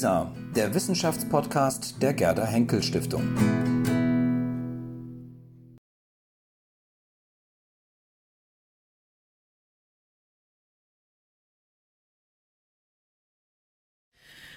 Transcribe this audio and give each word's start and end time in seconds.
Der 0.00 0.72
Wissenschaftspodcast 0.72 2.00
der 2.00 2.12
Gerda 2.12 2.44
Henkel 2.44 2.82
Stiftung. 2.84 3.34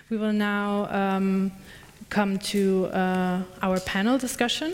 We 0.10 0.20
will 0.20 0.34
now 0.34 0.88
um, 0.92 1.52
come 2.10 2.38
to 2.52 2.86
uh, 2.94 3.42
our 3.64 3.80
panel 3.80 4.20
discussion. 4.20 4.74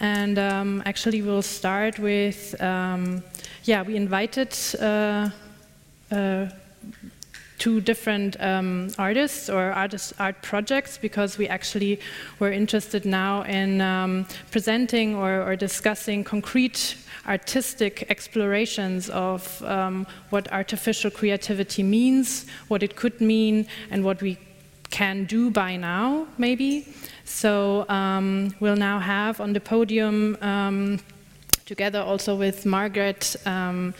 And 0.00 0.38
um, 0.38 0.82
actually, 0.86 1.20
we'll 1.20 1.42
start 1.42 1.98
with 1.98 2.54
um, 2.62 3.22
yeah, 3.64 3.82
we 3.82 3.96
invited 3.96 4.56
uh, 4.80 5.28
uh, 6.10 6.46
two 7.58 7.80
different 7.80 8.40
um, 8.40 8.88
artists 8.98 9.50
or 9.50 9.72
artist 9.72 10.12
art 10.18 10.40
projects 10.42 10.96
because 10.96 11.38
we 11.38 11.48
actually 11.48 12.00
were 12.38 12.52
interested 12.52 13.04
now 13.04 13.42
in 13.42 13.80
um, 13.80 14.26
presenting 14.50 15.14
or, 15.14 15.42
or, 15.42 15.56
discussing 15.56 16.24
concrete 16.24 16.96
artistic 17.26 18.06
explorations 18.08 19.10
of 19.10 19.62
um, 19.64 20.06
what 20.30 20.50
artificial 20.52 21.10
creativity 21.10 21.82
means, 21.82 22.46
what 22.68 22.82
it 22.82 22.96
could 22.96 23.20
mean, 23.20 23.66
and 23.90 24.04
what 24.04 24.22
we 24.22 24.38
can 24.90 25.24
do 25.24 25.50
by 25.50 25.76
now, 25.76 26.26
maybe. 26.38 26.86
So 27.24 27.86
um, 27.88 28.54
we'll 28.60 28.76
now 28.76 28.98
have 28.98 29.40
on 29.40 29.52
the 29.52 29.60
podium, 29.60 30.38
um, 30.40 31.00
together 31.66 32.00
also 32.00 32.34
with 32.34 32.64
Margaret 32.64 33.36
um, 33.44 33.92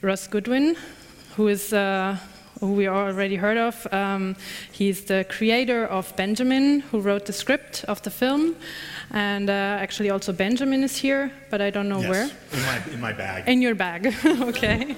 Ross 0.00 0.26
Goodwin, 0.26 0.76
who 1.36 1.46
is 1.46 1.72
uh, 1.72 2.16
who 2.62 2.74
we 2.74 2.86
already 2.86 3.34
heard 3.34 3.56
of. 3.56 3.86
Um, 3.92 4.36
he's 4.70 5.04
the 5.04 5.26
creator 5.28 5.84
of 5.84 6.14
Benjamin, 6.16 6.80
who 6.80 7.00
wrote 7.00 7.26
the 7.26 7.32
script 7.32 7.84
of 7.88 8.00
the 8.02 8.10
film. 8.10 8.54
And 9.10 9.50
uh, 9.50 9.82
actually, 9.82 10.10
also 10.10 10.32
Benjamin 10.32 10.84
is 10.84 10.96
here, 10.96 11.32
but 11.50 11.60
I 11.60 11.70
don't 11.70 11.88
know 11.88 12.00
yes, 12.00 12.08
where. 12.08 12.30
In 12.52 12.62
my, 12.62 12.94
in 12.94 13.00
my 13.00 13.12
bag. 13.12 13.48
In 13.48 13.62
your 13.62 13.74
bag, 13.74 14.14
okay. 14.24 14.94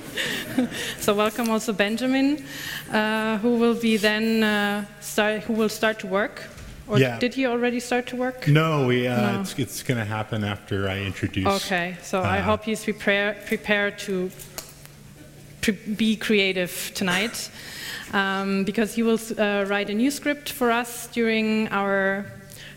so 0.99 1.15
welcome 1.15 1.49
also 1.49 1.73
Benjamin, 1.73 2.45
uh, 2.93 3.39
who 3.39 3.57
will 3.57 3.75
be 3.75 3.97
then 3.97 4.43
uh, 4.43 4.85
start, 5.01 5.45
who 5.45 5.55
will 5.55 5.71
start 5.71 5.99
to 6.01 6.07
work. 6.07 6.43
Or 6.87 6.99
yeah. 6.99 7.19
did 7.19 7.33
he 7.33 7.47
already 7.47 7.81
start 7.81 8.07
to 8.09 8.17
work? 8.17 8.47
No, 8.47 8.87
we, 8.87 9.07
uh, 9.07 9.33
no. 9.33 9.41
it's, 9.41 9.59
it's 9.59 9.83
going 9.83 9.99
to 9.99 10.05
happen 10.05 10.45
after 10.45 10.87
I 10.87 10.99
introduce. 10.99 11.47
Okay, 11.65 11.97
so 12.03 12.21
I 12.21 12.41
hope 12.41 12.65
he's 12.65 12.85
prepare, 12.85 13.39
prepared 13.47 13.99
to 14.01 14.31
be 15.73 16.17
creative 16.17 16.93
tonight. 16.95 17.51
Um, 18.13 18.63
because 18.63 18.95
he 18.95 19.03
will 19.03 19.19
uh, 19.39 19.65
write 19.67 19.91
a 19.91 19.95
new 19.95 20.11
script 20.11 20.51
for 20.51 20.71
us 20.71 21.09
during 21.09 21.67
our 21.69 22.27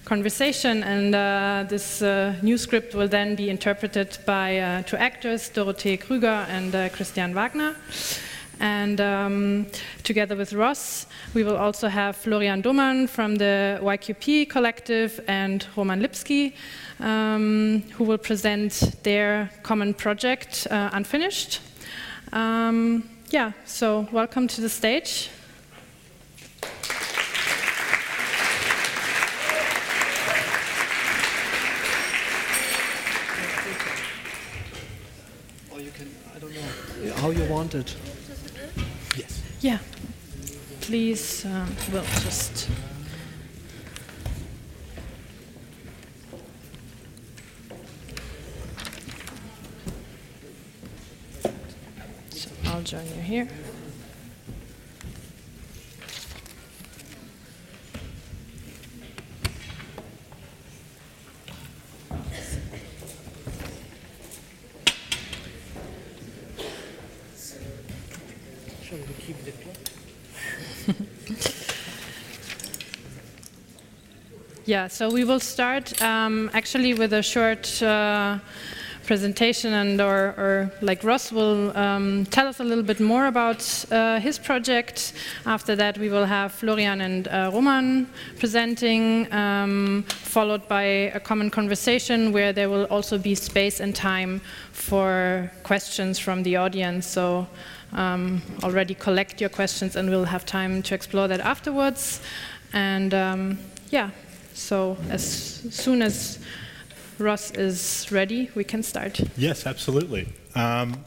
conversation, 0.04 0.84
and 0.84 1.14
uh, 1.14 1.66
this 1.70 2.02
uh, 2.02 2.34
new 2.42 2.58
script 2.58 2.96
will 2.96 3.08
then 3.08 3.36
be 3.36 3.50
interpreted 3.50 4.18
by 4.26 4.58
uh, 4.58 4.82
two 4.84 4.96
actors, 4.96 5.50
Dorothee 5.50 5.98
Krüger 5.98 6.48
and 6.48 6.74
uh, 6.74 6.90
Christian 6.90 7.34
Wagner. 7.36 7.76
And 8.60 9.00
um, 9.00 9.68
together 10.04 10.36
with 10.36 10.54
Ross, 10.54 11.06
we 11.34 11.44
will 11.44 11.58
also 11.58 11.90
have 11.90 12.16
Florian 12.16 12.64
Dohmann 12.64 13.08
from 13.08 13.36
the 13.36 13.80
YQP 13.84 14.50
collective 14.50 15.20
and 15.28 15.68
Roman 15.76 16.02
Lipski, 16.02 16.54
um, 17.00 17.84
who 17.96 18.06
will 18.06 18.18
present 18.18 18.96
their 19.04 19.52
common 19.62 19.94
project, 19.94 20.68
uh, 20.72 20.90
Unfinished. 20.94 21.60
Um, 22.34 23.10
yeah, 23.30 23.54
so 23.66 24.08
welcome 24.12 24.48
to 24.48 24.62
the 24.62 24.70
stage. 24.70 25.30
Or 35.72 35.80
you 35.80 35.92
can, 35.92 36.10
I 36.36 36.40
don't 36.40 36.54
know, 36.54 37.14
how 37.16 37.30
you 37.30 37.44
want 37.46 37.76
it. 37.76 37.96
Yes. 39.16 39.42
Yeah. 39.62 39.80
Please, 40.82 41.46
um, 41.46 41.76
we'll 41.92 42.04
just. 42.04 42.70
So 52.30 52.50
I'll 52.66 52.77
join 52.88 53.06
you 53.06 53.22
here. 53.22 53.48
Yeah, 74.66 74.90
so 74.90 75.10
we 75.10 75.24
will 75.24 75.40
start 75.40 76.02
um, 76.02 76.50
actually 76.54 76.94
with 76.94 77.14
a 77.14 77.24
short 77.24 77.82
uh, 77.82 78.40
presentation, 79.08 79.74
and 79.74 80.00
or, 80.00 80.36
or, 80.38 80.72
like 80.82 81.04
Ross 81.04 81.32
will 81.32 81.76
um, 81.76 82.26
tell 82.26 82.46
us 82.48 82.60
a 82.60 82.64
little 82.64 82.84
bit 82.84 83.00
more 83.00 83.28
about 83.28 83.86
uh, 83.90 84.20
his 84.20 84.38
project. 84.38 85.14
After 85.46 85.76
that, 85.78 85.98
we 85.98 86.10
will 86.10 86.26
have 86.26 86.52
Florian 86.52 87.02
and 87.02 87.28
uh, 87.30 87.50
Roman 87.54 88.08
presenting, 88.38 89.32
um, 89.34 90.04
followed 90.08 90.68
by 90.68 90.84
a 91.16 91.20
common 91.20 91.50
conversation 91.50 92.34
where 92.34 92.54
there 92.54 92.70
will 92.70 92.86
also 92.86 93.18
be 93.18 93.34
space 93.34 93.80
and 93.80 93.96
time 93.96 94.42
for 94.74 95.50
questions 95.64 96.20
from 96.20 96.44
the 96.44 96.58
audience. 96.58 97.08
So 97.08 97.48
um, 97.94 98.42
already 98.64 98.94
collect 98.94 99.40
your 99.40 99.50
questions, 99.50 99.96
and 99.96 100.10
we'll 100.10 100.26
have 100.26 100.46
time 100.46 100.84
to 100.84 100.94
explore 100.94 101.28
that 101.30 101.40
afterwards. 101.40 102.22
And 102.74 103.14
um, 103.14 103.58
yeah. 103.90 104.12
So 104.54 104.98
as 105.10 105.24
soon 105.70 106.02
as 106.02 106.40
Ross 107.20 107.50
is 107.52 108.08
ready, 108.12 108.52
we 108.54 108.64
can 108.64 108.84
start. 108.84 109.20
Yes, 109.38 109.66
absolutely. 109.66 110.28
Um, 110.54 111.04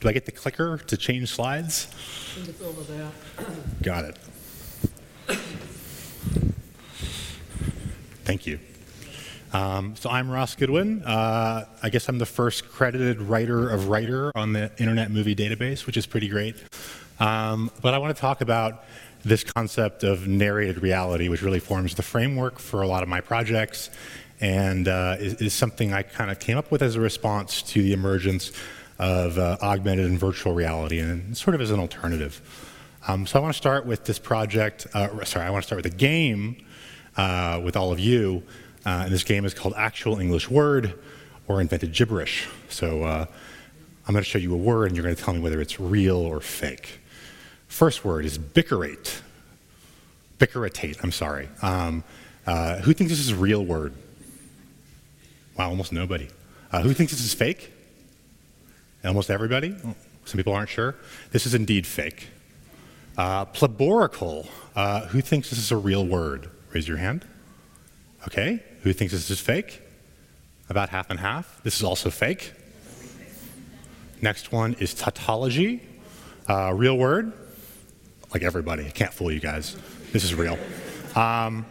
do 0.00 0.08
I 0.08 0.12
get 0.12 0.24
the 0.24 0.32
clicker 0.32 0.78
to 0.78 0.96
change 0.96 1.28
slides? 1.28 1.88
It's 2.36 2.62
over 2.62 2.82
there. 2.82 3.10
Got 3.82 4.06
it. 4.06 4.16
Thank 8.24 8.46
you. 8.46 8.58
Um, 9.52 9.96
so 9.96 10.08
I'm 10.08 10.30
Ross 10.30 10.54
Goodwin. 10.54 11.02
Uh, 11.02 11.66
I 11.82 11.90
guess 11.90 12.08
I'm 12.08 12.18
the 12.18 12.26
first 12.26 12.70
credited 12.70 13.20
writer 13.20 13.68
of 13.68 13.88
writer 13.88 14.32
on 14.34 14.54
the 14.54 14.70
Internet 14.78 15.10
Movie 15.10 15.34
Database, 15.34 15.86
which 15.86 15.96
is 15.96 16.06
pretty 16.06 16.28
great. 16.28 16.56
Um, 17.18 17.70
but 17.82 17.92
I 17.92 17.98
want 17.98 18.16
to 18.16 18.20
talk 18.20 18.40
about 18.40 18.84
this 19.24 19.44
concept 19.44 20.04
of 20.04 20.26
narrated 20.26 20.80
reality, 20.80 21.28
which 21.28 21.42
really 21.42 21.58
forms 21.58 21.94
the 21.94 22.02
framework 22.02 22.58
for 22.58 22.80
a 22.80 22.86
lot 22.86 23.02
of 23.02 23.08
my 23.10 23.20
projects 23.20 23.90
and 24.40 24.88
uh, 24.88 25.16
is, 25.18 25.34
is, 25.34 25.54
something 25.54 25.92
I 25.92 26.02
kind 26.02 26.30
of 26.30 26.38
came 26.38 26.56
up 26.56 26.70
with 26.70 26.82
as 26.82 26.96
a 26.96 27.00
response 27.00 27.60
to 27.62 27.82
the 27.82 27.92
emergence 27.92 28.52
of 28.98 29.38
uh, 29.38 29.58
augmented 29.62 30.06
and 30.06 30.18
virtual 30.18 30.54
reality 30.54 30.98
and 30.98 31.36
sort 31.36 31.54
of 31.54 31.60
as 31.60 31.70
an 31.70 31.78
alternative. 31.78 32.40
Um, 33.06 33.26
so 33.26 33.38
I 33.38 33.42
want 33.42 33.54
to 33.54 33.58
start 33.58 33.86
with 33.86 34.04
this 34.04 34.18
project, 34.18 34.86
uh, 34.94 35.24
sorry, 35.24 35.46
I 35.46 35.50
want 35.50 35.62
to 35.62 35.66
start 35.66 35.84
with 35.84 35.92
a 35.92 35.96
game 35.96 36.64
uh, 37.16 37.60
with 37.62 37.76
all 37.76 37.92
of 37.92 37.98
you. 37.98 38.42
Uh, 38.84 39.02
and 39.04 39.12
this 39.12 39.24
game 39.24 39.44
is 39.44 39.52
called 39.52 39.74
Actual 39.76 40.18
English 40.18 40.50
Word 40.50 40.98
or 41.48 41.60
Invented 41.60 41.92
Gibberish. 41.92 42.48
So 42.68 43.02
uh, 43.02 43.26
I'm 44.06 44.12
going 44.12 44.24
to 44.24 44.28
show 44.28 44.38
you 44.38 44.54
a 44.54 44.56
word 44.56 44.86
and 44.86 44.96
you're 44.96 45.04
going 45.04 45.16
to 45.16 45.22
tell 45.22 45.34
me 45.34 45.40
whether 45.40 45.60
it's 45.60 45.78
real 45.78 46.16
or 46.16 46.40
fake. 46.40 47.00
First 47.68 48.04
word 48.04 48.24
is 48.24 48.38
bickerate. 48.38 49.20
Bickeratate, 50.38 51.02
I'm 51.02 51.12
sorry. 51.12 51.48
Um, 51.62 52.04
who 52.82 52.92
thinks 52.94 53.12
this 53.12 53.20
is 53.20 53.30
a 53.30 53.36
real 53.36 53.64
word? 53.64 53.92
Wow, 55.60 55.68
almost 55.68 55.92
nobody. 55.92 56.26
Uh, 56.72 56.80
who 56.80 56.94
thinks 56.94 57.12
this 57.12 57.22
is 57.22 57.34
fake? 57.34 57.70
Almost 59.04 59.28
everybody? 59.28 59.76
Some 60.24 60.38
people 60.38 60.54
aren't 60.54 60.70
sure. 60.70 60.94
This 61.32 61.44
is 61.44 61.52
indeed 61.52 61.86
fake. 61.86 62.28
Uh, 63.18 63.44
pleborical. 63.44 64.48
Uh, 64.74 65.02
who 65.08 65.20
thinks 65.20 65.50
this 65.50 65.58
is 65.58 65.70
a 65.70 65.76
real 65.76 66.06
word? 66.06 66.48
Raise 66.72 66.88
your 66.88 66.96
hand. 66.96 67.26
Okay. 68.26 68.64
Who 68.84 68.94
thinks 68.94 69.12
this 69.12 69.28
is 69.28 69.38
fake? 69.38 69.82
About 70.70 70.88
half 70.88 71.10
and 71.10 71.20
half. 71.20 71.62
This 71.62 71.76
is 71.76 71.84
also 71.84 72.08
fake. 72.08 72.54
Next 74.22 74.52
one 74.52 74.76
is 74.80 74.94
tautology. 74.94 75.82
Uh, 76.48 76.72
real 76.74 76.96
word 76.96 77.34
like 78.32 78.42
everybody. 78.42 78.86
I 78.86 78.90
can't 78.92 79.12
fool 79.12 79.30
you 79.30 79.40
guys. 79.40 79.76
This 80.10 80.24
is 80.24 80.34
real. 80.34 80.58
Um, 81.14 81.66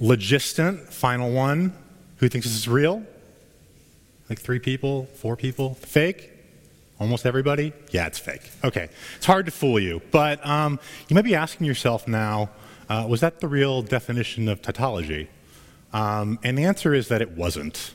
logistant, 0.00 0.90
final 0.94 1.30
one. 1.30 1.74
Who 2.18 2.28
thinks 2.28 2.46
this 2.46 2.56
is 2.56 2.68
real? 2.68 3.04
Like 4.28 4.40
three 4.40 4.58
people, 4.58 5.06
four 5.16 5.36
people? 5.36 5.74
Fake? 5.74 6.30
Almost 7.00 7.26
everybody? 7.26 7.72
Yeah, 7.90 8.06
it's 8.06 8.18
fake. 8.18 8.50
Okay. 8.62 8.88
It's 9.16 9.26
hard 9.26 9.46
to 9.46 9.52
fool 9.52 9.80
you. 9.80 10.00
But 10.10 10.44
um, 10.46 10.78
you 11.08 11.14
might 11.14 11.24
be 11.24 11.34
asking 11.34 11.66
yourself 11.66 12.06
now 12.06 12.50
uh, 12.88 13.06
was 13.08 13.20
that 13.20 13.40
the 13.40 13.48
real 13.48 13.82
definition 13.82 14.48
of 14.48 14.60
tautology? 14.60 15.28
Um, 15.92 16.38
and 16.42 16.58
the 16.58 16.64
answer 16.64 16.92
is 16.92 17.08
that 17.08 17.22
it 17.22 17.32
wasn't. 17.32 17.94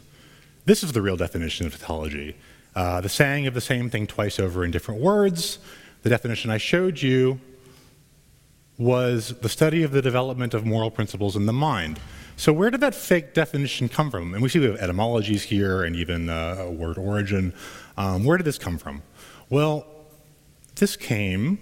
This 0.65 0.83
is 0.83 0.93
the 0.93 1.01
real 1.01 1.17
definition 1.17 1.65
of 1.65 1.73
tautology. 1.73 2.35
Uh, 2.75 3.01
the 3.01 3.09
saying 3.09 3.47
of 3.47 3.53
the 3.53 3.61
same 3.61 3.89
thing 3.89 4.07
twice 4.07 4.39
over 4.39 4.63
in 4.63 4.71
different 4.71 5.01
words. 5.01 5.59
The 6.03 6.09
definition 6.09 6.49
I 6.49 6.57
showed 6.57 7.01
you 7.01 7.39
was 8.77 9.29
the 9.41 9.49
study 9.49 9.83
of 9.83 9.91
the 9.91 10.01
development 10.01 10.53
of 10.53 10.65
moral 10.65 10.89
principles 10.89 11.35
in 11.35 11.45
the 11.45 11.53
mind. 11.53 11.99
So 12.39 12.53
where 12.53 12.71
did 12.71 12.79
that 12.79 12.95
fake 12.95 13.33
definition 13.33 13.89
come 13.89 14.09
from? 14.09 14.33
And 14.33 14.41
we 14.41 14.47
see 14.47 14.59
we 14.59 14.67
have 14.67 14.77
etymologies 14.77 15.43
here 15.43 15.83
and 15.83 15.93
even 15.93 16.29
uh, 16.29 16.55
a 16.59 16.71
word 16.71 16.97
origin. 16.97 17.53
Um, 17.97 18.23
where 18.23 18.37
did 18.37 18.45
this 18.45 18.57
come 18.57 18.77
from? 18.77 19.01
Well, 19.49 19.85
this 20.75 20.95
came 20.95 21.59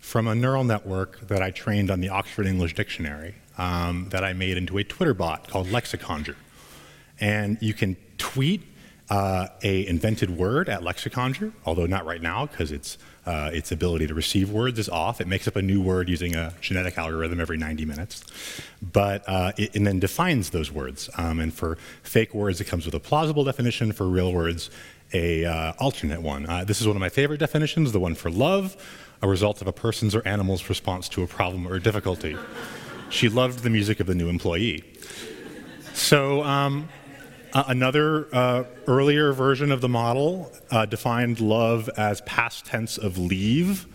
from 0.00 0.26
a 0.26 0.34
neural 0.34 0.64
network 0.64 1.28
that 1.28 1.42
I 1.42 1.52
trained 1.52 1.92
on 1.92 2.00
the 2.00 2.08
Oxford 2.08 2.48
English 2.48 2.74
Dictionary 2.74 3.36
um, 3.56 4.08
that 4.08 4.24
I 4.24 4.32
made 4.32 4.56
into 4.56 4.78
a 4.78 4.84
Twitter 4.84 5.14
bot 5.14 5.48
called 5.48 5.68
Lexiconjure. 5.68 6.34
And 7.20 7.56
you 7.60 7.72
can 7.72 7.96
tweet 8.18 8.64
uh, 9.10 9.46
a 9.62 9.86
invented 9.86 10.36
word 10.36 10.68
at 10.68 10.80
Lexiconjure, 10.80 11.52
although 11.64 11.86
not 11.86 12.04
right 12.04 12.20
now 12.20 12.46
because 12.46 12.72
its 12.72 12.98
uh, 13.24 13.50
its 13.52 13.70
ability 13.70 14.06
to 14.08 14.14
receive 14.14 14.50
words 14.50 14.78
is 14.78 14.88
off. 14.88 15.20
It 15.20 15.28
makes 15.28 15.46
up 15.46 15.56
a 15.56 15.62
new 15.62 15.80
word 15.80 16.08
using 16.08 16.34
a 16.34 16.54
genetic 16.60 16.98
algorithm 16.98 17.40
every 17.40 17.56
90 17.56 17.84
minutes, 17.84 18.24
but 18.80 19.22
uh, 19.28 19.52
it, 19.56 19.76
and 19.76 19.86
then 19.86 20.00
defines 20.00 20.50
those 20.50 20.72
words. 20.72 21.08
Um, 21.16 21.38
and 21.38 21.54
for 21.54 21.78
fake 22.02 22.34
words, 22.34 22.60
it 22.60 22.64
comes 22.64 22.84
with 22.84 22.94
a 22.94 23.00
plausible 23.00 23.44
definition. 23.44 23.92
For 23.92 24.08
real 24.08 24.32
words, 24.32 24.70
a 25.12 25.44
uh, 25.44 25.72
alternate 25.78 26.20
one. 26.20 26.48
Uh, 26.48 26.64
this 26.64 26.80
is 26.80 26.86
one 26.86 26.96
of 26.96 27.00
my 27.00 27.08
favorite 27.08 27.38
definitions, 27.38 27.92
the 27.92 28.00
one 28.00 28.14
for 28.14 28.30
love, 28.30 28.76
a 29.20 29.28
result 29.28 29.60
of 29.60 29.68
a 29.68 29.72
person's 29.72 30.14
or 30.14 30.26
animal's 30.26 30.68
response 30.68 31.08
to 31.10 31.22
a 31.22 31.26
problem 31.26 31.68
or 31.68 31.78
difficulty. 31.78 32.36
she 33.08 33.28
loved 33.28 33.60
the 33.60 33.70
music 33.70 34.00
of 34.00 34.06
the 34.06 34.14
new 34.14 34.28
employee. 34.28 34.82
So. 35.94 36.42
Um, 36.42 36.88
uh, 37.54 37.64
another 37.68 38.28
uh, 38.34 38.64
earlier 38.86 39.32
version 39.32 39.70
of 39.70 39.80
the 39.80 39.88
model 39.88 40.50
uh, 40.70 40.86
defined 40.86 41.40
love 41.40 41.90
as 41.96 42.20
past 42.22 42.64
tense 42.64 42.96
of 42.98 43.18
leave, 43.18 43.86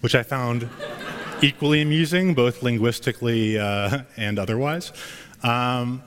which 0.00 0.14
I 0.14 0.22
found 0.22 0.68
equally 1.42 1.80
amusing, 1.80 2.34
both 2.34 2.62
linguistically 2.62 3.58
uh, 3.58 4.02
and 4.16 4.38
otherwise. 4.38 4.92
Um, 5.42 6.02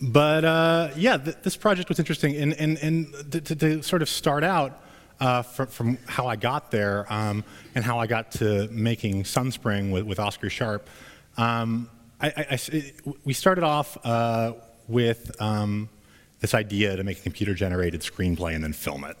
but 0.00 0.44
uh, 0.44 0.90
yeah, 0.96 1.16
th- 1.16 1.36
this 1.42 1.56
project 1.56 1.88
was 1.88 1.98
interesting, 1.98 2.36
and, 2.36 2.54
and, 2.54 2.78
and 2.78 3.32
to, 3.32 3.40
to, 3.40 3.82
sort 3.82 4.02
of 4.02 4.08
start 4.08 4.42
out 4.42 4.82
uh, 5.20 5.42
from, 5.42 5.66
from, 5.68 5.98
how 6.06 6.26
I 6.26 6.36
got 6.36 6.70
there 6.70 7.06
um, 7.12 7.44
and 7.74 7.84
how 7.84 7.98
I 7.98 8.06
got 8.06 8.32
to 8.32 8.66
making 8.68 9.24
Sunspring 9.24 9.92
with, 9.92 10.04
with 10.04 10.18
Oscar 10.18 10.50
Sharp. 10.50 10.88
Um, 11.36 11.88
I, 12.20 12.28
I, 12.28 12.46
I, 12.50 12.92
we 13.24 13.32
started 13.32 13.62
off 13.62 13.96
with 14.88 15.40
um, 15.40 15.88
this 16.40 16.54
idea 16.54 16.96
to 16.96 17.04
make 17.04 17.18
a 17.18 17.22
computer 17.22 17.54
generated 17.54 18.00
screenplay 18.00 18.54
and 18.54 18.62
then 18.64 18.72
film 18.72 19.04
it. 19.04 19.16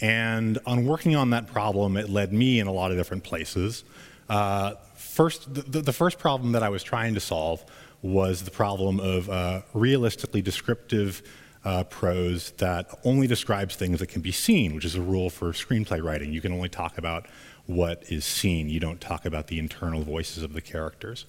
And 0.00 0.58
on 0.66 0.84
working 0.86 1.14
on 1.14 1.30
that 1.30 1.46
problem, 1.46 1.96
it 1.96 2.10
led 2.10 2.32
me 2.32 2.58
in 2.58 2.66
a 2.66 2.72
lot 2.72 2.90
of 2.90 2.96
different 2.96 3.24
places. 3.24 3.84
Uh, 4.28 4.74
first, 4.96 5.52
the, 5.54 5.80
the, 5.80 5.92
first 5.92 6.18
problem 6.18 6.52
that 6.52 6.62
I 6.62 6.68
was 6.68 6.82
trying 6.82 7.14
to 7.14 7.20
solve 7.20 7.64
was 8.02 8.42
the 8.42 8.50
problem 8.50 9.00
of 9.00 9.30
uh, 9.30 9.62
realistically 9.72 10.42
descriptive 10.42 11.22
uh, 11.64 11.84
prose 11.84 12.50
that 12.58 12.86
only 13.04 13.26
describes 13.26 13.76
things 13.76 14.00
that 14.00 14.08
can 14.08 14.20
be 14.20 14.32
seen, 14.32 14.74
which 14.74 14.84
is 14.84 14.94
a 14.94 15.00
rule 15.00 15.30
for 15.30 15.52
screenplay 15.52 16.02
writing. 16.02 16.32
You 16.32 16.40
can 16.40 16.52
only 16.52 16.68
talk 16.68 16.98
about 16.98 17.26
what 17.66 18.02
is 18.10 18.24
seen, 18.24 18.68
you 18.68 18.80
don't 18.80 19.00
talk 19.00 19.24
about 19.24 19.46
the 19.46 19.58
internal 19.58 20.02
voices 20.02 20.42
of 20.42 20.52
the 20.52 20.60
characters. 20.60 21.24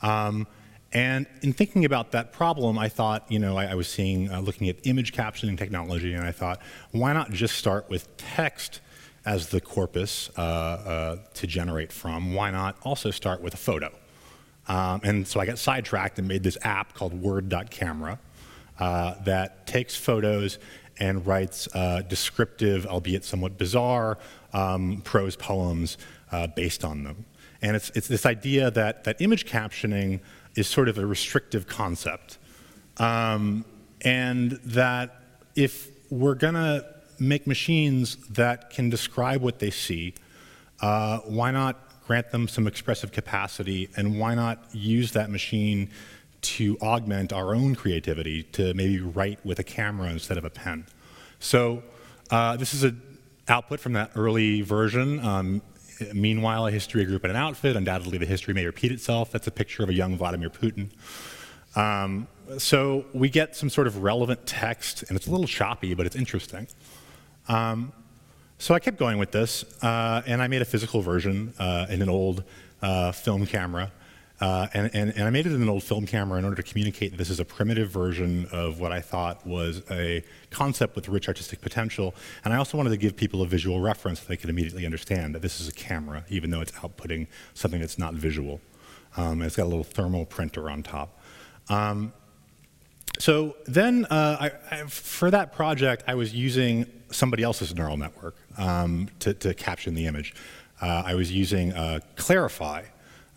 Um, 0.00 0.46
and 0.92 1.26
in 1.42 1.52
thinking 1.52 1.84
about 1.84 2.12
that 2.12 2.32
problem, 2.32 2.78
I 2.78 2.88
thought, 2.88 3.30
you 3.30 3.38
know, 3.38 3.56
I, 3.56 3.66
I 3.66 3.74
was 3.74 3.88
seeing, 3.88 4.30
uh, 4.30 4.40
looking 4.40 4.68
at 4.68 4.76
image 4.86 5.12
captioning 5.12 5.58
technology, 5.58 6.14
and 6.14 6.24
I 6.24 6.32
thought, 6.32 6.60
why 6.92 7.12
not 7.12 7.32
just 7.32 7.56
start 7.56 7.90
with 7.90 8.16
text 8.16 8.80
as 9.24 9.48
the 9.48 9.60
corpus 9.60 10.30
uh, 10.38 10.40
uh, 10.40 11.16
to 11.34 11.46
generate 11.46 11.92
from? 11.92 12.34
Why 12.34 12.50
not 12.50 12.76
also 12.82 13.10
start 13.10 13.40
with 13.40 13.54
a 13.54 13.58
photo? 13.58 13.90
Um, 14.68 15.00
and 15.04 15.26
so 15.26 15.40
I 15.40 15.46
got 15.46 15.58
sidetracked 15.58 16.18
and 16.18 16.26
made 16.26 16.42
this 16.42 16.58
app 16.62 16.94
called 16.94 17.14
Word.camera 17.20 18.18
uh, 18.78 19.14
that 19.24 19.66
takes 19.66 19.96
photos 19.96 20.58
and 20.98 21.26
writes 21.26 21.68
uh, 21.74 22.02
descriptive, 22.02 22.86
albeit 22.86 23.24
somewhat 23.24 23.58
bizarre, 23.58 24.18
um, 24.52 25.02
prose 25.02 25.36
poems 25.36 25.98
uh, 26.32 26.46
based 26.46 26.84
on 26.84 27.04
them. 27.04 27.26
And 27.62 27.76
it's, 27.76 27.90
it's 27.90 28.08
this 28.08 28.26
idea 28.26 28.70
that, 28.70 29.04
that 29.04 29.20
image 29.20 29.46
captioning 29.46 30.20
is 30.56 30.66
sort 30.66 30.88
of 30.88 30.98
a 30.98 31.06
restrictive 31.06 31.66
concept. 31.66 32.38
Um, 32.96 33.64
and 34.00 34.52
that 34.64 35.22
if 35.54 35.88
we're 36.10 36.34
going 36.34 36.54
to 36.54 36.84
make 37.18 37.46
machines 37.46 38.16
that 38.28 38.70
can 38.70 38.90
describe 38.90 39.42
what 39.42 39.58
they 39.58 39.70
see, 39.70 40.14
uh, 40.80 41.18
why 41.20 41.50
not 41.50 42.04
grant 42.06 42.30
them 42.30 42.46
some 42.46 42.66
expressive 42.66 43.12
capacity 43.12 43.88
and 43.96 44.18
why 44.18 44.34
not 44.34 44.64
use 44.72 45.12
that 45.12 45.30
machine 45.30 45.90
to 46.40 46.78
augment 46.80 47.32
our 47.32 47.54
own 47.54 47.74
creativity 47.74 48.44
to 48.44 48.72
maybe 48.74 49.00
write 49.00 49.44
with 49.44 49.58
a 49.58 49.64
camera 49.64 50.08
instead 50.10 50.38
of 50.38 50.44
a 50.44 50.50
pen? 50.50 50.86
So 51.40 51.82
uh, 52.30 52.56
this 52.56 52.74
is 52.74 52.84
an 52.84 53.00
output 53.48 53.80
from 53.80 53.94
that 53.94 54.12
early 54.14 54.62
version. 54.62 55.20
Um, 55.20 55.62
Meanwhile, 56.12 56.66
a 56.66 56.70
history 56.70 57.04
group 57.04 57.24
in 57.24 57.30
an 57.30 57.36
outfit. 57.36 57.76
Undoubtedly, 57.76 58.18
the 58.18 58.26
history 58.26 58.54
may 58.54 58.66
repeat 58.66 58.92
itself. 58.92 59.32
That's 59.32 59.46
a 59.46 59.50
picture 59.50 59.82
of 59.82 59.88
a 59.88 59.94
young 59.94 60.16
Vladimir 60.16 60.50
Putin. 60.50 60.90
Um, 61.74 62.26
so 62.58 63.04
we 63.12 63.28
get 63.28 63.56
some 63.56 63.68
sort 63.70 63.86
of 63.86 64.02
relevant 64.02 64.46
text, 64.46 65.04
and 65.08 65.16
it's 65.16 65.26
a 65.26 65.30
little 65.30 65.46
choppy, 65.46 65.94
but 65.94 66.06
it's 66.06 66.16
interesting. 66.16 66.66
Um, 67.48 67.92
so 68.58 68.74
I 68.74 68.78
kept 68.78 68.98
going 68.98 69.18
with 69.18 69.32
this, 69.32 69.64
uh, 69.82 70.22
and 70.26 70.42
I 70.42 70.48
made 70.48 70.62
a 70.62 70.64
physical 70.64 71.02
version 71.02 71.52
uh, 71.58 71.86
in 71.90 72.00
an 72.02 72.08
old 72.08 72.44
uh, 72.80 73.12
film 73.12 73.46
camera. 73.46 73.92
Uh, 74.38 74.66
and, 74.74 74.90
and, 74.94 75.10
and, 75.12 75.22
I 75.22 75.30
made 75.30 75.46
it 75.46 75.52
in 75.52 75.62
an 75.62 75.68
old 75.68 75.82
film 75.82 76.04
camera 76.04 76.38
in 76.38 76.44
order 76.44 76.56
to 76.56 76.62
communicate 76.62 77.12
that 77.12 77.16
this 77.16 77.30
is 77.30 77.40
a 77.40 77.44
primitive 77.44 77.88
version 77.88 78.46
of 78.52 78.78
what 78.78 78.92
I 78.92 79.00
thought 79.00 79.46
was 79.46 79.82
a 79.90 80.22
concept 80.50 80.94
with 80.94 81.08
rich 81.08 81.26
artistic 81.26 81.62
potential. 81.62 82.14
And 82.44 82.52
I 82.52 82.58
also 82.58 82.76
wanted 82.76 82.90
to 82.90 82.98
give 82.98 83.16
people 83.16 83.40
a 83.40 83.46
visual 83.46 83.80
reference 83.80 84.20
that 84.20 84.28
they 84.28 84.36
could 84.36 84.50
immediately 84.50 84.84
understand 84.84 85.34
that 85.34 85.40
this 85.40 85.58
is 85.58 85.68
a 85.68 85.72
camera, 85.72 86.22
even 86.28 86.50
though 86.50 86.60
it's 86.60 86.72
outputting 86.72 87.28
something 87.54 87.80
that's 87.80 87.98
not 87.98 88.12
visual. 88.12 88.60
Um, 89.16 89.40
it's 89.40 89.56
got 89.56 89.64
a 89.64 89.70
little 89.70 89.84
thermal 89.84 90.26
printer 90.26 90.68
on 90.68 90.82
top. 90.82 91.18
Um, 91.70 92.12
so 93.18 93.56
then, 93.64 94.04
uh, 94.06 94.36
I, 94.38 94.50
I, 94.70 94.84
for 94.84 95.30
that 95.30 95.54
project, 95.54 96.04
I 96.06 96.14
was 96.14 96.34
using 96.34 96.86
somebody 97.10 97.42
else's 97.42 97.74
neural 97.74 97.96
network 97.96 98.36
um, 98.58 99.08
to, 99.20 99.32
to, 99.32 99.54
caption 99.54 99.94
the 99.94 100.06
image. 100.06 100.34
Uh, 100.82 101.02
I 101.06 101.14
was 101.14 101.32
using 101.32 101.72
uh, 101.72 102.00
Clarifai, 102.16 102.84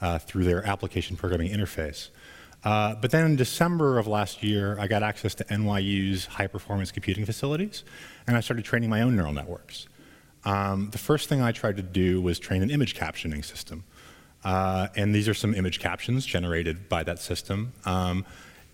uh, 0.02 0.20
through 0.20 0.44
their 0.44 0.66
application 0.66 1.16
programming 1.16 1.52
interface. 1.52 2.10
Uh, 2.64 2.96
but 2.96 3.12
then 3.12 3.26
in 3.26 3.36
December 3.36 3.98
of 4.00 4.08
last 4.08 4.44
year, 4.44 4.78
I 4.80 4.88
got 4.88 5.02
access 5.02 5.34
to 5.36 5.44
NYU's 5.46 6.26
high 6.26 6.48
performance 6.48 6.92
computing 6.92 7.26
facilities, 7.26 7.84
and 8.28 8.36
I 8.36 8.42
started 8.42 8.66
training 8.66 8.90
my 8.90 9.02
own 9.02 9.16
neural 9.16 9.34
networks. 9.34 9.88
Um, 10.44 10.90
the 10.92 10.98
first 10.98 11.30
thing 11.30 11.42
I 11.42 11.52
tried 11.52 11.78
to 11.78 11.84
do 11.84 12.22
was 12.22 12.40
train 12.40 12.62
an 12.62 12.70
image 12.70 12.96
captioning 12.96 13.44
system. 13.44 13.84
Uh, 14.44 14.88
and 14.96 15.14
these 15.14 15.28
are 15.28 15.34
some 15.34 15.54
image 15.54 15.80
captions 15.80 16.26
generated 16.26 16.88
by 16.88 17.04
that 17.04 17.20
system. 17.20 17.74
Um, 17.86 18.26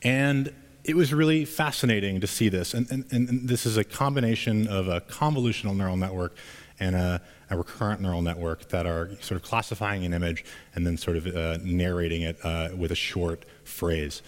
and 0.03 0.53
it 0.84 0.96
was 0.96 1.13
really 1.13 1.46
fascinating 1.46 2.22
to 2.22 2.27
see 2.27 2.50
this. 2.50 2.74
And, 2.74 2.89
and, 2.91 3.05
and, 3.12 3.50
this 3.50 3.65
is 3.65 3.75
a 3.75 3.84
combination 3.84 4.67
of 4.67 4.88
a 4.88 5.01
convolutional 5.01 5.75
neural 5.75 5.98
network 5.98 6.38
and 6.79 6.96
a, 6.96 7.22
a, 7.49 7.57
recurrent 7.57 8.01
neural 8.01 8.21
network 8.21 8.69
that 8.69 8.85
are 8.85 9.09
sort 9.21 9.41
of 9.41 9.43
classifying 9.43 10.05
an 10.05 10.13
image 10.13 10.45
and 10.73 10.85
then 10.85 10.97
sort 10.97 11.17
of 11.17 11.27
uh, 11.27 11.57
narrating 11.63 12.21
it 12.23 12.37
uh, 12.43 12.69
with 12.75 12.91
a 12.91 12.95
short 12.95 13.45
phrase. 13.63 14.21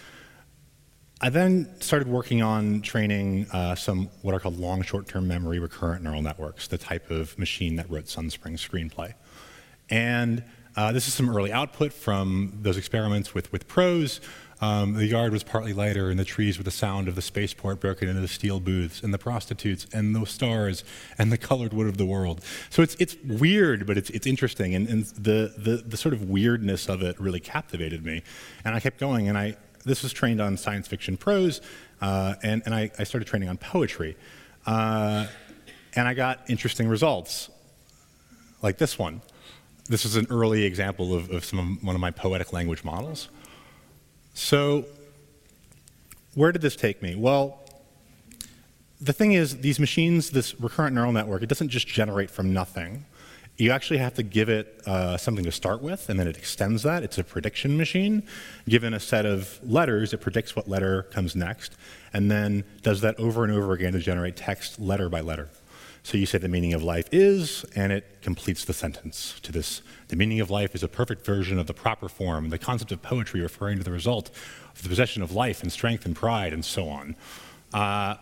I 1.20 1.30
then 1.30 1.68
started 1.80 2.06
working 2.06 2.42
on 2.42 2.80
training 2.80 3.46
uh, 3.52 3.74
some 3.74 4.08
what 4.22 4.34
are 4.34 4.40
called 4.40 4.58
long 4.58 4.82
short-term 4.82 5.26
memory 5.26 5.58
recurrent 5.58 6.04
neural 6.04 6.22
networks, 6.22 6.68
the 6.68 6.78
type 6.78 7.10
of 7.10 7.36
machine 7.38 7.76
that 7.76 7.90
wrote 7.90 8.04
Sunspring 8.04 8.54
screenplay. 8.54 9.14
And 9.90 10.44
uh, 10.76 10.92
this 10.92 11.08
is 11.08 11.14
some 11.14 11.28
early 11.28 11.52
output 11.52 11.92
from 11.92 12.52
those 12.62 12.76
experiments 12.76 13.34
with, 13.34 13.50
with 13.50 13.66
prose. 13.66 14.20
Um, 14.60 14.94
the 14.94 15.06
yard 15.06 15.32
was 15.32 15.44
partly 15.44 15.72
lighter, 15.72 16.10
and 16.10 16.18
the 16.18 16.24
trees 16.24 16.58
were 16.58 16.64
the 16.64 16.70
sound 16.70 17.06
of 17.06 17.14
the 17.14 17.22
spaceport 17.22 17.78
broken 17.78 18.08
into 18.08 18.20
the 18.20 18.28
steel 18.28 18.58
booths, 18.58 19.02
and 19.02 19.14
the 19.14 19.18
prostitutes, 19.18 19.86
and 19.92 20.16
the 20.16 20.24
stars, 20.24 20.82
and 21.16 21.30
the 21.30 21.38
colored 21.38 21.72
wood 21.72 21.86
of 21.86 21.96
the 21.96 22.06
world. 22.06 22.40
So 22.68 22.82
it's, 22.82 22.96
it's 22.98 23.16
weird, 23.24 23.86
but 23.86 23.96
it's, 23.96 24.10
it's 24.10 24.26
interesting, 24.26 24.74
and, 24.74 24.88
and 24.88 25.04
the, 25.04 25.54
the, 25.56 25.76
the 25.86 25.96
sort 25.96 26.12
of 26.12 26.28
weirdness 26.28 26.88
of 26.88 27.02
it 27.02 27.20
really 27.20 27.40
captivated 27.40 28.04
me. 28.04 28.22
And 28.64 28.74
I 28.74 28.80
kept 28.80 28.98
going, 28.98 29.28
and 29.28 29.38
I, 29.38 29.56
this 29.84 30.02
was 30.02 30.12
trained 30.12 30.40
on 30.40 30.56
science 30.56 30.88
fiction 30.88 31.16
prose, 31.16 31.60
uh, 32.00 32.34
and, 32.42 32.62
and 32.64 32.74
I, 32.74 32.90
I, 32.98 33.04
started 33.04 33.26
training 33.26 33.48
on 33.48 33.58
poetry. 33.58 34.16
Uh, 34.66 35.26
and 35.94 36.06
I 36.06 36.14
got 36.14 36.48
interesting 36.48 36.88
results, 36.88 37.48
like 38.62 38.78
this 38.78 38.98
one. 38.98 39.20
this 39.88 40.04
is 40.04 40.16
an 40.16 40.26
early 40.30 40.64
example 40.64 41.14
of, 41.14 41.30
of 41.30 41.44
some 41.44 41.58
of, 41.58 41.84
one 41.84 41.94
of 41.94 42.00
my 42.00 42.10
poetic 42.10 42.52
language 42.52 42.84
models. 42.84 43.28
So, 44.38 44.84
where 46.34 46.52
did 46.52 46.62
this 46.62 46.76
take 46.76 47.02
me? 47.02 47.16
Well, 47.16 47.60
the 49.00 49.12
thing 49.12 49.32
is, 49.32 49.58
these 49.58 49.80
machines, 49.80 50.30
this 50.30 50.58
recurrent 50.60 50.94
neural 50.94 51.10
network, 51.10 51.42
it 51.42 51.48
doesn't 51.48 51.70
just 51.70 51.88
generate 51.88 52.30
from 52.30 52.52
nothing. 52.52 53.04
You 53.56 53.72
actually 53.72 53.98
have 53.98 54.14
to 54.14 54.22
give 54.22 54.48
it 54.48 54.80
uh, 54.86 55.16
something 55.16 55.44
to 55.44 55.50
start 55.50 55.82
with, 55.82 56.08
and 56.08 56.20
then 56.20 56.28
it 56.28 56.36
extends 56.36 56.84
that. 56.84 57.02
It's 57.02 57.18
a 57.18 57.24
prediction 57.24 57.76
machine. 57.76 58.22
Given 58.68 58.94
a 58.94 59.00
set 59.00 59.26
of 59.26 59.58
letters, 59.64 60.14
it 60.14 60.18
predicts 60.18 60.54
what 60.54 60.68
letter 60.68 61.02
comes 61.02 61.34
next, 61.34 61.76
and 62.12 62.30
then 62.30 62.62
does 62.82 63.00
that 63.00 63.18
over 63.18 63.42
and 63.42 63.52
over 63.52 63.72
again 63.72 63.92
to 63.94 63.98
generate 63.98 64.36
text 64.36 64.78
letter 64.78 65.08
by 65.08 65.20
letter. 65.20 65.48
So 66.02 66.16
you 66.16 66.26
say 66.26 66.38
the 66.38 66.48
meaning 66.48 66.72
of 66.72 66.82
life 66.82 67.08
is, 67.12 67.64
and 67.74 67.92
it 67.92 68.22
completes 68.22 68.64
the 68.64 68.72
sentence 68.72 69.38
to 69.42 69.52
this. 69.52 69.82
The 70.08 70.16
meaning 70.16 70.40
of 70.40 70.50
life 70.50 70.74
is 70.74 70.82
a 70.82 70.88
perfect 70.88 71.24
version 71.24 71.58
of 71.58 71.66
the 71.66 71.74
proper 71.74 72.08
form, 72.08 72.48
the 72.50 72.58
concept 72.58 72.92
of 72.92 73.02
poetry 73.02 73.40
referring 73.40 73.78
to 73.78 73.84
the 73.84 73.90
result 73.90 74.30
of 74.74 74.82
the 74.82 74.88
possession 74.88 75.22
of 75.22 75.32
life 75.32 75.62
and 75.62 75.70
strength 75.70 76.06
and 76.06 76.16
pride, 76.16 76.52
and 76.52 76.64
so 76.64 76.88
on. 76.88 77.16
Uh, 77.74 78.16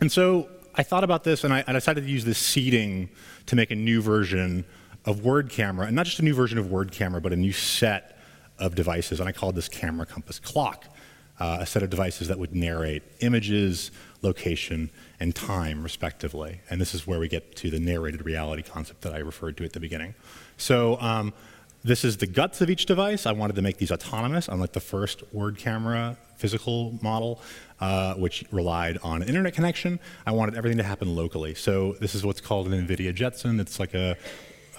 and 0.00 0.12
so 0.12 0.48
I 0.74 0.82
thought 0.82 1.04
about 1.04 1.24
this 1.24 1.44
and 1.44 1.52
I, 1.52 1.64
I, 1.66 1.72
decided 1.72 2.04
to 2.04 2.10
use 2.10 2.24
this 2.24 2.38
seeding 2.38 3.08
to 3.46 3.56
make 3.56 3.70
a 3.70 3.74
new 3.74 4.00
version 4.00 4.64
of 5.04 5.24
Word 5.24 5.50
Camera, 5.50 5.86
and 5.86 5.96
not 5.96 6.06
just 6.06 6.20
a 6.20 6.24
new 6.24 6.34
version 6.34 6.58
of 6.58 6.70
Word 6.70 6.92
Camera, 6.92 7.20
but 7.20 7.32
a 7.32 7.36
new 7.36 7.52
set 7.52 8.18
of 8.58 8.74
devices. 8.74 9.18
And 9.18 9.28
I 9.28 9.32
called 9.32 9.56
this 9.56 9.68
Camera 9.68 10.06
Compass 10.06 10.38
Clock, 10.38 10.86
uh, 11.40 11.58
a 11.60 11.66
set 11.66 11.82
of 11.82 11.90
devices 11.90 12.28
that 12.28 12.38
would 12.38 12.54
narrate 12.54 13.02
images, 13.20 13.90
location, 14.22 14.90
and 15.18 15.34
time, 15.34 15.82
respectively. 15.82 16.60
And 16.68 16.80
this 16.80 16.94
is 16.94 17.06
where 17.06 17.18
we 17.18 17.28
get 17.28 17.56
to 17.56 17.70
the 17.70 17.80
narrated 17.80 18.24
reality 18.24 18.62
concept 18.62 19.00
that 19.02 19.14
I 19.14 19.18
referred 19.18 19.56
to 19.56 19.64
at 19.64 19.72
the 19.72 19.80
beginning. 19.80 20.14
So 20.58 21.00
um, 21.00 21.32
this 21.82 22.04
is 22.04 22.18
the 22.18 22.26
guts 22.26 22.60
of 22.60 22.68
each 22.68 22.84
device. 22.84 23.24
I 23.24 23.32
wanted 23.32 23.56
to 23.56 23.62
make 23.62 23.78
these 23.78 23.90
autonomous, 23.90 24.48
unlike 24.48 24.72
the 24.72 24.80
first 24.80 25.22
Word 25.32 25.56
Camera 25.56 26.16
physical 26.36 26.98
model, 27.02 27.40
uh, 27.80 28.14
which 28.14 28.44
relied 28.50 28.98
on 29.02 29.22
an 29.22 29.28
internet 29.28 29.54
connection. 29.54 30.00
I 30.26 30.32
wanted 30.32 30.56
everything 30.56 30.78
to 30.78 30.84
happen 30.84 31.14
locally. 31.14 31.54
So 31.54 31.94
this 32.00 32.14
is 32.14 32.24
what's 32.24 32.40
called 32.40 32.66
an 32.72 32.86
NVIDIA 32.86 33.14
Jetson. 33.14 33.60
It's 33.60 33.78
like 33.78 33.94
a, 33.94 34.16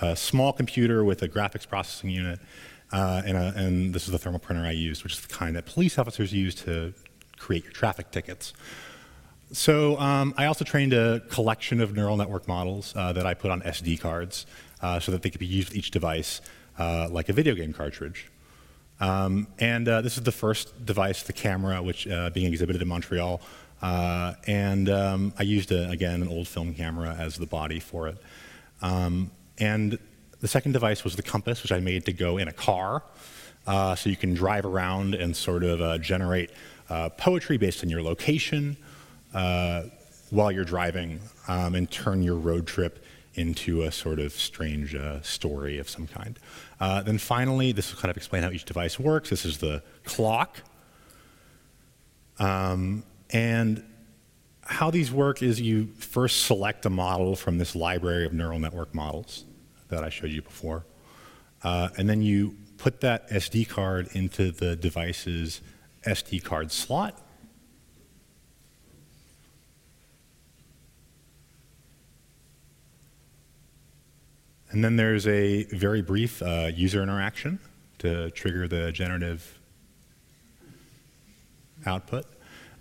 a 0.01 0.15
small 0.15 0.53
computer 0.53 1.03
with 1.03 1.21
a 1.21 1.29
graphics 1.29 1.67
processing 1.67 2.09
unit. 2.09 2.39
Uh, 2.91 3.21
and, 3.25 3.37
a, 3.37 3.53
and, 3.55 3.93
this 3.93 4.05
is 4.05 4.11
the 4.11 4.17
thermal 4.17 4.39
printer 4.39 4.65
I 4.65 4.71
used, 4.71 5.03
which 5.03 5.13
is 5.13 5.21
the 5.21 5.33
kind 5.33 5.55
that 5.55 5.65
police 5.65 5.97
officers 5.97 6.33
use 6.33 6.53
to 6.55 6.93
create 7.37 7.63
your 7.63 7.71
traffic 7.71 8.11
tickets. 8.11 8.53
So 9.53 9.97
um, 9.99 10.33
I 10.37 10.45
also 10.45 10.63
trained 10.63 10.93
a 10.93 11.21
collection 11.29 11.81
of 11.81 11.93
neural 11.93 12.17
network 12.17 12.47
models 12.47 12.93
uh, 12.95 13.13
that 13.13 13.25
I 13.25 13.33
put 13.33 13.51
on 13.51 13.61
SD 13.61 13.99
cards 13.99 14.45
uh, 14.81 14.99
so 14.99 15.11
that 15.11 15.21
they 15.21 15.29
could 15.29 15.39
be 15.39 15.45
used 15.45 15.69
with 15.69 15.77
each 15.77 15.91
device 15.91 16.41
uh, 16.79 17.07
like 17.09 17.29
a 17.29 17.33
video 17.33 17.55
game 17.55 17.73
cartridge. 17.73 18.29
Um, 18.99 19.47
and 19.59 19.87
uh, 19.87 20.01
this 20.01 20.17
is 20.17 20.23
the 20.23 20.31
first 20.31 20.85
device, 20.85 21.23
the 21.23 21.33
camera, 21.33 21.81
which 21.81 22.07
uh, 22.07 22.29
being 22.29 22.47
exhibited 22.47 22.81
in 22.81 22.87
Montreal. 22.87 23.41
Uh, 23.81 24.35
and 24.47 24.89
um, 24.89 25.33
I 25.39 25.43
used, 25.43 25.71
a, 25.71 25.89
again, 25.89 26.21
an 26.21 26.27
old 26.27 26.47
film 26.47 26.73
camera 26.73 27.15
as 27.17 27.35
the 27.37 27.47
body 27.47 27.79
for 27.79 28.07
it. 28.07 28.17
Um, 28.81 29.31
and 29.57 29.97
the 30.41 30.47
second 30.47 30.73
device 30.73 31.03
was 31.03 31.15
the 31.15 31.23
compass, 31.23 31.63
which 31.63 31.71
I 31.71 31.79
made 31.79 32.05
to 32.05 32.13
go 32.13 32.37
in 32.37 32.47
a 32.47 32.53
car. 32.53 33.03
Uh, 33.65 33.95
so 33.95 34.09
you 34.09 34.15
can 34.15 34.33
drive 34.33 34.65
around 34.65 35.13
and 35.13 35.35
sort 35.35 35.63
of 35.63 35.81
uh, 35.81 35.97
generate 35.99 36.49
uh, 36.89 37.09
poetry 37.09 37.57
based 37.57 37.83
on 37.83 37.89
your 37.89 38.01
location 38.01 38.75
while 40.31 40.51
you're 40.51 40.65
driving 40.65 41.19
um, 41.49 41.75
and 41.75 41.91
turn 41.91 42.23
your 42.23 42.35
road 42.35 42.65
trip 42.65 43.03
into 43.35 43.83
a 43.83 43.91
sort 43.91 44.17
of 44.17 44.31
strange 44.33 44.95
story 45.21 45.77
of 45.77 45.89
some 45.89 46.07
kind. 46.07 46.39
Uh, 46.79 47.01
then 47.03 47.17
finally, 47.17 47.71
this 47.71 47.93
will 47.93 48.01
kind 48.01 48.09
of 48.09 48.17
explain 48.17 48.41
how 48.41 48.49
each 48.49 48.65
device 48.65 48.99
works. 48.99 49.29
This 49.29 49.45
is 49.45 49.59
the 49.59 49.83
clock. 50.05 50.61
Um, 52.39 53.03
and 53.29 53.83
how 54.63 54.89
these 54.89 55.11
work 55.11 55.43
is 55.43 55.61
you 55.61 55.87
first 55.99 56.45
select 56.45 56.85
a 56.85 56.89
model 56.89 57.35
from 57.35 57.57
this 57.57 57.75
library 57.75 58.25
of 58.25 58.33
neural 58.33 58.57
network 58.57 58.95
models 58.95 59.45
that 59.91 60.03
I 60.03 60.09
showed 60.09 60.31
you 60.31 60.41
before. 60.41 60.85
Uh, 61.63 61.89
and 61.97 62.09
then 62.09 62.21
you 62.21 62.57
put 62.77 63.01
that 63.01 63.29
SD 63.29 63.69
card 63.69 64.09
into 64.13 64.51
the 64.51 64.75
device's 64.75 65.61
SD 66.03 66.43
card 66.43 66.71
slot. 66.71 67.21
And 74.71 74.83
then 74.83 74.95
there's 74.95 75.27
a 75.27 75.65
very 75.65 76.01
brief 76.01 76.41
uh, 76.41 76.71
user 76.73 77.03
interaction 77.03 77.59
to 77.99 78.31
trigger 78.31 78.67
the 78.67 78.91
generative 78.91 79.59
output. 81.85 82.25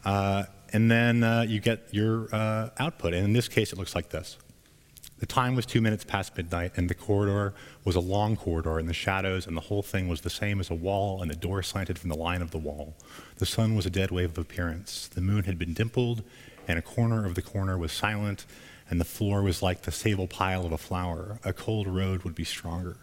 Uh, 0.04 0.44
and 0.72 0.90
then 0.90 1.24
uh, 1.24 1.42
you 1.42 1.60
get 1.60 1.88
your 1.92 2.28
uh, 2.32 2.70
output. 2.78 3.12
And 3.12 3.24
in 3.24 3.32
this 3.32 3.48
case, 3.48 3.72
it 3.72 3.78
looks 3.78 3.94
like 3.94 4.10
this. 4.10 4.38
The 5.20 5.26
time 5.26 5.54
was 5.54 5.66
two 5.66 5.82
minutes 5.82 6.02
past 6.02 6.36
midnight, 6.36 6.72
and 6.76 6.88
the 6.88 6.94
corridor 6.94 7.54
was 7.84 7.94
a 7.94 8.00
long 8.00 8.36
corridor 8.36 8.78
in 8.78 8.86
the 8.86 8.94
shadows, 8.94 9.46
and 9.46 9.54
the 9.54 9.60
whole 9.62 9.82
thing 9.82 10.08
was 10.08 10.22
the 10.22 10.30
same 10.30 10.60
as 10.60 10.70
a 10.70 10.74
wall, 10.74 11.20
and 11.20 11.30
the 11.30 11.36
door 11.36 11.62
slanted 11.62 11.98
from 11.98 12.08
the 12.08 12.16
line 12.16 12.40
of 12.40 12.50
the 12.50 12.58
wall. 12.58 12.94
The 13.36 13.46
sun 13.46 13.74
was 13.74 13.84
a 13.84 13.90
dead 13.90 14.10
wave 14.10 14.30
of 14.30 14.38
appearance. 14.38 15.08
The 15.08 15.20
moon 15.20 15.44
had 15.44 15.58
been 15.58 15.74
dimpled, 15.74 16.22
and 16.66 16.78
a 16.78 16.82
corner 16.82 17.26
of 17.26 17.34
the 17.34 17.42
corner 17.42 17.76
was 17.76 17.92
silent, 17.92 18.46
and 18.88 18.98
the 18.98 19.04
floor 19.04 19.42
was 19.42 19.62
like 19.62 19.82
the 19.82 19.92
sable 19.92 20.26
pile 20.26 20.64
of 20.64 20.72
a 20.72 20.78
flower. 20.78 21.38
A 21.44 21.52
cold 21.52 21.86
road 21.86 22.22
would 22.22 22.34
be 22.34 22.44
stronger. 22.44 22.96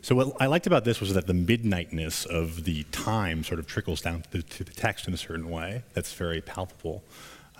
So 0.00 0.14
what 0.14 0.32
I 0.40 0.46
liked 0.46 0.66
about 0.66 0.84
this 0.84 0.98
was 0.98 1.12
that 1.12 1.26
the 1.26 1.34
midnightness 1.34 2.24
of 2.24 2.64
the 2.64 2.84
time 2.84 3.44
sort 3.44 3.60
of 3.60 3.66
trickles 3.66 4.00
down 4.00 4.22
to 4.22 4.30
the, 4.30 4.42
to 4.42 4.64
the 4.64 4.72
text 4.72 5.06
in 5.06 5.12
a 5.12 5.18
certain 5.18 5.50
way. 5.50 5.82
That's 5.92 6.14
very 6.14 6.40
palpable. 6.40 7.04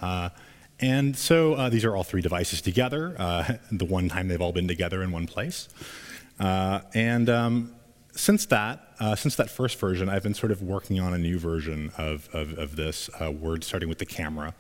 Uh, 0.01 0.31
and 0.81 1.17
so 1.17 1.55
uh, 1.55 1.69
these 1.69 1.85
are 1.85 1.95
all 1.95 2.05
three 2.05 2.23
devices 2.23 2.61
together, 2.61 3.15
uh, 3.19 3.55
the 3.73 3.85
one 3.85 4.09
time 4.09 4.29
they've 4.29 4.41
all 4.41 4.53
been 4.53 4.69
together 4.69 5.03
in 5.03 5.11
one 5.11 5.27
place. 5.27 5.69
Uh, 6.39 6.81
and 6.95 7.29
um, 7.29 7.75
since 8.13 8.47
that, 8.47 8.95
uh, 8.99 9.15
since 9.15 9.37
that 9.37 9.51
first 9.51 9.79
version, 9.79 10.09
I've 10.09 10.23
been 10.23 10.35
sort 10.35 10.53
of 10.53 10.63
working 10.63 10.99
on 10.99 11.15
a 11.15 11.19
new 11.19 11.39
version 11.39 11.93
of, 11.99 12.29
of, 12.33 12.59
of 12.59 12.77
this 12.77 13.11
uh, 13.21 13.31
word 13.31 13.63
starting 13.65 13.89
with 13.89 13.99
the 13.99 14.07
camera. 14.07 14.55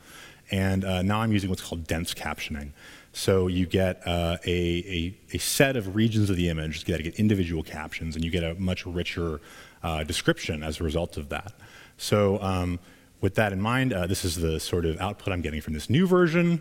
And 0.52 0.82
now 1.06 1.20
I'm 1.20 1.30
using 1.30 1.48
what's 1.48 1.62
called 1.62 1.86
dense 1.86 2.12
captioning. 2.12 2.72
So 3.12 3.48
you 3.48 3.66
get 3.66 4.06
uh, 4.06 4.36
a, 4.46 4.50
a, 4.50 5.14
a, 5.32 5.38
set 5.38 5.76
of 5.76 5.96
regions 5.96 6.30
of 6.30 6.36
the 6.36 6.48
image, 6.48 6.88
you 6.88 6.96
get 6.96 7.18
individual 7.18 7.62
captions, 7.62 8.14
and 8.14 8.24
you 8.24 8.30
get 8.30 8.44
a 8.44 8.54
much 8.54 8.86
richer 8.86 9.40
uh, 9.82 10.04
description 10.04 10.62
as 10.62 10.80
a 10.80 10.84
result 10.84 11.16
of 11.16 11.28
that. 11.30 11.52
So 11.96 12.40
um, 12.40 12.78
with 13.20 13.34
that 13.34 13.52
in 13.52 13.60
mind, 13.60 13.92
uh, 13.92 14.06
this 14.06 14.24
is 14.24 14.36
the 14.36 14.58
sort 14.60 14.84
of 14.84 15.00
output 15.00 15.32
I'm 15.32 15.40
getting 15.40 15.60
from 15.60 15.74
this 15.74 15.90
new 15.90 16.06
version. 16.06 16.60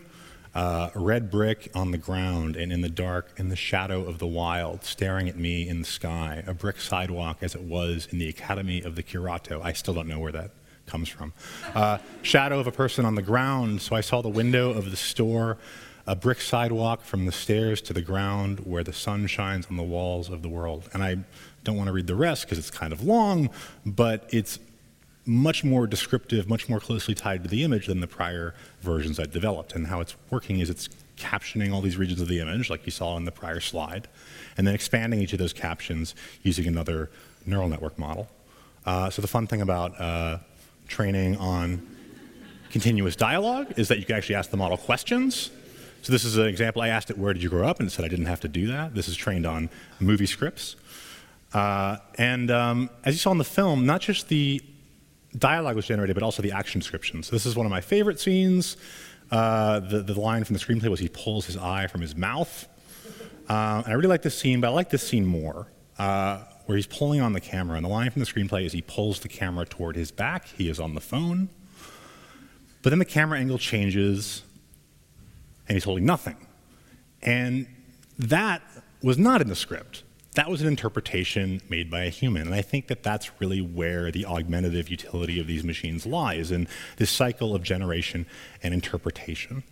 Uh, 0.52 0.90
red 0.94 1.30
brick 1.30 1.70
on 1.74 1.92
the 1.92 1.98
ground 1.98 2.56
and 2.56 2.72
in 2.72 2.80
the 2.80 2.88
dark, 2.88 3.32
in 3.36 3.48
the 3.48 3.56
shadow 3.56 4.02
of 4.02 4.18
the 4.18 4.26
wild, 4.26 4.84
staring 4.84 5.28
at 5.28 5.36
me 5.36 5.68
in 5.68 5.80
the 5.80 5.86
sky. 5.86 6.42
A 6.46 6.54
brick 6.54 6.80
sidewalk 6.80 7.38
as 7.42 7.54
it 7.54 7.62
was 7.62 8.08
in 8.10 8.18
the 8.18 8.28
Academy 8.28 8.82
of 8.82 8.96
the 8.96 9.02
Curato. 9.02 9.62
I 9.62 9.72
still 9.72 9.94
don't 9.94 10.08
know 10.08 10.18
where 10.18 10.32
that 10.32 10.50
comes 10.86 11.08
from. 11.08 11.32
Uh, 11.74 11.98
shadow 12.22 12.58
of 12.58 12.66
a 12.66 12.72
person 12.72 13.04
on 13.04 13.14
the 13.14 13.22
ground, 13.22 13.80
so 13.80 13.94
I 13.94 14.00
saw 14.00 14.22
the 14.22 14.28
window 14.28 14.70
of 14.70 14.90
the 14.90 14.96
store 14.96 15.56
a 16.06 16.16
brick 16.16 16.40
sidewalk 16.40 17.02
from 17.02 17.26
the 17.26 17.32
stairs 17.32 17.80
to 17.82 17.92
the 17.92 18.02
ground 18.02 18.60
where 18.60 18.82
the 18.82 18.92
sun 18.92 19.28
shines 19.28 19.66
on 19.70 19.76
the 19.76 19.82
walls 19.84 20.28
of 20.28 20.42
the 20.42 20.48
world. 20.48 20.88
And 20.92 21.04
I 21.04 21.18
don't 21.62 21.76
want 21.76 21.86
to 21.86 21.92
read 21.92 22.08
the 22.08 22.16
rest 22.16 22.44
because 22.44 22.58
it's 22.58 22.70
kind 22.70 22.92
of 22.92 23.04
long, 23.04 23.50
but 23.86 24.28
it's 24.32 24.58
much 25.26 25.62
more 25.64 25.86
descriptive, 25.86 26.48
much 26.48 26.68
more 26.68 26.80
closely 26.80 27.14
tied 27.14 27.42
to 27.42 27.48
the 27.48 27.62
image 27.62 27.86
than 27.86 28.00
the 28.00 28.06
prior 28.06 28.54
versions 28.80 29.20
I 29.20 29.24
developed. 29.24 29.74
And 29.74 29.86
how 29.86 30.00
it's 30.00 30.16
working 30.30 30.60
is 30.60 30.70
it's 30.70 30.88
captioning 31.16 31.72
all 31.72 31.80
these 31.80 31.96
regions 31.96 32.20
of 32.20 32.28
the 32.28 32.40
image, 32.40 32.70
like 32.70 32.86
you 32.86 32.92
saw 32.92 33.16
in 33.16 33.24
the 33.24 33.32
prior 33.32 33.60
slide, 33.60 34.08
and 34.56 34.66
then 34.66 34.74
expanding 34.74 35.20
each 35.20 35.32
of 35.32 35.38
those 35.38 35.52
captions 35.52 36.14
using 36.42 36.66
another 36.66 37.10
neural 37.46 37.68
network 37.68 37.98
model. 37.98 38.28
Uh, 38.86 39.10
so 39.10 39.20
the 39.20 39.28
fun 39.28 39.46
thing 39.46 39.60
about 39.60 40.00
uh, 40.00 40.38
training 40.88 41.36
on 41.36 41.86
continuous 42.70 43.16
dialogue 43.16 43.74
is 43.76 43.88
that 43.88 43.98
you 43.98 44.04
can 44.04 44.16
actually 44.16 44.34
ask 44.34 44.50
the 44.50 44.56
model 44.56 44.76
questions 44.76 45.50
so 46.02 46.12
this 46.12 46.24
is 46.24 46.38
an 46.38 46.46
example. 46.46 46.82
I 46.82 46.88
asked 46.88 47.10
it, 47.10 47.18
where 47.18 47.32
did 47.34 47.42
you 47.42 47.50
grow 47.50 47.68
up? 47.68 47.78
And 47.78 47.88
it 47.88 47.90
said 47.90 48.04
I 48.04 48.08
didn't 48.08 48.26
have 48.26 48.40
to 48.40 48.48
do 48.48 48.68
that. 48.68 48.94
This 48.94 49.08
is 49.08 49.16
trained 49.16 49.46
on 49.46 49.68
movie 49.98 50.26
scripts. 50.26 50.76
Uh, 51.52 51.96
and 52.16 52.50
um, 52.50 52.90
as 53.04 53.14
you 53.14 53.18
saw 53.18 53.32
in 53.32 53.38
the 53.38 53.44
film, 53.44 53.84
not 53.84 54.00
just 54.00 54.28
the 54.28 54.62
dialogue 55.38 55.76
was 55.76 55.86
generated, 55.86 56.14
but 56.14 56.22
also 56.22 56.42
the 56.42 56.52
action 56.52 56.80
description. 56.80 57.22
So 57.22 57.32
this 57.32 57.46
is 57.46 57.56
one 57.56 57.66
of 57.66 57.70
my 57.70 57.80
favorite 57.80 58.20
scenes. 58.20 58.76
Uh, 59.30 59.80
the, 59.80 60.00
the 60.02 60.18
line 60.18 60.44
from 60.44 60.54
the 60.54 60.60
screenplay 60.60 60.88
was 60.88 61.00
he 61.00 61.08
pulls 61.08 61.46
his 61.46 61.56
eye 61.56 61.86
from 61.86 62.00
his 62.00 62.16
mouth. 62.16 62.68
Uh, 63.48 63.82
and 63.84 63.86
I 63.86 63.92
really 63.92 64.08
like 64.08 64.22
this 64.22 64.38
scene, 64.38 64.60
but 64.60 64.68
I 64.68 64.70
like 64.70 64.90
this 64.90 65.06
scene 65.06 65.24
more, 65.24 65.68
uh, 65.98 66.44
where 66.66 66.76
he's 66.76 66.86
pulling 66.86 67.20
on 67.20 67.32
the 67.32 67.40
camera. 67.40 67.76
And 67.76 67.84
the 67.84 67.90
line 67.90 68.10
from 68.10 68.20
the 68.20 68.26
screenplay 68.26 68.64
is 68.64 68.72
he 68.72 68.82
pulls 68.82 69.20
the 69.20 69.28
camera 69.28 69.64
toward 69.66 69.96
his 69.96 70.10
back. 70.10 70.46
He 70.48 70.68
is 70.68 70.80
on 70.80 70.94
the 70.94 71.00
phone. 71.00 71.48
But 72.82 72.90
then 72.90 72.98
the 72.98 73.04
camera 73.04 73.38
angle 73.38 73.58
changes 73.58 74.42
and 75.68 75.76
he's 75.76 75.84
holding 75.84 76.06
nothing. 76.06 76.36
And 77.22 77.66
that 78.18 78.62
was 79.02 79.18
not 79.18 79.40
in 79.40 79.48
the 79.48 79.56
script. 79.56 80.02
That 80.34 80.48
was 80.48 80.60
an 80.62 80.68
interpretation 80.68 81.60
made 81.68 81.90
by 81.90 82.04
a 82.04 82.08
human. 82.08 82.42
And 82.42 82.54
I 82.54 82.62
think 82.62 82.86
that 82.86 83.02
that's 83.02 83.30
really 83.40 83.60
where 83.60 84.10
the 84.10 84.24
augmentative 84.26 84.88
utility 84.88 85.40
of 85.40 85.46
these 85.46 85.64
machines 85.64 86.06
lies 86.06 86.50
in 86.50 86.68
this 86.96 87.10
cycle 87.10 87.54
of 87.54 87.62
generation 87.62 88.26
and 88.62 88.72
interpretation. 88.72 89.64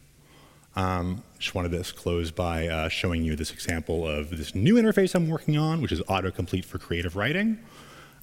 Um, 0.75 1.23
just 1.39 1.55
wanted 1.55 1.73
to 1.73 1.95
close 1.95 2.31
by 2.31 2.69
uh, 2.69 2.89
showing 2.89 3.23
you 3.23 3.37
this 3.37 3.53
example 3.53 4.07
of 4.07 4.31
this 4.31 4.55
new 4.55 4.75
interface 4.75 5.15
I'm 5.15 5.29
working 5.29 5.57
on, 5.57 5.81
which 5.81 5.93
is 5.93 6.01
autocomplete 6.03 6.65
for 6.65 6.79
creative 6.79 7.17
writing. 7.17 7.59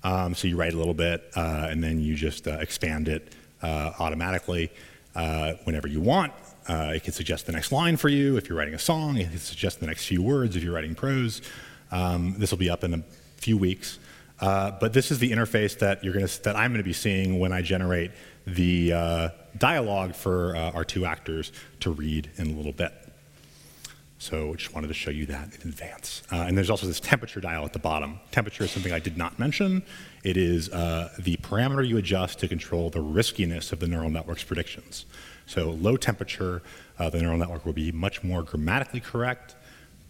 Um, 0.04 0.36
so 0.36 0.48
you 0.48 0.56
write 0.56 0.74
a 0.74 0.78
little 0.78 0.94
bit, 0.94 1.32
uh, 1.36 1.68
and 1.70 1.84
then 1.84 2.00
you 2.00 2.16
just 2.16 2.48
uh, 2.48 2.52
expand 2.62 3.08
it 3.08 3.34
uh, 3.62 3.92
automatically 4.00 4.72
uh, 5.16 5.54
whenever 5.64 5.88
you 5.88 6.02
want. 6.02 6.34
Uh, 6.68 6.94
it 6.96 7.04
can 7.04 7.14
suggest 7.14 7.46
the 7.46 7.52
next 7.52 7.72
line 7.72 7.98
for 7.98 8.10
you 8.10 8.38
if 8.38 8.48
you're 8.48 8.58
writing 8.58 8.74
a 8.74 8.80
song. 8.80 9.18
It 9.18 9.30
can 9.30 9.40
suggest 9.40 9.80
the 9.80 9.88
next 9.88 10.06
few 10.06 10.22
words 10.22 10.56
if 10.56 10.64
you're 10.64 10.74
writing 10.74 10.96
prose. 10.96 11.42
Um, 11.92 12.36
this 12.38 12.52
will 12.52 12.58
be 12.58 12.70
up 12.70 12.84
in 12.84 12.94
a 12.94 13.04
few 13.38 13.58
weeks. 13.58 14.00
Uh, 14.40 14.72
but 14.72 14.94
this 14.94 15.12
is 15.12 15.20
the 15.20 15.32
interface 15.32 15.80
that, 15.80 16.04
you're 16.04 16.14
gonna, 16.14 16.28
that 16.44 16.56
I'm 16.56 16.72
going 16.72 16.84
to 16.84 16.84
be 16.84 16.94
seeing 16.94 17.40
when 17.40 17.54
I 17.54 17.62
generate 17.62 18.12
the 18.46 18.94
uh, 18.94 19.30
dialogue 19.58 20.14
for 20.14 20.56
uh, 20.56 20.72
our 20.72 20.84
two 20.84 21.06
actors 21.06 21.52
to 21.80 21.92
read 21.92 22.30
in 22.36 22.52
a 22.52 22.54
little 22.54 22.74
bit. 22.74 22.94
So 24.18 24.52
I 24.52 24.56
just 24.56 24.74
wanted 24.74 24.88
to 24.88 24.94
show 24.94 25.12
you 25.12 25.26
that 25.28 25.56
in 25.62 25.70
advance. 25.70 26.24
Uh, 26.32 26.38
and 26.38 26.58
there's 26.58 26.70
also 26.70 26.88
this 26.88 27.00
temperature 27.00 27.40
dial 27.40 27.64
at 27.66 27.74
the 27.74 27.80
bottom. 27.80 28.20
Temperature 28.32 28.64
is 28.64 28.72
something 28.72 28.92
I 28.92 29.00
did 29.00 29.18
not 29.18 29.38
mention. 29.38 29.84
It 30.24 30.38
is 30.38 30.70
uh, 30.70 31.10
the 31.20 31.38
parameter 31.38 31.88
you 31.88 31.98
adjust 31.98 32.40
to 32.40 32.48
control 32.48 32.90
the 32.90 33.02
riskiness 33.02 33.72
of 33.72 33.80
the 33.80 33.88
neural 33.88 34.10
network's 34.10 34.44
predictions. 34.44 35.06
So 35.46 35.72
low 35.72 35.96
temperature, 35.96 36.64
uh, 36.98 37.10
the 37.10 37.22
neural 37.22 37.38
network 37.38 37.66
will 37.66 37.74
be 37.74 37.92
much 37.92 38.24
more 38.24 38.42
grammatically 38.42 39.00
correct, 39.00 39.56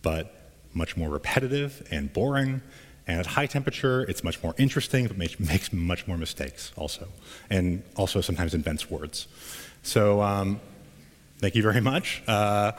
but 0.01 0.45
much 0.75 0.96
more 0.96 1.10
repetitive 1.10 1.88
and 1.89 2.13
boring. 2.13 2.62
And 3.08 3.20
at 3.20 3.25
high 3.25 3.46
temperature, 3.46 4.03
it's 4.03 4.24
much 4.24 4.44
more 4.44 4.53
interesting, 4.58 5.08
but 5.08 5.17
makes, 5.17 5.72
much 5.72 6.08
more 6.08 6.17
mistakes 6.17 6.72
also. 6.75 7.08
And 7.50 7.84
also 7.96 8.22
sometimes 8.22 8.53
invents 8.53 8.89
words. 8.89 9.27
So 9.84 10.22
um, 10.22 10.60
thank 11.39 11.55
you 11.55 11.63
very 11.63 11.82
much. 11.82 12.22
Uh, 12.27 12.74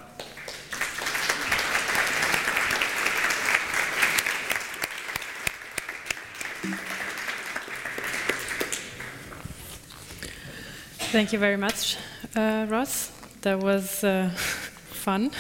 Thank 11.17 11.33
you 11.33 11.39
very 11.39 11.57
much, 11.57 11.97
uh, 12.35 12.67
Ross. 12.69 13.11
That 13.41 13.61
was 13.61 14.05
uh, 14.05 14.29
fun. 14.35 15.31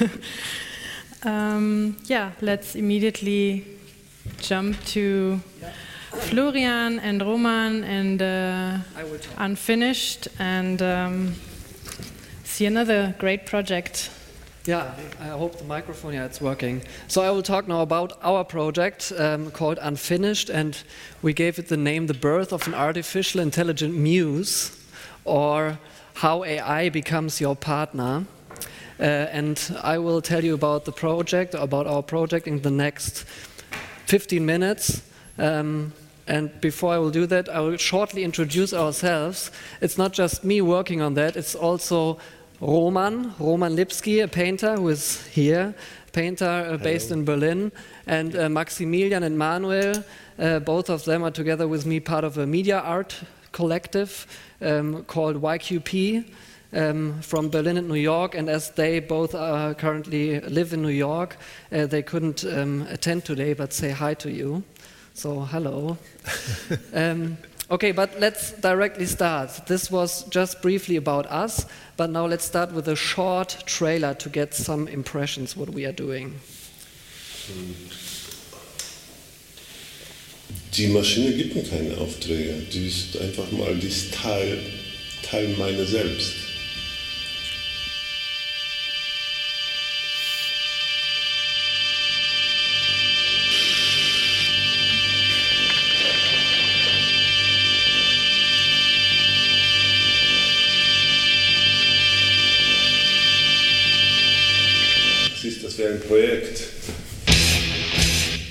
um, 1.22 1.96
yeah, 2.04 2.32
let's 2.40 2.74
immediately 2.74 3.64
jump 4.40 4.82
to 4.84 5.40
Florian 6.12 6.98
and 7.00 7.20
Roman 7.22 7.84
and 7.84 8.22
uh, 8.22 8.78
Unfinished 9.38 10.28
and 10.38 10.82
um, 10.82 11.34
see 12.44 12.66
another 12.66 13.14
great 13.18 13.46
project. 13.46 14.10
Yeah, 14.66 14.92
I 15.18 15.28
hope 15.28 15.56
the 15.56 15.64
microphone, 15.64 16.14
yeah, 16.14 16.26
it's 16.26 16.40
working. 16.40 16.82
So 17.08 17.22
I 17.22 17.30
will 17.30 17.42
talk 17.42 17.66
now 17.66 17.80
about 17.80 18.18
our 18.22 18.44
project 18.44 19.12
um, 19.16 19.50
called 19.50 19.78
Unfinished, 19.80 20.50
and 20.50 20.76
we 21.22 21.32
gave 21.32 21.58
it 21.58 21.68
the 21.68 21.78
name 21.78 22.06
The 22.06 22.14
Birth 22.14 22.52
of 22.52 22.66
an 22.66 22.74
Artificial 22.74 23.40
Intelligent 23.40 23.94
Muse, 23.94 24.76
or 25.24 25.78
How 26.14 26.44
AI 26.44 26.90
Becomes 26.90 27.40
Your 27.40 27.56
Partner. 27.56 28.26
Uh, 29.00 29.28
and 29.32 29.74
I 29.82 29.96
will 29.96 30.20
tell 30.20 30.44
you 30.44 30.52
about 30.52 30.84
the 30.84 30.92
project, 30.92 31.54
about 31.54 31.86
our 31.86 32.02
project 32.02 32.46
in 32.46 32.60
the 32.60 32.70
next 32.70 33.24
15 34.06 34.44
minutes. 34.44 35.02
Um, 35.38 35.94
and 36.26 36.60
before 36.60 36.92
I 36.92 36.98
will 36.98 37.10
do 37.10 37.24
that, 37.26 37.48
I 37.48 37.60
will 37.60 37.78
shortly 37.78 38.24
introduce 38.24 38.74
ourselves. 38.74 39.50
It's 39.80 39.96
not 39.96 40.12
just 40.12 40.44
me 40.44 40.60
working 40.60 41.00
on 41.00 41.14
that, 41.14 41.36
it's 41.36 41.54
also 41.54 42.18
Roman, 42.60 43.32
Roman 43.38 43.74
Lipski, 43.74 44.22
a 44.22 44.28
painter 44.28 44.76
who 44.76 44.88
is 44.88 45.26
here, 45.28 45.74
painter 46.12 46.68
uh, 46.70 46.76
based 46.76 47.10
in 47.10 47.24
Berlin, 47.24 47.72
and 48.06 48.36
uh, 48.36 48.50
Maximilian 48.50 49.22
and 49.22 49.38
Manuel, 49.38 50.04
uh, 50.38 50.58
both 50.58 50.90
of 50.90 51.04
them 51.06 51.22
are 51.22 51.30
together 51.30 51.66
with 51.66 51.86
me 51.86 52.00
part 52.00 52.22
of 52.22 52.36
a 52.36 52.46
media 52.46 52.80
art 52.80 53.16
collective 53.52 54.26
um, 54.60 55.04
called 55.04 55.40
YQP. 55.40 56.24
Um, 56.72 57.20
from 57.20 57.48
Berlin 57.48 57.78
and 57.78 57.88
New 57.88 57.96
York, 57.96 58.36
and 58.36 58.48
as 58.48 58.70
they 58.70 59.00
both 59.00 59.34
uh, 59.34 59.74
currently 59.74 60.38
live 60.38 60.72
in 60.72 60.82
New 60.82 60.88
York, 60.88 61.36
uh, 61.72 61.86
they 61.86 62.00
couldn't 62.00 62.44
um, 62.44 62.86
attend 62.88 63.24
today, 63.24 63.54
but 63.54 63.72
say 63.72 63.90
hi 63.90 64.14
to 64.14 64.30
you. 64.30 64.62
So, 65.14 65.40
hello. 65.40 65.98
um, 66.94 67.36
okay, 67.70 67.92
but 67.92 68.20
let's 68.20 68.52
directly 68.52 69.06
start. 69.06 69.66
This 69.66 69.90
was 69.90 70.22
just 70.30 70.62
briefly 70.62 70.96
about 70.96 71.26
us, 71.26 71.66
but 71.96 72.08
now 72.10 72.26
let's 72.26 72.44
start 72.44 72.72
with 72.72 72.86
a 72.88 72.96
short 72.96 73.64
trailer 73.66 74.14
to 74.14 74.28
get 74.28 74.54
some 74.54 74.86
impressions 74.86 75.56
what 75.56 75.70
we 75.70 75.84
are 75.84 75.92
doing. 75.92 76.40
Die 80.76 80.86
Maschine 80.86 81.32
gibt 81.32 81.54
mir 81.56 81.64
keine 81.64 81.98
Aufträge. 81.98 82.54
Die 82.72 82.86
ist 82.86 83.20
einfach 83.20 83.50
mal, 83.50 83.74
die 83.74 83.88
ist 83.88 84.14
Teil, 84.14 84.58
Teil 85.22 85.48
meiner 85.58 85.84
selbst. 85.84 86.49
Projekt. 106.10 106.60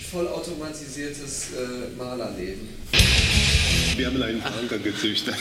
vollautomatisiertes 0.10 1.48
äh, 1.52 1.90
Malerleben. 1.98 2.70
Wir 3.98 4.08
haben 4.08 4.24
einen 4.24 4.42
Anker 4.42 4.78
gezüchtet. 4.78 5.36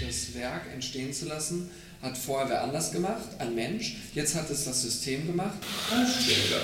Das 0.00 0.34
Werk 0.36 0.62
entstehen 0.72 1.12
zu 1.12 1.26
lassen, 1.26 1.68
hat 2.02 2.16
vorher 2.16 2.48
wer 2.50 2.62
anders 2.62 2.92
gemacht, 2.92 3.24
ein 3.40 3.52
Mensch. 3.56 3.96
Jetzt 4.14 4.36
hat 4.36 4.48
es 4.48 4.64
das 4.64 4.80
System 4.80 5.26
gemacht. 5.26 5.58
Das 5.90 6.08
ist. 6.20 6.54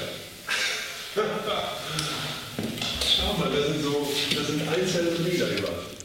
Schau 3.17 3.37
mal, 3.37 3.51
das 3.51 3.67
sind 3.73 3.83
so, 3.83 4.09
das 4.37 4.47
sind 4.47 4.69
einzelne 4.69 5.29
Lieder 5.29 5.49
über. 5.59 6.00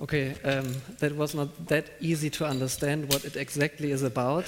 Okay, 0.00 0.34
um, 0.44 0.74
that 0.98 1.14
was 1.14 1.34
not 1.34 1.68
that 1.68 1.86
easy 2.00 2.28
to 2.28 2.44
understand 2.44 3.08
what 3.12 3.24
it 3.24 3.36
exactly 3.36 3.92
is 3.92 4.02
about, 4.02 4.44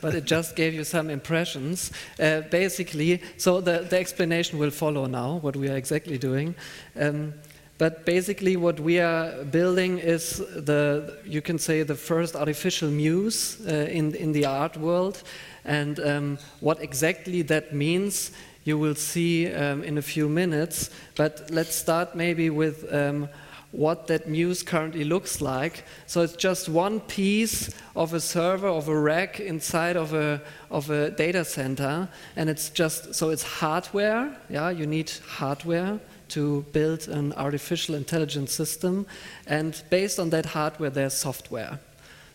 but 0.00 0.14
it 0.14 0.24
just 0.24 0.54
gave 0.54 0.72
you 0.72 0.84
some 0.84 1.10
impressions. 1.10 1.90
Uh, 2.20 2.42
basically, 2.42 3.20
so 3.36 3.60
the, 3.60 3.80
the 3.90 3.98
explanation 3.98 4.58
will 4.58 4.70
follow 4.70 5.06
now, 5.06 5.38
what 5.42 5.56
we 5.56 5.68
are 5.68 5.76
exactly 5.76 6.16
doing. 6.16 6.54
Um, 6.98 7.34
but 7.76 8.06
basically, 8.06 8.56
what 8.56 8.78
we 8.78 9.00
are 9.00 9.42
building 9.44 9.98
is 9.98 10.38
the, 10.38 11.18
you 11.24 11.42
can 11.42 11.58
say, 11.58 11.82
the 11.82 11.96
first 11.96 12.36
artificial 12.36 12.88
muse 12.88 13.58
uh, 13.66 13.88
in, 13.90 14.14
in 14.14 14.30
the 14.30 14.46
art 14.46 14.76
world. 14.76 15.24
And 15.64 15.98
um, 15.98 16.38
what 16.60 16.80
exactly 16.80 17.42
that 17.42 17.74
means, 17.74 18.30
you 18.62 18.78
will 18.78 18.94
see 18.94 19.52
um, 19.52 19.82
in 19.82 19.98
a 19.98 20.02
few 20.02 20.28
minutes. 20.28 20.90
But 21.16 21.50
let's 21.50 21.74
start 21.74 22.14
maybe 22.14 22.48
with 22.48 22.86
um, 22.94 23.28
what 23.74 24.06
that 24.06 24.28
muse 24.28 24.62
currently 24.62 25.04
looks 25.04 25.40
like. 25.40 25.84
So 26.06 26.22
it's 26.22 26.36
just 26.36 26.68
one 26.68 27.00
piece 27.00 27.74
of 27.96 28.14
a 28.14 28.20
server, 28.20 28.68
of 28.68 28.88
a 28.88 28.96
rack 28.96 29.40
inside 29.40 29.96
of 29.96 30.14
a, 30.14 30.40
of 30.70 30.90
a 30.90 31.10
data 31.10 31.44
center. 31.44 32.08
And 32.36 32.48
it's 32.48 32.70
just, 32.70 33.14
so 33.14 33.30
it's 33.30 33.42
hardware. 33.42 34.36
Yeah, 34.48 34.70
you 34.70 34.86
need 34.86 35.10
hardware 35.26 35.98
to 36.28 36.64
build 36.72 37.08
an 37.08 37.32
artificial 37.34 37.94
intelligence 37.94 38.52
system. 38.52 39.06
And 39.46 39.82
based 39.90 40.18
on 40.18 40.30
that 40.30 40.46
hardware, 40.46 40.90
there's 40.90 41.14
software. 41.14 41.80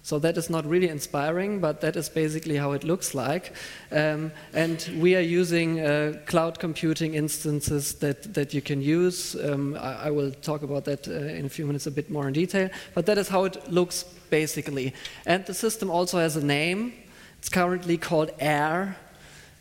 So 0.03 0.17
that 0.19 0.37
is 0.37 0.49
not 0.49 0.65
really 0.65 0.87
inspiring, 0.87 1.59
but 1.59 1.81
that 1.81 1.95
is 1.95 2.09
basically 2.09 2.55
how 2.55 2.71
it 2.71 2.83
looks 2.83 3.13
like. 3.13 3.53
Um, 3.91 4.31
and 4.53 4.89
we 4.97 5.15
are 5.15 5.21
using 5.21 5.81
uh, 5.81 6.13
cloud 6.25 6.57
computing 6.57 7.15
instances 7.15 7.93
that, 7.95 8.33
that 8.33 8.53
you 8.53 8.61
can 8.61 8.81
use. 8.81 9.35
Um, 9.35 9.75
I, 9.75 10.07
I, 10.07 10.11
will 10.11 10.31
talk 10.31 10.63
about 10.63 10.85
that 10.85 11.07
uh, 11.07 11.11
in 11.11 11.45
a 11.45 11.49
few 11.49 11.65
minutes 11.65 11.85
a 11.85 11.91
bit 11.91 12.09
more 12.09 12.27
in 12.27 12.33
detail. 12.33 12.69
But 12.95 13.05
that 13.07 13.17
is 13.17 13.27
how 13.27 13.43
it 13.43 13.69
looks 13.69 14.03
basically. 14.29 14.93
And 15.25 15.45
the 15.45 15.53
system 15.53 15.91
also 15.91 16.17
has 16.17 16.35
a 16.37 16.45
name. 16.45 16.93
It's 17.39 17.49
currently 17.49 17.97
called 17.97 18.31
AIR. 18.39 18.95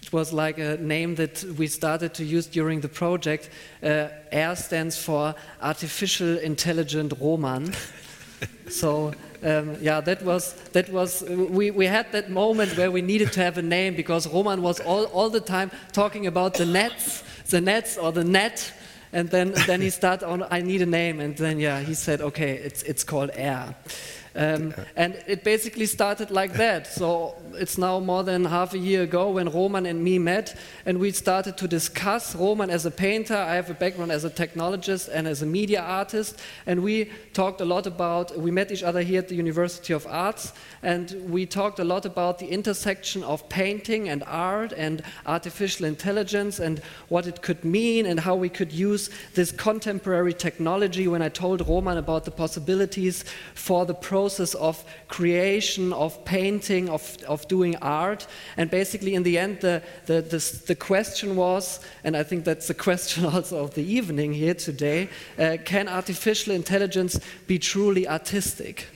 It 0.03 0.13
was 0.13 0.33
like 0.33 0.59
a 0.59 0.77
name 0.77 1.17
that 1.17 1.45
we 1.59 1.67
started 1.67 2.15
to 2.15 2.25
use 2.25 2.47
during 2.47 2.81
the 2.81 2.89
project. 2.89 3.51
Uh, 3.83 4.09
AIR 4.33 4.57
stands 4.57 4.97
for 4.97 5.35
Artificial 5.61 6.39
Intelligent 6.39 7.13
Roman. 7.21 7.75
so 8.69 9.13
um, 9.43 9.77
yeah, 9.81 10.01
that 10.01 10.23
was 10.23 10.55
that 10.73 10.89
was 10.91 11.23
we, 11.23 11.71
we 11.71 11.87
had 11.87 12.11
that 12.13 12.31
moment 12.31 12.77
where 12.77 12.91
we 12.91 13.03
needed 13.03 13.33
to 13.33 13.41
have 13.41 13.57
a 13.57 13.63
name 13.63 13.95
because 13.95 14.27
Roman 14.27 14.63
was 14.63 14.81
all, 14.81 15.05
all 15.07 15.31
the 15.31 15.41
time 15.41 15.71
talking 15.93 16.27
about 16.27 16.55
the 16.55 16.67
nets, 16.67 17.23
the 17.51 17.61
nets 17.61 17.97
or 17.97 18.11
the 18.11 18.25
net, 18.25 18.73
and 19.13 19.31
then 19.31 19.53
then 19.67 19.81
he 19.81 19.91
started 19.91 20.27
on 20.27 20.45
I 20.51 20.61
need 20.61 20.83
a 20.83 20.87
name, 20.87 21.21
and 21.21 21.37
then 21.37 21.61
yeah 21.61 21.81
he 21.81 21.95
said 21.95 22.21
okay 22.21 22.55
it's 22.55 22.83
it's 22.83 23.05
called 23.05 23.31
air. 23.35 23.75
Um, 24.39 24.73
and 24.95 25.21
it 25.27 25.43
basically 25.43 25.87
started 25.87 26.31
like 26.31 26.53
that. 26.55 26.87
So 26.87 27.35
it's 27.55 27.77
now 27.77 27.99
more 27.99 28.23
than 28.23 28.45
half 28.45 28.73
a 28.73 28.79
year 28.79 29.03
ago 29.03 29.33
when 29.33 29.49
Roman 29.51 29.85
and 29.85 30.03
me 30.03 30.21
met, 30.21 30.57
and 30.87 30.99
we 30.99 31.11
started 31.11 31.57
to 31.59 31.67
discuss. 31.67 32.37
Roman 32.37 32.71
as 32.71 32.87
a 32.87 32.91
painter, 32.91 33.37
I 33.37 33.57
have 33.57 33.69
a 33.69 33.75
background 33.75 34.13
as 34.13 34.25
a 34.25 34.31
technologist 34.31 35.09
and 35.13 35.27
as 35.27 35.43
a 35.43 35.47
media 35.47 35.81
artist, 35.83 36.39
and 36.67 36.85
we 36.85 37.11
talked 37.33 37.61
a 37.61 37.65
lot 37.65 37.89
about. 37.89 38.39
We 38.39 38.53
met 38.53 38.71
each 38.71 38.85
other 38.85 39.03
here 39.03 39.19
at 39.19 39.29
the 39.29 39.35
University 39.35 39.93
of 39.93 40.07
Arts, 40.07 40.53
and 40.85 41.11
we 41.29 41.45
talked 41.45 41.81
a 41.81 41.85
lot 41.85 42.07
about 42.07 42.39
the 42.39 42.47
intersection 42.47 43.25
of 43.25 43.49
painting 43.49 44.09
and 44.09 44.23
art 44.25 44.73
and 44.73 45.03
artificial 45.27 45.85
intelligence 45.85 46.61
and 46.61 46.81
what 47.09 47.27
it 47.27 47.43
could 47.43 47.65
mean 47.65 48.07
and 48.07 48.21
how 48.21 48.37
we 48.37 48.49
could 48.49 48.71
use 48.71 49.11
this 49.35 49.51
contemporary 49.51 50.33
technology. 50.33 51.09
When 51.09 51.23
I 51.23 51.29
told 51.29 51.67
Roman 51.67 51.99
about 51.99 52.25
the 52.25 52.31
possibilities 52.31 53.25
for 53.55 53.85
the 53.85 53.95
process 54.29 54.55
of 54.57 54.85
creation, 55.09 55.91
of 55.95 56.23
painting, 56.27 56.91
of, 56.91 57.17
of 57.27 57.49
doing 57.49 57.75
art, 57.77 58.27
and 58.59 58.71
basically 58.71 59.15
in 59.15 59.23
the 59.23 59.39
end, 59.39 59.59
the, 59.61 59.83
the, 60.05 60.21
the, 60.21 60.63
the 60.67 60.75
question 60.75 61.35
was, 61.35 61.81
and 62.05 62.15
I 62.15 62.25
think 62.25 62.45
that's 62.45 62.69
the 62.69 62.75
question 62.89 63.25
also 63.25 63.65
of 63.65 63.73
the 63.73 63.83
evening 63.83 64.35
here 64.35 64.55
today, 64.55 65.09
uh, 65.39 65.57
can 65.65 65.89
artificial 65.89 66.55
intelligence 66.55 67.19
be 67.47 67.59
truly 67.59 68.07
artistic? 68.07 68.87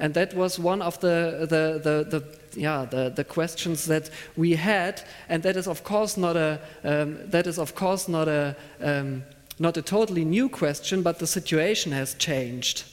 And 0.00 0.12
that 0.14 0.34
was 0.34 0.58
one 0.58 0.82
of 0.82 0.98
the, 0.98 1.46
the, 1.48 1.78
the, 1.78 2.18
the 2.18 2.24
yeah, 2.60 2.84
the, 2.84 3.12
the 3.14 3.24
questions 3.24 3.86
that 3.86 4.10
we 4.36 4.56
had, 4.56 5.02
and 5.28 5.42
that 5.44 5.56
is 5.56 5.68
of 5.68 5.84
course 5.84 6.16
not 6.16 6.36
a, 6.36 6.58
um, 6.82 7.30
that 7.30 7.46
is 7.46 7.58
of 7.58 7.76
course 7.76 8.08
not 8.08 8.26
a, 8.26 8.56
um, 8.80 9.22
not 9.62 9.76
a 9.76 9.82
totally 9.82 10.24
new 10.24 10.48
question, 10.48 11.02
but 11.02 11.18
the 11.18 11.26
situation 11.26 11.92
has 11.92 12.14
changed. 12.14 12.84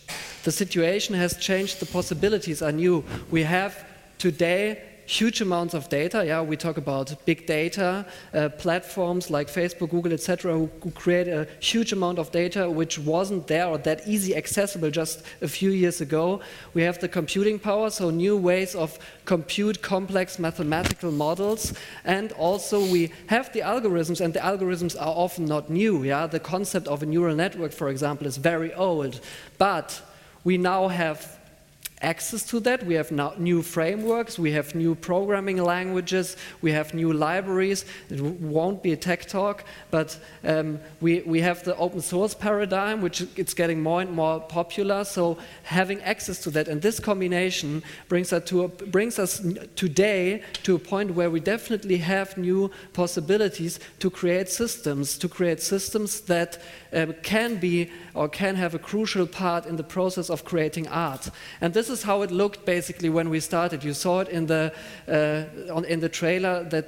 The 0.44 0.52
situation 0.52 1.16
has 1.16 1.36
changed, 1.36 1.80
the 1.80 1.86
possibilities 1.86 2.62
are 2.62 2.72
new. 2.72 3.04
We 3.32 3.44
have 3.44 3.86
today 4.20 4.82
huge 5.10 5.41
amounts 5.41 5.74
of 5.74 5.89
data. 5.89 6.24
Yeah, 6.24 6.43
we 6.43 6.56
talk 6.56 6.78
about 6.78 7.26
big 7.26 7.48
data 7.48 8.06
uh, 8.32 8.50
platforms 8.50 9.32
like 9.32 9.48
Facebook, 9.48 9.89
Google, 9.89 10.13
etc., 10.13 10.54
who, 10.54 10.69
who, 10.84 10.91
create 10.91 11.28
a 11.28 11.48
huge 11.60 11.91
amount 11.91 12.19
of 12.19 12.32
data 12.32 12.69
which 12.69 13.00
wasn't 13.00 13.48
there 13.48 13.65
or 13.65 13.80
that 13.80 14.08
easy 14.08 14.36
accessible 14.36 14.91
just 14.91 15.24
a 15.41 15.48
few 15.48 15.72
years 15.72 16.00
ago. 16.00 16.41
We 16.76 16.84
have 16.84 17.00
the 17.00 17.08
computing 17.08 17.58
power, 17.58 17.89
so 17.89 18.12
new 18.12 18.38
ways 18.38 18.76
of 18.76 19.00
compute 19.26 19.82
complex 19.82 20.38
mathematical 20.38 21.12
models, 21.12 21.74
and 22.06 22.32
also 22.34 22.80
we 22.80 23.12
have 23.28 23.52
the 23.52 23.62
algorithms, 23.62 24.22
and 24.22 24.32
the 24.32 24.41
algorithms 24.41 24.95
are 24.95 25.15
often 25.26 25.45
not 25.45 25.72
new. 25.72 26.04
Yeah, 26.04 26.28
the 26.28 26.39
concept 26.39 26.88
of 26.88 27.02
a 27.02 27.08
neural 27.08 27.36
network, 27.36 27.72
for 27.72 27.89
example, 27.89 28.28
is 28.28 28.38
very 28.38 28.72
old, 28.76 29.22
but 29.58 30.04
we 30.43 30.60
now 30.60 30.88
have 30.88 31.38
access 32.02 32.44
to 32.44 32.60
that. 32.62 32.86
We 32.86 32.94
have 32.94 33.12
now 33.12 33.34
new 33.38 33.62
frameworks, 33.62 34.40
we 34.40 34.52
have 34.52 34.74
new 34.74 34.96
programming 34.96 35.62
languages, 35.62 36.38
we 36.62 36.72
have 36.72 36.94
new 36.94 37.12
libraries. 37.12 37.86
It 38.10 38.22
won't 38.22 38.82
be 38.82 38.94
a 38.94 38.98
tech 38.98 39.26
talk, 39.26 39.66
but 39.92 40.18
um, 40.44 40.80
we, 41.02 41.22
we 41.22 41.42
have 41.42 41.64
the 41.64 41.76
open 41.76 42.02
source 42.02 42.34
paradigm, 42.34 43.02
which 43.02 43.22
it's 43.36 43.54
getting 43.54 43.82
more 43.82 44.02
and 44.02 44.12
more 44.12 44.40
popular. 44.40 45.04
So 45.04 45.38
having 45.64 46.02
access 46.02 46.40
to 46.44 46.52
that 46.52 46.68
and 46.68 46.82
this 46.82 47.00
combination 47.00 47.84
brings 48.08 48.32
us, 48.32 48.44
to 48.46 48.64
a, 48.64 48.68
brings 48.68 49.20
us 49.20 49.46
today 49.76 50.44
to 50.64 50.76
a 50.76 50.80
point 50.80 51.16
where 51.16 51.30
we 51.30 51.40
definitely 51.40 51.98
have 51.98 52.38
new 52.38 52.72
possibilities 52.94 53.80
to 54.00 54.10
create 54.10 54.50
systems, 54.50 55.18
to 55.18 55.28
create 55.28 55.62
systems 55.62 56.22
that 56.22 56.62
um, 56.94 57.14
can 57.24 57.58
be 57.58 57.92
or 58.14 58.30
can 58.30 58.56
have 58.56 58.74
a 58.74 58.80
crucial 58.80 59.28
part 59.28 59.66
in 59.66 59.76
the 59.76 59.84
process 59.84 60.30
of 60.30 60.46
creating 60.46 60.88
art. 60.88 61.30
And 61.62 61.74
this 61.74 61.88
is 61.89 62.04
how 62.04 62.21
it 62.21 62.32
looked 62.32 62.65
basically 62.65 63.10
when 63.10 63.30
we 63.30 63.39
started. 63.39 63.84
You 63.84 63.93
saw 63.93 64.21
it 64.21 64.30
in 64.30 64.45
the, 64.45 64.73
uh, 65.08 65.73
on, 65.73 65.86
in 65.86 65.99
the 65.99 66.10
trailer 66.10 66.63
that 66.65 66.88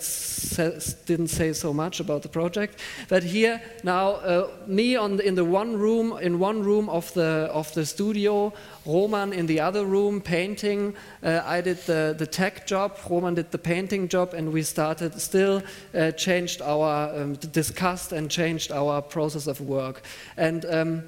didn't 1.06 1.28
say 1.30 1.54
so 1.54 1.74
much 1.74 2.00
about 2.00 2.22
the 2.22 2.30
project. 2.30 2.80
But 3.10 3.24
here 3.24 3.62
now, 3.84 4.12
uh, 4.12 4.50
me 4.68 4.96
on 4.96 5.18
the, 5.18 5.28
in 5.28 5.36
the 5.36 5.46
one 5.46 5.78
room, 5.78 6.18
in 6.22 6.40
one 6.40 6.64
room 6.64 6.90
of 6.90 7.14
the, 7.14 7.50
of 7.52 7.74
the 7.74 7.86
studio, 7.86 8.54
Roman 8.86 9.34
in 9.34 9.46
the 9.46 9.60
other 9.60 9.86
room 9.86 10.22
painting. 10.22 10.96
Uh, 11.24 11.42
I 11.44 11.62
did 11.62 11.78
the, 11.86 12.16
the 12.18 12.28
tech 12.28 12.66
job, 12.66 12.98
Roman 13.10 13.36
did 13.36 13.52
the 13.52 13.58
painting 13.58 14.08
job, 14.08 14.34
and 14.34 14.52
we 14.52 14.64
started, 14.64 15.20
still 15.20 15.62
uh, 15.94 16.12
changed 16.12 16.62
our, 16.62 17.16
um, 17.16 17.36
discussed 17.36 18.12
and 18.12 18.30
changed 18.30 18.72
our 18.72 19.02
process 19.02 19.48
of 19.48 19.62
work. 19.62 20.02
And 20.38 20.66
um, 20.66 21.04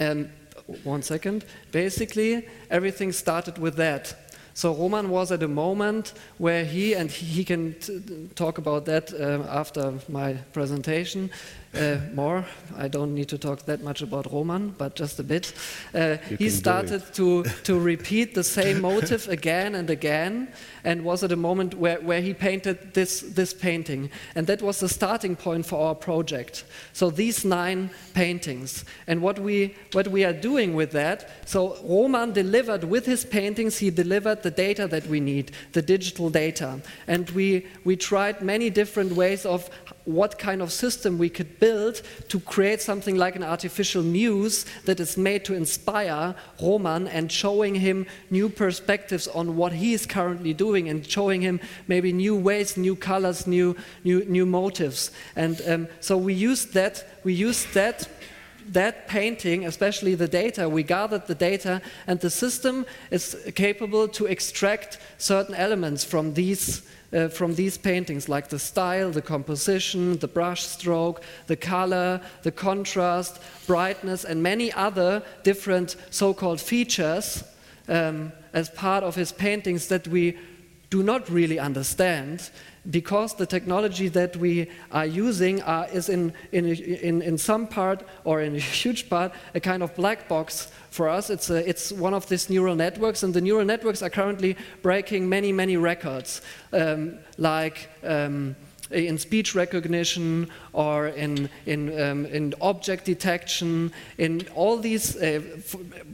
um, 0.00 0.30
one 0.84 1.02
second. 1.02 1.44
Basically, 1.72 2.46
everything 2.70 3.12
started 3.12 3.58
with 3.58 3.76
that. 3.76 4.14
So 4.54 4.74
Roman 4.74 5.08
was 5.08 5.30
at 5.30 5.42
a 5.44 5.48
moment 5.48 6.14
where 6.38 6.64
he, 6.64 6.92
and 6.94 7.10
he 7.10 7.44
can 7.44 7.76
talk 8.34 8.58
about 8.58 8.86
that 8.86 9.12
uh, 9.14 9.44
after 9.48 9.94
my 10.08 10.32
presentation, 10.52 11.30
uh, 11.74 11.98
more. 12.14 12.44
I 12.76 12.88
don't 12.88 13.14
need 13.14 13.28
to 13.28 13.38
talk 13.38 13.64
that 13.66 13.82
much 13.82 14.02
about 14.02 14.32
Roman, 14.32 14.70
but 14.70 14.94
just 14.94 15.18
a 15.18 15.22
bit. 15.22 15.52
Uh, 15.94 16.16
he 16.38 16.48
started 16.48 17.02
to, 17.14 17.44
to 17.64 17.78
repeat 17.78 18.34
the 18.34 18.44
same 18.44 18.80
motive 18.80 19.28
again 19.38 19.74
and 19.74 19.90
again, 19.90 20.48
and 20.84 21.04
was 21.04 21.22
at 21.22 21.32
a 21.32 21.36
moment 21.36 21.74
where, 21.74 22.00
where 22.00 22.20
he 22.20 22.32
painted 22.34 22.94
this, 22.94 23.20
this 23.20 23.52
painting. 23.52 24.10
And 24.34 24.46
that 24.46 24.62
was 24.62 24.80
the 24.80 24.88
starting 24.88 25.36
point 25.36 25.66
for 25.66 25.86
our 25.86 25.94
project. 25.94 26.64
So 26.92 27.10
these 27.10 27.44
nine 27.44 27.90
paintings. 28.14 28.84
And 29.06 29.20
what 29.20 29.38
we, 29.38 29.74
what 29.92 30.08
we 30.08 30.24
are 30.24 30.32
doing 30.32 30.74
with 30.74 30.92
that, 30.92 31.28
so 31.46 31.76
Roman 31.84 32.32
delivered 32.32 32.84
with 32.84 33.06
his 33.06 33.24
paintings, 33.24 33.78
he 33.78 33.90
delivered 33.90 34.42
the 34.42 34.50
data 34.50 34.86
that 34.88 35.06
we 35.06 35.20
need, 35.20 35.52
the 35.72 35.82
digital 35.82 36.30
data. 36.30 36.80
And 37.06 37.28
we, 37.30 37.66
we 37.84 37.96
tried 37.96 38.42
many 38.42 38.70
different 38.70 39.12
ways 39.12 39.44
of 39.44 39.68
what 40.08 40.38
kind 40.38 40.62
of 40.62 40.72
system 40.72 41.18
we 41.18 41.28
could 41.28 41.60
build 41.60 42.00
to 42.28 42.40
create 42.40 42.80
something 42.80 43.16
like 43.16 43.36
an 43.36 43.42
artificial 43.42 44.02
muse 44.02 44.64
that 44.86 45.00
is 45.00 45.18
made 45.18 45.44
to 45.44 45.52
inspire 45.52 46.34
Roman 46.62 47.06
and 47.08 47.30
showing 47.30 47.74
him 47.74 48.06
new 48.30 48.48
perspectives 48.48 49.28
on 49.28 49.54
what 49.54 49.72
he 49.72 49.92
is 49.92 50.06
currently 50.06 50.54
doing 50.54 50.88
and 50.88 51.06
showing 51.06 51.42
him 51.42 51.60
maybe 51.88 52.10
new 52.10 52.34
ways, 52.34 52.78
new 52.78 52.96
colors, 52.96 53.46
new, 53.46 53.76
new, 54.02 54.24
new 54.24 54.46
motives. 54.46 55.10
And 55.36 55.60
um, 55.68 55.88
so 56.00 56.16
we 56.16 56.32
used 56.32 56.72
that, 56.72 57.04
we 57.22 57.34
used 57.34 57.74
that 57.74 58.08
that 58.72 59.08
painting, 59.08 59.64
especially 59.64 60.14
the 60.14 60.28
data, 60.28 60.68
we 60.68 60.82
gathered 60.82 61.26
the 61.26 61.34
data, 61.34 61.80
and 62.06 62.20
the 62.20 62.28
system 62.28 62.84
is 63.10 63.34
capable 63.54 64.08
to 64.08 64.26
extract 64.26 64.98
certain 65.16 65.54
elements 65.54 66.04
from 66.04 66.34
these 66.34 66.82
uh, 67.12 67.28
from 67.28 67.54
these 67.54 67.78
paintings, 67.78 68.28
like 68.28 68.48
the 68.48 68.58
style, 68.58 69.10
the 69.10 69.22
composition, 69.22 70.18
the 70.18 70.28
brush 70.28 70.62
stroke, 70.64 71.22
the 71.46 71.56
color, 71.56 72.20
the 72.42 72.52
contrast, 72.52 73.40
brightness, 73.66 74.24
and 74.24 74.42
many 74.42 74.72
other 74.72 75.22
different 75.42 75.96
so 76.10 76.34
called 76.34 76.60
features 76.60 77.44
um, 77.88 78.32
as 78.52 78.68
part 78.70 79.04
of 79.04 79.14
his 79.14 79.32
paintings 79.32 79.88
that 79.88 80.06
we 80.08 80.36
do 80.90 81.02
not 81.02 81.28
really 81.28 81.58
understand 81.58 82.50
because 82.90 83.34
the 83.34 83.46
technology 83.46 84.08
that 84.08 84.36
we 84.36 84.70
are 84.90 85.04
using 85.04 85.60
are, 85.62 85.86
is 85.88 86.08
in, 86.08 86.32
in, 86.52 86.66
in, 86.66 87.20
in 87.20 87.36
some 87.36 87.66
part 87.66 88.02
or 88.24 88.40
in 88.40 88.54
a 88.54 88.58
huge 88.82 89.10
part 89.10 89.32
a 89.54 89.60
kind 89.60 89.82
of 89.82 89.94
black 89.94 90.28
box 90.28 90.70
for 90.90 91.08
us. 91.08 91.28
It's, 91.28 91.50
a, 91.50 91.68
it's 91.68 91.92
one 91.92 92.14
of 92.14 92.28
these 92.28 92.48
neural 92.48 92.74
networks, 92.74 93.22
and 93.22 93.34
the 93.34 93.40
neural 93.40 93.66
networks 93.66 94.02
are 94.02 94.10
currently 94.10 94.56
breaking 94.82 95.28
many, 95.28 95.52
many 95.52 95.76
records, 95.76 96.40
um, 96.72 97.18
like 97.36 97.90
um, 98.02 98.56
in 98.90 99.18
speech 99.18 99.54
recognition 99.54 100.48
or 100.72 101.08
in, 101.08 101.48
in, 101.66 102.00
um, 102.00 102.26
in 102.26 102.54
object 102.60 103.04
detection, 103.04 103.92
in 104.16 104.46
all 104.54 104.78
these, 104.78 105.16
uh, 105.16 105.40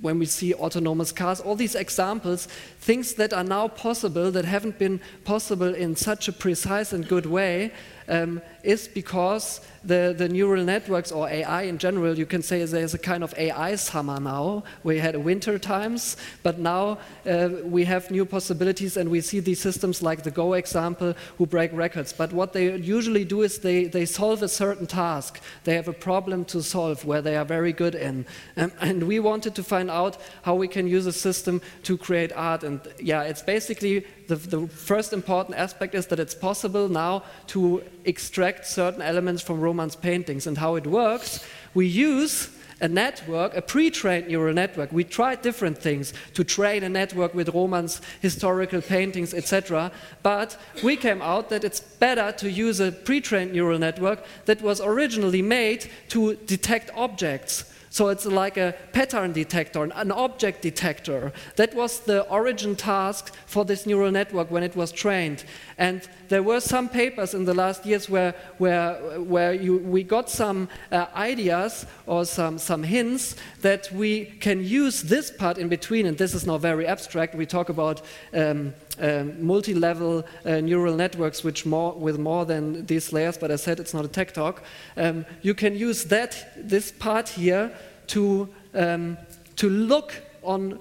when 0.00 0.18
we 0.18 0.26
see 0.26 0.54
autonomous 0.54 1.12
cars, 1.12 1.40
all 1.40 1.54
these 1.54 1.74
examples, 1.74 2.46
things 2.80 3.14
that 3.14 3.32
are 3.32 3.44
now 3.44 3.68
possible 3.68 4.30
that 4.30 4.44
haven't 4.44 4.78
been 4.78 5.00
possible 5.24 5.74
in 5.74 5.94
such 5.96 6.28
a 6.28 6.32
precise 6.32 6.92
and 6.92 7.08
good 7.08 7.26
way, 7.26 7.70
um, 8.08 8.40
is 8.64 8.88
because 8.88 9.61
the, 9.85 10.14
the 10.16 10.29
neural 10.29 10.64
networks 10.64 11.12
or 11.12 11.29
AI 11.29 11.62
in 11.62 11.79
general, 11.79 12.18
you 12.18 12.27
can 12.27 12.42
say 12.42 12.64
there's 12.64 12.94
a 12.94 12.98
kind 12.98 13.22
of 13.22 13.35
AI 13.37 13.74
summer 13.77 14.18
now. 14.18 14.64
We 14.83 14.98
had 14.98 15.16
winter 15.16 15.59
times, 15.59 16.16
but 16.42 16.59
now 16.59 16.98
uh, 17.27 17.50
we 17.64 17.85
have 17.85 18.11
new 18.11 18.24
possibilities 18.24 18.96
and 18.96 19.11
we 19.11 19.20
see 19.20 19.40
these 19.40 19.61
systems 19.61 20.03
like 20.03 20.22
the 20.22 20.31
Go 20.31 20.55
example 20.55 21.14
who 21.38 21.46
break 21.46 21.70
records. 21.72 22.12
But 22.12 22.33
what 22.33 22.53
they 22.53 22.77
usually 22.77 23.24
do 23.24 23.42
is 23.42 23.59
they, 23.59 23.85
they 23.85 24.07
solve 24.07 24.42
a 24.42 24.48
certain 24.48 24.87
task. 24.87 25.40
They 25.64 25.74
have 25.74 25.88
a 25.88 25.92
problem 25.92 26.44
to 26.46 26.62
solve 26.62 27.05
where 27.05 27.20
they 27.20 27.37
are 27.37 27.44
very 27.44 27.72
good 27.72 27.94
in. 27.94 28.27
Um, 28.57 28.72
and 28.81 29.03
we 29.03 29.20
wanted 29.20 29.55
to 29.57 29.62
find 29.62 29.90
out 29.90 30.16
how 30.42 30.55
we 30.55 30.68
can 30.68 30.87
use 30.87 31.07
a 31.07 31.12
system 31.12 31.61
to 31.83 31.98
create 31.98 32.33
art. 32.35 32.64
And 32.64 32.81
yeah, 32.98 33.22
it's 33.22 33.42
basically 33.42 34.07
the, 34.29 34.37
the 34.37 34.66
first 34.68 35.12
important 35.12 35.59
aspect 35.59 35.94
is 35.94 36.07
that 36.07 36.18
it's 36.18 36.35
possible 36.35 36.88
now 36.88 37.24
to 37.48 37.83
extract 38.05 38.53
certain 38.62 39.02
elements 39.02 39.42
from 39.42 39.60
Roman's 39.60 39.96
paintings. 39.96 40.46
And 40.46 40.58
how 40.58 40.76
it 40.76 40.86
works, 40.86 41.44
we 41.74 41.86
use 41.86 42.50
a 42.80 42.88
network, 42.88 43.56
a 43.56 43.62
pre-trained 43.62 44.28
neural 44.28 44.54
network. 44.54 44.92
We 44.92 45.04
tried 45.04 45.42
different 45.42 45.78
things 45.78 46.12
to 46.34 46.44
train 46.44 46.82
a 46.82 46.88
network 46.88 47.34
with 47.34 47.48
Roman's 47.50 48.00
historical 48.20 48.82
paintings, 48.82 49.32
etc. 49.32 49.92
But 50.22 50.60
we 50.82 50.96
came 50.96 51.22
out 51.22 51.48
that 51.50 51.64
it's 51.64 51.80
better 51.80 52.32
to 52.32 52.50
use 52.50 52.80
a 52.80 52.92
pre-trained 52.92 53.52
neural 53.52 53.78
network 53.78 54.24
that 54.44 54.60
was 54.60 54.80
originally 54.80 55.42
made 55.42 55.90
to 56.08 56.34
detect 56.46 56.90
objects. 56.94 57.73
So 57.94 58.09
it's 58.09 58.26
like 58.26 58.57
a 58.57 58.74
pattern 58.92 59.33
detector, 59.33 59.85
an 59.85 60.11
object 60.11 60.62
detector. 60.62 61.33
That 61.54 61.76
was 61.76 62.00
the 62.00 62.22
origin 62.28 62.74
task 62.74 63.33
for 63.46 63.64
this 63.64 63.87
neural 63.87 64.11
network 64.11 64.50
when 64.50 64.64
it 64.64 64.74
was 64.74 64.90
trained. 64.90 65.44
And 65.78 66.02
there 66.28 66.42
were 66.42 66.59
some 66.59 66.88
papers 66.88 67.35
in 67.35 67.44
the 67.44 67.54
last 67.54 67.87
years 67.87 68.11
where, 68.11 68.35
where, 68.59 68.94
where 69.20 69.54
you, 69.54 69.78
we 69.78 70.02
got 70.02 70.28
some 70.28 70.68
uh, 70.90 71.07
ideas 71.14 71.87
or 72.07 72.24
some, 72.24 72.59
some 72.59 72.83
hints 72.83 73.37
that 73.61 73.92
we 73.92 74.24
can 74.40 74.64
use 74.64 75.02
this 75.02 75.30
part 75.30 75.57
in 75.57 75.68
between, 75.68 76.04
and 76.04 76.18
this 76.18 76.35
is 76.35 76.44
now 76.44 76.59
very 76.59 76.88
abstract. 76.88 77.37
We 77.37 77.46
talk 77.46 77.68
about 77.68 78.02
um, 78.33 78.74
um, 79.00 79.44
multi-level 79.44 80.24
uh, 80.44 80.61
neural 80.61 80.94
networks 80.94 81.42
which 81.44 81.66
more, 81.66 81.92
with 81.92 82.18
more 82.18 82.44
than 82.44 82.87
these 82.87 83.12
layers, 83.12 83.37
but 83.37 83.50
I 83.50 83.57
said 83.57 83.80
it's 83.80 83.94
not 83.94 84.04
a 84.04 84.09
tech 84.09 84.33
talk. 84.33 84.62
Um, 84.96 85.26
you 85.42 85.54
can 85.54 85.74
use 85.74 86.04
that, 86.04 86.52
this 86.57 86.92
part 86.92 87.28
here, 87.28 87.72
to, 88.09 88.48
um, 88.74 89.16
to 89.57 89.68
look 89.68 90.14
on 90.42 90.78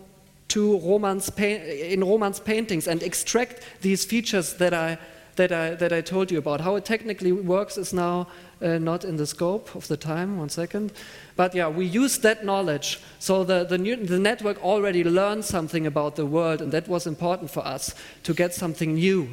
to 0.50 0.78
Roman's 0.80 1.30
in 1.40 2.04
Roman's 2.04 2.40
paintings 2.40 2.88
and 2.88 3.02
extract 3.02 3.64
these 3.82 4.06
features 4.06 4.54
that 4.56 4.74
I, 4.74 5.00
that 5.36 5.52
I, 5.52 5.76
that 5.76 5.92
I 5.92 6.02
told 6.02 6.32
you 6.32 6.38
about. 6.38 6.62
How 6.62 6.76
it 6.76 6.86
technically 6.86 7.32
works 7.32 7.78
is 7.78 7.94
now 7.94 8.28
uh, 8.62 8.78
not 8.78 9.04
in 9.04 9.18
the 9.18 9.26
scope 9.26 9.76
of 9.76 9.88
the 9.88 9.98
time, 9.98 10.38
one 10.38 10.50
second. 10.50 10.94
But 11.36 11.56
yeah, 11.56 11.68
we 11.68 11.86
use 11.86 12.18
that 12.20 12.46
knowledge. 12.46 13.00
So 13.20 13.44
the, 13.44 13.64
the, 13.64 13.78
new, 13.78 13.96
the 13.96 14.20
network 14.20 14.64
already 14.64 15.04
learned 15.04 15.46
something 15.46 15.88
about 15.88 16.16
the 16.16 16.26
world, 16.26 16.62
and 16.62 16.72
that 16.72 16.88
was 16.88 17.08
important 17.08 17.52
for 17.52 17.66
us 17.66 17.96
to 18.24 18.34
get 18.34 18.54
something 18.54 18.96
new. 18.96 19.30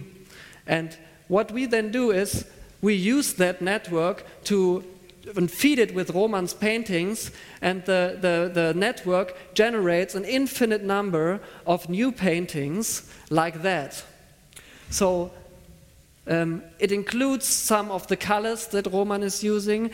And 0.66 0.96
what 1.28 1.52
we 1.52 1.66
then 1.66 1.90
do 1.90 2.10
is 2.10 2.46
we 2.80 2.94
use 2.94 3.34
that 3.34 3.60
network 3.60 4.24
to 4.44 4.84
and 5.36 5.50
feed 5.50 5.78
it 5.78 5.94
with 5.94 6.10
Roman's 6.10 6.54
paintings, 6.54 7.30
and 7.60 7.84
the, 7.84 8.18
the, 8.20 8.50
the 8.52 8.74
network 8.74 9.36
generates 9.54 10.14
an 10.14 10.24
infinite 10.24 10.82
number 10.82 11.40
of 11.66 11.88
new 11.88 12.10
paintings 12.10 13.12
like 13.28 13.62
that. 13.62 14.02
So 14.90 15.30
um, 16.30 16.62
it 16.78 16.92
includes 16.92 17.46
some 17.46 17.90
of 17.90 18.06
the 18.06 18.16
colors 18.16 18.68
that 18.68 18.86
Roman 18.86 19.22
is 19.22 19.42
using, 19.42 19.90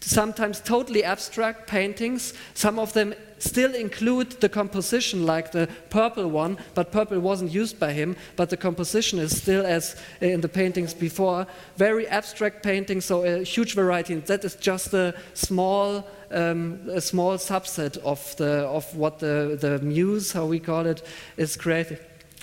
sometimes 0.00 0.60
totally 0.60 1.04
abstract 1.04 1.66
paintings. 1.66 2.34
Some 2.54 2.78
of 2.78 2.92
them 2.94 3.14
still 3.38 3.74
include 3.74 4.30
the 4.40 4.48
composition, 4.48 5.26
like 5.26 5.52
the 5.52 5.68
purple 5.90 6.28
one, 6.28 6.56
but 6.74 6.92
purple 6.92 7.20
wasn't 7.20 7.52
used 7.52 7.78
by 7.78 7.92
him, 7.92 8.16
but 8.36 8.48
the 8.48 8.56
composition 8.56 9.18
is 9.18 9.36
still 9.36 9.66
as 9.66 9.96
in 10.20 10.40
the 10.40 10.48
paintings 10.48 10.94
before. 10.94 11.46
Very 11.76 12.08
abstract 12.08 12.62
paintings, 12.62 13.04
so 13.04 13.24
a 13.24 13.44
huge 13.44 13.74
variety. 13.74 14.14
That 14.14 14.44
is 14.44 14.56
just 14.56 14.94
a 14.94 15.14
small, 15.34 16.08
um, 16.30 16.80
a 16.90 17.00
small 17.00 17.36
subset 17.36 17.98
of, 17.98 18.34
the, 18.36 18.66
of 18.66 18.96
what 18.96 19.18
the, 19.18 19.58
the 19.60 19.78
muse, 19.80 20.32
how 20.32 20.46
we 20.46 20.58
call 20.58 20.86
it, 20.86 21.02
is 21.36 21.56
creating. 21.56 21.98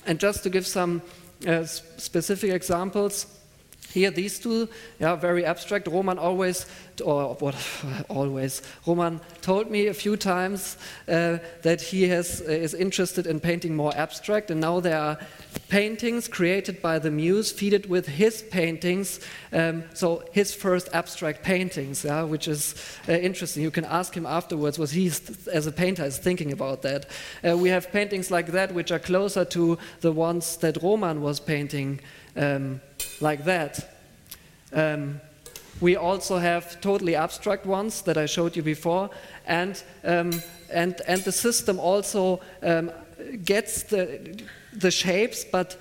And 0.06 0.20
just 0.20 0.44
to 0.44 0.50
give 0.50 0.66
some 0.66 1.02
uh, 1.02 1.21
Uh, 1.48 1.66
specific 1.66 2.52
examples, 2.52 3.26
here, 3.92 4.12
these 4.12 4.40
two, 4.40 4.70
yeah, 5.00 5.16
very 5.16 5.46
abstract. 5.46 5.88
Roman 5.88 6.18
always, 6.18 6.66
or 7.04 7.36
what, 7.36 7.56
always, 8.10 8.62
Roman 8.86 9.20
told 9.42 9.70
me 9.70 9.88
a 9.88 9.94
few 9.94 10.16
times 10.16 10.78
uh, 11.08 11.38
that 11.62 11.82
he 11.82 12.08
has, 12.08 12.42
uh, 12.42 12.52
is 12.52 12.74
interested 12.74 13.28
in 13.28 13.40
painting 13.40 13.76
more 13.76 13.96
abstract, 13.96 14.52
and 14.52 14.62
now 14.62 14.80
there 14.80 14.98
are 14.98 15.18
paintings 15.70 16.28
created 16.28 16.82
by 16.82 17.00
the 17.00 17.12
muse, 17.12 17.52
feeded 17.52 17.88
with 17.88 18.08
his 18.08 18.42
paintings, 18.44 19.20
um, 19.52 19.84
so 19.94 20.24
his 20.32 20.54
first 20.54 20.90
abstract 20.94 21.44
paintings, 21.44 22.06
yeah, 22.06 22.24
which 22.24 22.48
is 22.48 22.76
uh, 23.10 23.14
interesting. 23.14 23.64
You 23.64 23.72
can 23.72 23.86
ask 23.86 24.16
him 24.16 24.26
afterwards 24.26 24.80
what 24.80 24.90
he, 24.92 25.08
as 25.52 25.68
a 25.68 25.72
painter, 25.72 26.06
is 26.06 26.18
thinking 26.18 26.52
about 26.52 26.82
that. 26.84 27.08
Uh, 27.48 27.58
we 27.58 27.70
have 27.70 27.92
paintings 27.92 28.32
like 28.32 28.48
that, 28.48 28.74
which 28.74 28.92
are 28.92 29.00
closer 29.00 29.44
to 29.46 29.78
the 30.00 30.12
ones 30.12 30.58
that 30.58 30.82
Roman 30.82 31.22
was 31.22 31.40
painting 31.40 32.00
um, 32.36 32.82
like 33.20 33.44
that. 33.46 33.98
Um, 34.74 35.20
we 35.80 35.96
also 35.96 36.38
have 36.38 36.80
totally 36.82 37.16
abstract 37.16 37.66
ones 37.66 38.02
that 38.04 38.18
I 38.18 38.28
showed 38.28 38.56
you 38.56 38.62
before, 38.62 39.10
and, 39.48 39.82
um, 40.04 40.32
and, 40.72 41.02
and 41.08 41.24
the 41.24 41.32
system 41.32 41.80
also 41.80 42.40
um, 42.62 42.92
gets 43.44 43.84
the, 43.84 44.40
the 44.74 44.92
shapes, 44.92 45.44
but 45.44 45.78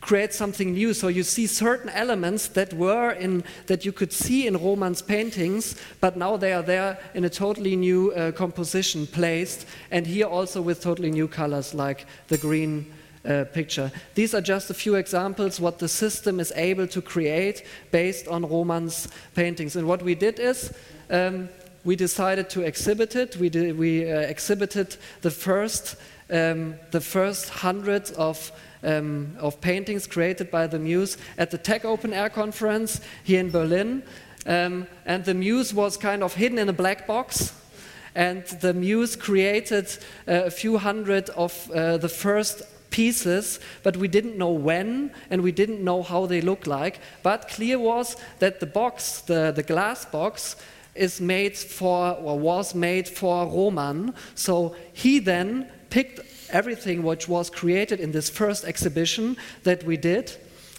creates 0.00 0.36
something 0.36 0.72
new. 0.72 0.94
So 0.94 1.08
you 1.08 1.22
see 1.22 1.46
certain 1.46 1.90
elements 1.90 2.48
that 2.48 2.72
were 2.72 3.10
in 3.10 3.44
that 3.66 3.84
you 3.84 3.92
could 3.92 4.12
see 4.12 4.46
in 4.46 4.56
Roman's 4.56 5.02
paintings, 5.02 5.76
but 6.00 6.16
now 6.16 6.36
they 6.36 6.52
are 6.52 6.62
there 6.62 6.98
in 7.14 7.24
a 7.24 7.30
totally 7.30 7.76
new 7.76 8.12
uh, 8.12 8.32
composition 8.32 9.06
placed, 9.06 9.66
and 9.90 10.06
here 10.06 10.26
also 10.26 10.62
with 10.62 10.80
totally 10.80 11.10
new 11.10 11.28
colors 11.28 11.74
like 11.74 12.06
the 12.28 12.38
green 12.38 12.86
uh, 13.24 13.44
picture. 13.52 13.90
These 14.14 14.34
are 14.34 14.40
just 14.40 14.70
a 14.70 14.74
few 14.74 14.94
examples 14.94 15.60
what 15.60 15.78
the 15.78 15.88
system 15.88 16.40
is 16.40 16.52
able 16.56 16.86
to 16.88 17.02
create 17.02 17.64
based 17.90 18.28
on 18.28 18.48
Roman's 18.48 19.08
paintings. 19.34 19.76
And 19.76 19.86
what 19.86 20.02
we 20.02 20.14
did 20.14 20.38
is 20.38 20.72
um, 21.10 21.48
we 21.84 21.96
decided 21.96 22.50
to 22.50 22.62
exhibit 22.62 23.16
it. 23.16 23.36
We, 23.36 23.48
did, 23.48 23.78
we 23.78 24.10
uh, 24.10 24.20
exhibited 24.20 24.96
the 25.22 25.30
first, 25.30 25.96
um, 26.30 26.74
the 26.90 27.00
first 27.00 27.48
hundreds 27.48 28.10
of 28.12 28.52
um, 28.82 29.36
of 29.38 29.60
paintings 29.60 30.06
created 30.06 30.50
by 30.50 30.66
the 30.66 30.78
Muse 30.78 31.18
at 31.38 31.50
the 31.50 31.58
Tech 31.58 31.84
Open 31.84 32.12
Air 32.12 32.30
conference 32.30 33.00
here 33.24 33.40
in 33.40 33.50
Berlin. 33.50 34.02
Um, 34.46 34.86
and 35.04 35.24
the 35.24 35.34
Muse 35.34 35.74
was 35.74 35.96
kind 35.96 36.22
of 36.22 36.34
hidden 36.34 36.58
in 36.58 36.68
a 36.68 36.72
black 36.72 37.06
box. 37.06 37.54
And 38.14 38.44
the 38.60 38.74
Muse 38.74 39.16
created 39.16 39.86
uh, 40.26 40.44
a 40.46 40.50
few 40.50 40.78
hundred 40.78 41.28
of 41.30 41.70
uh, 41.70 41.98
the 41.98 42.08
first 42.08 42.62
pieces, 42.90 43.60
but 43.82 43.96
we 43.96 44.08
didn't 44.08 44.36
know 44.36 44.50
when 44.50 45.12
and 45.30 45.42
we 45.42 45.52
didn't 45.52 45.82
know 45.82 46.02
how 46.02 46.26
they 46.26 46.40
look 46.40 46.66
like. 46.66 47.00
But 47.22 47.48
clear 47.48 47.78
was 47.78 48.16
that 48.38 48.60
the 48.60 48.66
box, 48.66 49.20
the, 49.20 49.52
the 49.54 49.62
glass 49.62 50.04
box, 50.04 50.56
is 50.94 51.20
made 51.20 51.56
for 51.56 52.14
or 52.14 52.38
was 52.38 52.74
made 52.74 53.08
for 53.08 53.46
Roman. 53.46 54.14
So 54.34 54.74
he 54.92 55.18
then 55.18 55.70
picked 55.88 56.20
everything 56.50 57.02
which 57.02 57.28
was 57.28 57.48
created 57.48 58.00
in 58.00 58.12
this 58.12 58.28
first 58.28 58.64
exhibition 58.64 59.36
that 59.62 59.84
we 59.84 59.96
did 59.96 60.36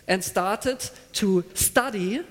and 0.08 0.24
started 0.24 0.90
to 1.14 1.44
study 1.54 2.22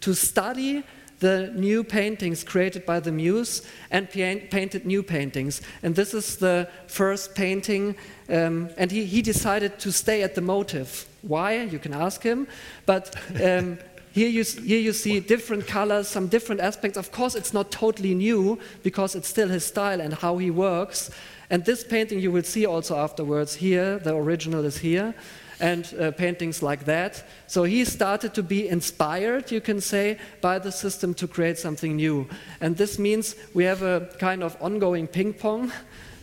to 0.00 0.14
study 0.14 0.82
the 1.22 1.52
new 1.54 1.84
paintings 1.84 2.42
created 2.42 2.84
by 2.84 2.98
the 2.98 3.12
muse 3.12 3.62
and 3.92 4.10
painted 4.10 4.84
new 4.84 5.02
paintings. 5.04 5.62
And 5.82 5.94
this 5.94 6.12
is 6.14 6.36
the 6.36 6.68
first 6.88 7.34
painting, 7.36 7.94
um, 8.28 8.70
and 8.76 8.90
he, 8.90 9.04
he 9.04 9.22
decided 9.22 9.78
to 9.78 9.92
stay 9.92 10.22
at 10.22 10.34
the 10.34 10.40
motive. 10.40 11.06
Why? 11.22 11.62
You 11.62 11.78
can 11.78 11.94
ask 11.94 12.22
him. 12.24 12.48
But 12.86 13.14
um, 13.40 13.78
here, 14.12 14.28
you, 14.28 14.42
here 14.42 14.80
you 14.80 14.92
see 14.92 15.20
different 15.20 15.68
colors, 15.68 16.08
some 16.08 16.26
different 16.26 16.60
aspects. 16.60 16.98
Of 16.98 17.12
course, 17.12 17.36
it's 17.36 17.54
not 17.54 17.70
totally 17.70 18.14
new 18.14 18.58
because 18.82 19.14
it's 19.14 19.28
still 19.28 19.48
his 19.48 19.64
style 19.64 20.00
and 20.00 20.12
how 20.12 20.38
he 20.38 20.50
works. 20.50 21.10
And 21.50 21.64
this 21.64 21.84
painting 21.84 22.18
you 22.18 22.32
will 22.32 22.42
see 22.42 22.66
also 22.66 22.96
afterwards 22.96 23.54
here, 23.54 24.00
the 24.00 24.16
original 24.16 24.64
is 24.64 24.78
here 24.78 25.14
and 25.62 25.94
uh, 25.94 26.10
paintings 26.10 26.60
like 26.60 26.84
that. 26.84 27.24
So 27.46 27.62
he 27.62 27.84
started 27.84 28.34
to 28.34 28.42
be 28.42 28.68
inspired, 28.68 29.52
you 29.52 29.60
can 29.60 29.80
say, 29.80 30.18
by 30.40 30.58
the 30.58 30.72
system 30.72 31.14
to 31.14 31.28
create 31.28 31.56
something 31.56 31.96
new. 31.96 32.26
And 32.60 32.76
this 32.76 32.98
means 32.98 33.36
we 33.54 33.64
have 33.64 33.82
a 33.82 34.08
kind 34.18 34.42
of 34.42 34.56
ongoing 34.60 35.06
ping 35.06 35.32
pong 35.32 35.72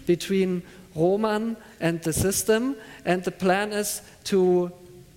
between 0.06 0.62
Roman 0.94 1.56
and 1.80 2.02
the 2.02 2.12
system, 2.12 2.76
and 3.06 3.24
the 3.24 3.32
plan 3.32 3.72
is 3.72 4.02
to 4.26 4.72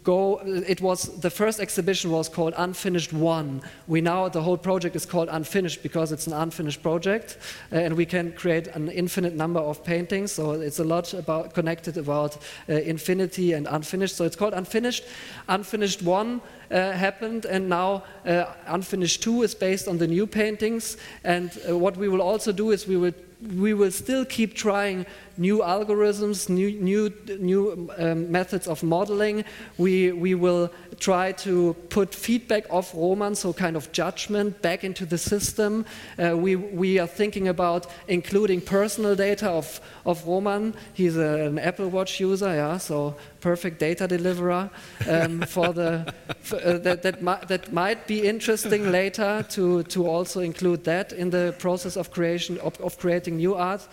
go 0.05 0.41
it 0.45 0.81
was 0.81 1.21
the 1.21 1.31
first 1.31 1.61
exhibition 1.61 2.11
was 2.11 2.29
called 2.29 2.55
unfinished 2.57 3.13
one. 3.13 3.63
We 3.87 4.01
now 4.01 4.29
the 4.29 4.43
whole 4.43 4.57
project 4.57 4.97
is 4.97 5.07
called 5.07 5.29
unfinished 5.31 5.83
because 5.83 6.13
it's 6.13 6.27
an 6.27 6.33
unfinished 6.33 6.83
project 6.83 7.39
uh, 7.73 7.77
and 7.77 7.97
we 7.97 8.07
can 8.07 8.33
create 8.33 8.67
an 8.69 8.89
infinite 8.89 9.35
number 9.35 9.61
of 9.61 9.85
paintings. 9.85 10.33
So 10.33 10.53
it's 10.53 10.79
a 10.79 10.85
lot 10.85 11.15
about 11.15 11.55
connected 11.55 11.97
about 11.97 12.37
uh, 12.69 12.75
infinity 12.75 13.53
and 13.53 13.67
unfinished. 13.67 14.17
So 14.17 14.25
it's 14.25 14.37
called 14.37 14.55
unfinished. 14.55 15.05
Unfinished 15.49 16.03
one 16.03 16.41
uh, 16.71 16.93
happened 16.93 17.45
and 17.45 17.69
now 17.69 18.03
uh, 18.27 18.47
unfinished 18.67 19.23
2 19.23 19.43
is 19.43 19.55
based 19.55 19.89
on 19.89 19.99
the 19.99 20.07
new 20.07 20.27
paintings. 20.27 20.97
And 21.25 21.51
uh, 21.69 21.79
what 21.79 21.97
we 21.97 22.09
will 22.09 22.23
also 22.23 22.53
do 22.53 22.71
is 22.71 22.87
we 22.87 22.97
will 22.97 23.13
we 23.57 23.75
will 23.75 23.91
still 23.91 24.25
keep 24.25 24.55
trying 24.55 25.07
new 25.37 25.59
algorithms, 25.59 26.49
new, 26.49 26.71
new, 26.81 27.13
new 27.39 27.91
um, 27.99 28.31
methods 28.31 28.69
of 28.69 28.83
modeling. 28.83 29.45
We, 29.79 30.13
we 30.13 30.35
will 30.35 30.71
try 31.03 31.33
to 31.33 31.75
put 31.89 32.15
feedback 32.15 32.65
of 32.71 32.95
Roman, 32.95 33.35
so 33.35 33.53
kind 33.53 33.77
of 33.77 33.91
judgment, 33.91 34.63
back 34.63 34.85
into 34.85 35.05
the 35.05 35.19
system. 35.19 35.85
Uh, 36.17 36.37
we, 36.37 36.55
we 36.55 37.01
are 37.01 37.09
thinking 37.09 37.49
about 37.49 37.89
including 38.07 38.61
personal 38.61 39.17
data 39.17 39.51
of, 39.51 39.81
of 40.07 40.25
Roman. 40.25 40.75
He's 40.95 41.17
a, 41.17 41.47
an 41.47 41.59
Apple 41.59 41.89
Watch 41.89 42.21
user, 42.21 42.55
yeah, 42.55 42.79
so 42.79 43.17
perfect 43.41 43.81
data 43.81 44.07
deliverer 44.07 44.71
um, 45.11 45.41
for 45.49 45.73
the 45.73 46.15
for, 46.41 46.57
uh, 46.57 46.79
that 46.79 47.03
that, 47.03 47.21
mi 47.21 47.35
that 47.49 47.73
might 47.73 48.07
be 48.07 48.29
interesting 48.29 48.93
later 48.93 49.45
to 49.51 49.83
to 49.83 50.07
also 50.07 50.41
include 50.41 50.85
that 50.85 51.13
in 51.13 51.31
the 51.31 51.53
process 51.59 51.97
of 51.97 52.13
creation 52.13 52.59
of, 52.59 52.81
of 52.81 52.97
creating 52.99 53.37
new 53.39 53.57
art 53.57 53.89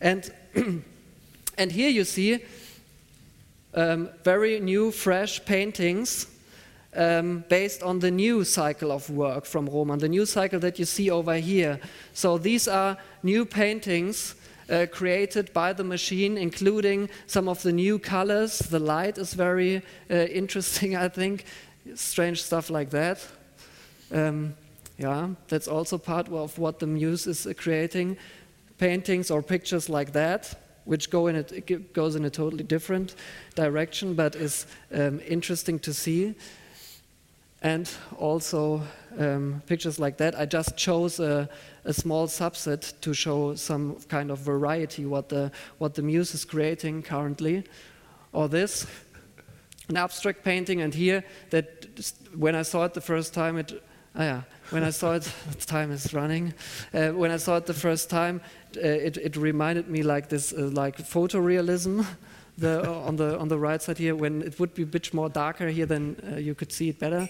and 0.00 0.32
and 1.58 1.72
here 1.72 1.90
you 1.90 2.04
see 2.04 2.38
um, 3.74 4.08
very 4.22 4.60
new, 4.60 4.92
fresh 4.92 5.44
paintings 5.44 6.28
um, 6.94 7.44
based 7.48 7.82
on 7.82 7.98
the 7.98 8.10
new 8.10 8.44
cycle 8.44 8.92
of 8.92 9.08
work 9.10 9.44
from 9.44 9.66
Roman, 9.66 9.98
the 9.98 10.08
new 10.08 10.26
cycle 10.26 10.60
that 10.60 10.78
you 10.78 10.84
see 10.84 11.10
over 11.10 11.34
here. 11.36 11.80
So 12.12 12.38
these 12.38 12.68
are 12.68 12.96
new 13.22 13.44
paintings 13.44 14.36
uh, 14.70 14.86
created 14.90 15.52
by 15.52 15.72
the 15.72 15.84
machine, 15.84 16.38
including 16.38 17.08
some 17.26 17.48
of 17.48 17.62
the 17.62 17.72
new 17.72 17.98
colors. 17.98 18.58
The 18.58 18.78
light 18.78 19.18
is 19.18 19.34
very 19.34 19.82
uh, 20.10 20.14
interesting, 20.14 20.96
I 21.04 21.08
think. 21.08 21.44
Strange 21.94 22.42
stuff 22.42 22.70
like 22.70 22.90
that. 22.90 23.26
Um, 24.12 24.54
yeah, 24.96 25.28
that's 25.48 25.68
also 25.68 25.98
part 25.98 26.28
of 26.28 26.58
what 26.58 26.78
the 26.78 26.86
muse 26.86 27.26
is 27.26 27.46
uh, 27.46 27.52
creating. 27.56 28.16
Paintings 28.78 29.30
or 29.30 29.42
pictures 29.42 29.88
like 29.88 30.12
that 30.12 30.54
which 30.84 31.10
go 31.10 31.28
in 31.28 31.36
a, 31.36 31.42
goes 31.94 32.14
in 32.14 32.24
a 32.24 32.30
totally 32.30 32.62
different 32.62 33.14
direction, 33.54 34.14
but 34.14 34.36
is 34.36 34.66
um, 34.92 35.20
interesting 35.26 35.78
to 35.80 35.94
see. 35.94 36.34
And 37.64 37.90
also 38.18 38.82
um, 39.18 39.62
pictures 39.66 39.98
like 39.98 40.18
that. 40.18 40.38
I 40.38 40.44
just 40.44 40.76
chose 40.76 41.18
a, 41.18 41.48
a, 41.84 41.94
small 41.94 42.26
subset 42.26 42.92
to 43.00 43.14
show 43.14 43.54
some 43.54 43.96
kind 44.08 44.30
of 44.30 44.38
variety 44.38 45.06
what 45.06 45.30
the 45.30 45.50
what 45.78 45.94
the 45.94 46.02
muse 46.02 46.34
is 46.34 46.44
creating 46.44 47.02
currently. 47.02 47.64
Or 48.32 48.48
this, 48.48 48.86
an 49.88 49.96
abstract 49.96 50.44
painting, 50.44 50.82
and 50.82 50.92
here 50.92 51.24
that 51.50 51.86
when 52.36 52.54
I 52.54 52.62
saw 52.62 52.84
it 52.84 52.92
the 52.92 53.00
first 53.00 53.32
time, 53.32 53.56
it 53.56 53.82
oh 54.14 54.22
yeah, 54.22 54.42
when 54.70 54.82
I 54.82 54.90
saw 54.90 55.14
it, 55.14 55.32
time 55.66 55.90
is 55.90 56.12
running. 56.12 56.54
Uh, 56.92 57.10
when 57.10 57.30
I 57.30 57.38
saw 57.38 57.56
it 57.56 57.66
the 57.66 57.74
first 57.74 58.10
time, 58.10 58.40
uh, 58.76 58.80
it, 58.80 59.16
it, 59.16 59.36
reminded 59.36 59.88
me 59.88 60.02
like 60.02 60.28
this, 60.28 60.52
uh, 60.52 60.70
like 60.72 60.98
photorealism. 60.98 62.06
The, 62.56 62.88
on 62.88 63.16
the 63.16 63.36
on 63.38 63.48
the 63.48 63.58
right 63.58 63.82
side 63.82 63.98
here, 63.98 64.14
when 64.14 64.42
it 64.42 64.60
would 64.60 64.74
be 64.74 64.82
a 64.82 64.86
bit 64.86 65.12
more 65.12 65.28
darker 65.28 65.68
here, 65.68 65.86
then 65.86 66.16
uh, 66.32 66.36
you 66.36 66.54
could 66.54 66.72
see 66.72 66.88
it 66.88 67.00
better. 67.00 67.28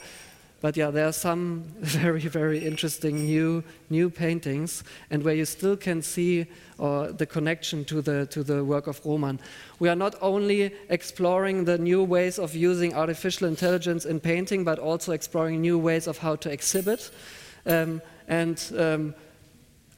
But 0.65 0.79
yeah, 0.79 0.91
there 0.91 1.07
are 1.07 1.13
some 1.13 1.65
very, 1.81 2.21
very 2.21 2.59
interesting 2.65 3.25
new 3.27 3.63
new 3.91 4.09
paintings, 4.09 4.83
and 5.11 5.23
where 5.23 5.35
you 5.35 5.45
still 5.45 5.77
can 5.77 6.01
see 6.01 6.47
uh, 6.81 7.13
the 7.13 7.27
connection 7.27 7.85
to 7.85 8.01
the 8.01 8.27
to 8.27 8.43
the 8.43 8.65
work 8.65 8.87
of 8.87 9.01
Roman. 9.05 9.41
We 9.79 9.91
are 9.91 9.97
not 9.97 10.15
only 10.23 10.73
exploring 10.89 11.65
the 11.65 11.77
new 11.77 12.03
ways 12.03 12.39
of 12.39 12.55
using 12.55 12.95
artificial 12.95 13.47
intelligence 13.47 14.07
in 14.07 14.21
painting, 14.21 14.65
but 14.65 14.79
also 14.79 15.13
exploring 15.13 15.61
new 15.61 15.79
ways 15.79 16.07
of 16.07 16.17
how 16.19 16.37
to 16.37 16.51
exhibit. 16.51 17.11
Um, 17.67 18.01
and 18.27 18.73
um, 18.79 19.15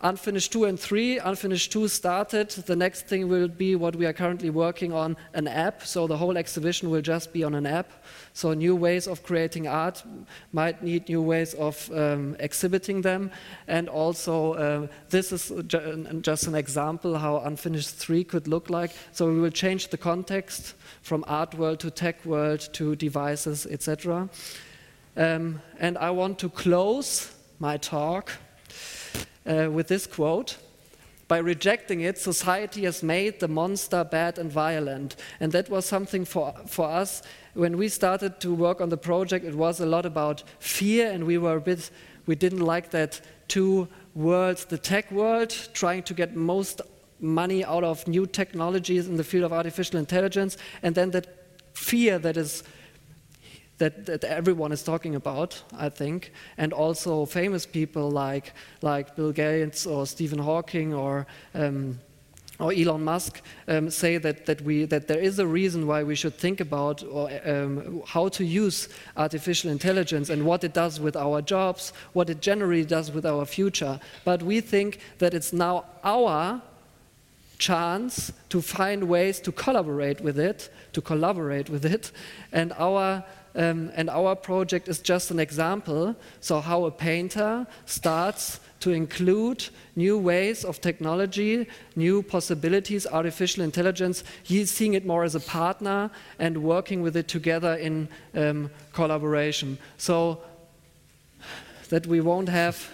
Unfinished 0.03 0.53
2 0.53 0.67
and 0.67 0.79
3. 0.79 1.19
Unfinished 1.21 1.73
2 1.73 1.89
started. 1.89 2.51
The 2.51 2.77
next 2.77 3.07
thing 3.07 3.29
will 3.29 3.49
be 3.49 3.77
what 3.77 3.97
we 3.97 4.05
are 4.05 4.13
currently 4.13 4.51
working 4.51 4.93
on 4.93 5.17
an 5.33 5.49
app. 5.49 5.87
So 5.87 6.07
the 6.07 6.19
whole 6.19 6.37
exhibition 6.37 6.91
will 6.91 7.01
just 7.01 7.33
be 7.33 7.43
on 7.43 7.55
an 7.55 7.65
app. 7.65 7.91
So 8.35 8.53
new 8.53 8.77
ways 8.77 9.09
of 9.09 9.23
creating 9.23 9.67
art 9.67 10.05
might 10.53 10.83
need 10.83 11.09
new 11.09 11.23
ways 11.23 11.55
of 11.55 11.91
um, 11.95 12.37
exhibiting 12.41 13.01
them. 13.01 13.31
And 13.69 13.89
also, 13.89 14.53
uh, 14.53 14.87
this 15.09 15.33
is 15.33 15.51
ju 15.67 16.07
just 16.21 16.47
an 16.47 16.55
example 16.55 17.17
how 17.17 17.39
Unfinished 17.39 17.95
3 17.95 18.25
could 18.25 18.49
look 18.49 18.69
like. 18.69 18.91
So 19.13 19.33
we 19.33 19.41
will 19.41 19.51
change 19.51 19.89
the 19.89 19.99
context 19.99 20.75
from 21.01 21.25
art 21.27 21.55
world 21.55 21.81
to 21.81 21.91
tech 21.91 22.23
world 22.27 22.69
to 22.75 22.97
devices, 22.97 23.65
etc. 23.65 24.29
Um, 25.17 25.63
and 25.81 25.97
I 25.97 26.11
want 26.11 26.39
to 26.41 26.51
close 26.51 27.33
my 27.59 27.79
talk 27.79 28.33
uh, 29.47 29.71
with 29.71 29.89
this 29.89 30.07
quote. 30.07 30.59
By 31.29 31.39
rejecting 31.39 32.03
it, 32.03 32.19
society 32.19 32.85
has 32.85 33.03
made 33.03 33.41
the 33.41 33.49
monster 33.49 34.05
bad 34.05 34.39
and 34.39 34.51
violent. 34.51 35.17
And 35.41 35.51
that 35.53 35.69
was 35.69 35.85
something 35.85 36.25
for, 36.25 36.55
for 36.67 36.89
us. 36.89 37.23
When 37.55 37.77
we 37.77 37.89
started 37.89 38.39
to 38.41 38.55
work 38.55 38.81
on 38.81 38.91
the 38.91 38.97
project, 38.97 39.45
it 39.45 39.55
was 39.55 39.81
a 39.81 39.87
lot 39.87 40.07
about 40.07 40.45
fear, 40.61 41.11
and 41.11 41.27
we 41.27 41.39
were 41.39 41.57
a 41.57 41.61
bit, 41.61 41.91
we 42.27 42.37
didn't 42.37 42.61
like 42.61 42.91
that 42.91 43.21
two 43.49 43.89
worlds 44.15 44.65
the 44.65 44.79
tech 44.79 45.11
world, 45.11 45.51
trying 45.73 46.03
to 46.05 46.15
get 46.15 46.37
most 46.37 46.81
money 47.21 47.65
out 47.65 47.83
of 47.83 48.07
new 48.07 48.27
technologies 48.27 49.09
in 49.09 49.17
the 49.17 49.25
field 49.25 49.45
of 49.45 49.53
artificial 49.53 49.99
intelligence, 49.99 50.57
and 50.83 50.95
then 50.95 51.11
that 51.11 51.27
fear 51.75 52.19
that 52.19 52.37
is 52.37 52.63
that, 53.79 54.07
that 54.07 54.25
everyone 54.25 54.73
is 54.73 54.83
talking 54.83 55.15
about, 55.15 55.63
I 55.77 55.89
think, 55.89 56.33
and 56.57 56.73
also 56.73 57.27
famous 57.27 57.67
people 57.67 58.11
like, 58.11 58.53
like 58.83 59.17
Bill 59.17 59.33
Gates 59.33 59.87
or 59.87 60.07
Stephen 60.07 60.39
Hawking 60.39 60.95
or, 60.95 61.27
um, 61.55 61.99
or 62.59 62.73
Elon 62.73 63.05
Musk 63.05 63.43
um, 63.69 63.91
say 63.91 64.17
that, 64.17 64.47
that, 64.47 64.63
we, 64.63 64.87
that 64.87 65.09
there 65.09 65.19
is 65.19 65.39
a 65.39 65.47
reason 65.47 65.87
why 65.87 66.03
we 66.03 66.15
should 66.15 66.35
think 66.35 66.61
about 66.61 67.03
or, 67.05 67.31
um, 67.45 68.03
how 68.07 68.29
to 68.29 68.45
use 68.45 68.89
artificial 69.17 69.71
intelligence 69.71 70.31
and 70.31 70.47
what 70.47 70.65
it 70.65 70.73
does 70.73 70.99
with 70.99 71.17
our 71.17 71.43
jobs, 71.43 71.93
what 72.15 72.31
it 72.31 72.41
generally 72.41 72.85
does 72.85 73.11
with 73.11 73.27
our 73.27 73.45
future. 73.45 74.01
But 74.25 74.43
we 74.43 74.63
think 74.63 75.01
that 75.19 75.35
it's 75.35 75.53
now 75.53 75.85
our 76.03 76.63
chance 77.59 78.33
to 78.51 78.61
find 78.61 79.05
ways 79.05 79.41
to 79.41 79.53
collaborate 79.53 80.21
with 80.21 80.39
it, 80.39 80.71
to 80.93 81.01
collaborate 81.01 81.69
with 81.71 81.85
it, 81.85 82.13
and 82.53 82.73
our 82.79 83.25
um, 83.57 83.91
and 83.97 84.11
our 84.11 84.37
project 84.37 84.87
is 84.87 84.99
just 84.99 85.31
an 85.31 85.41
example. 85.41 86.15
So, 86.41 86.61
how 86.61 86.85
a 86.85 86.91
painter 86.91 87.67
starts 87.87 88.61
to 88.81 88.91
include 88.91 89.69
new 89.97 90.19
ways 90.19 90.65
of 90.65 90.81
technology, 90.83 91.67
new 91.97 92.23
possibilities, 92.23 93.07
artificial 93.07 93.65
intelligence. 93.65 94.23
He's 94.43 94.71
seeing 94.71 94.93
it 94.93 95.07
more 95.07 95.25
as 95.25 95.35
a 95.35 95.41
partner 95.41 96.11
and 96.39 96.63
working 96.63 97.01
with 97.01 97.17
it 97.17 97.29
together 97.29 97.75
in 97.77 98.09
um, 98.35 98.71
collaboration. 98.93 99.79
So, 99.97 100.43
that 101.89 102.07
we 102.07 102.21
won't 102.21 102.51
have 102.51 102.91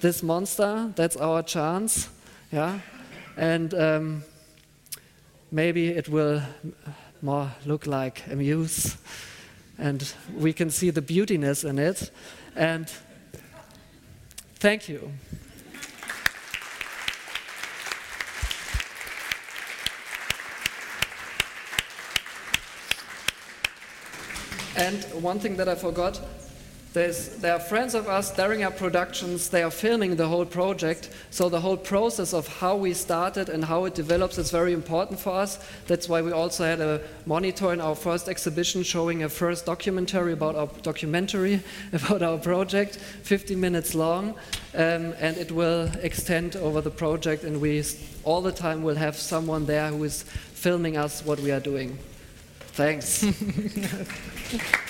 this 0.00 0.22
monster, 0.22 0.92
that's 0.94 1.16
our 1.16 1.42
chance. 1.42 2.10
Yeah? 2.52 2.80
And 3.36 3.72
um, 3.72 4.24
maybe 5.50 5.88
it 5.88 6.08
will 6.08 6.42
more 7.22 7.50
look 7.64 7.86
like 7.86 8.24
a 8.30 8.36
muse 8.36 8.96
and 9.78 10.12
we 10.34 10.52
can 10.52 10.70
see 10.70 10.90
the 10.90 11.02
beautiness 11.02 11.68
in 11.68 11.78
it. 11.78 12.10
And 12.54 12.90
thank 14.56 14.88
you. 14.88 15.12
And 24.76 25.02
one 25.22 25.38
thing 25.38 25.56
that 25.56 25.68
I 25.68 25.74
forgot 25.74 26.20
there's, 26.96 27.28
there 27.28 27.52
are 27.52 27.60
friends 27.60 27.94
of 27.94 28.08
us, 28.08 28.34
Daring 28.34 28.64
our 28.64 28.70
Productions, 28.70 29.50
they 29.50 29.62
are 29.62 29.70
filming 29.70 30.16
the 30.16 30.26
whole 30.26 30.46
project. 30.46 31.10
So 31.28 31.50
the 31.50 31.60
whole 31.60 31.76
process 31.76 32.32
of 32.32 32.48
how 32.48 32.74
we 32.76 32.94
started 32.94 33.50
and 33.50 33.62
how 33.62 33.84
it 33.84 33.94
develops 33.94 34.38
is 34.38 34.50
very 34.50 34.72
important 34.72 35.20
for 35.20 35.34
us. 35.34 35.58
That's 35.88 36.08
why 36.08 36.22
we 36.22 36.32
also 36.32 36.64
had 36.64 36.80
a 36.80 37.02
monitor 37.26 37.74
in 37.74 37.82
our 37.82 37.94
first 37.94 38.30
exhibition 38.30 38.82
showing 38.82 39.24
a 39.24 39.28
first 39.28 39.66
documentary 39.66 40.32
about 40.32 40.56
our 40.56 40.68
documentary 40.80 41.60
about 41.92 42.22
our 42.22 42.38
project, 42.38 42.96
50 42.96 43.56
minutes 43.56 43.94
long, 43.94 44.30
um, 44.74 45.12
and 45.20 45.36
it 45.36 45.52
will 45.52 45.90
extend 46.00 46.56
over 46.56 46.80
the 46.80 46.90
project. 46.90 47.44
And 47.44 47.60
we 47.60 47.84
all 48.24 48.40
the 48.40 48.52
time 48.52 48.82
will 48.82 48.96
have 48.96 49.16
someone 49.16 49.66
there 49.66 49.88
who 49.88 50.02
is 50.04 50.22
filming 50.22 50.96
us 50.96 51.22
what 51.26 51.40
we 51.40 51.52
are 51.52 51.60
doing. 51.60 51.98
Thanks. 52.72 53.22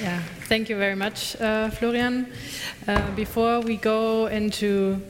Yeah, 0.00 0.22
thank 0.46 0.68
you 0.68 0.76
very 0.76 0.94
much, 0.94 1.34
uh, 1.40 1.70
Florian. 1.70 2.26
Uh, 2.86 3.10
before 3.16 3.60
we 3.60 3.76
go 3.76 4.26
into 4.26 5.00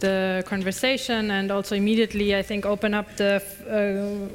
the 0.00 0.44
conversation 0.46 1.30
and 1.30 1.50
also 1.50 1.74
immediately, 1.74 2.36
I 2.36 2.42
think, 2.42 2.66
open 2.66 2.92
up 2.92 3.16
the 3.16 3.42
uh, 3.66 4.28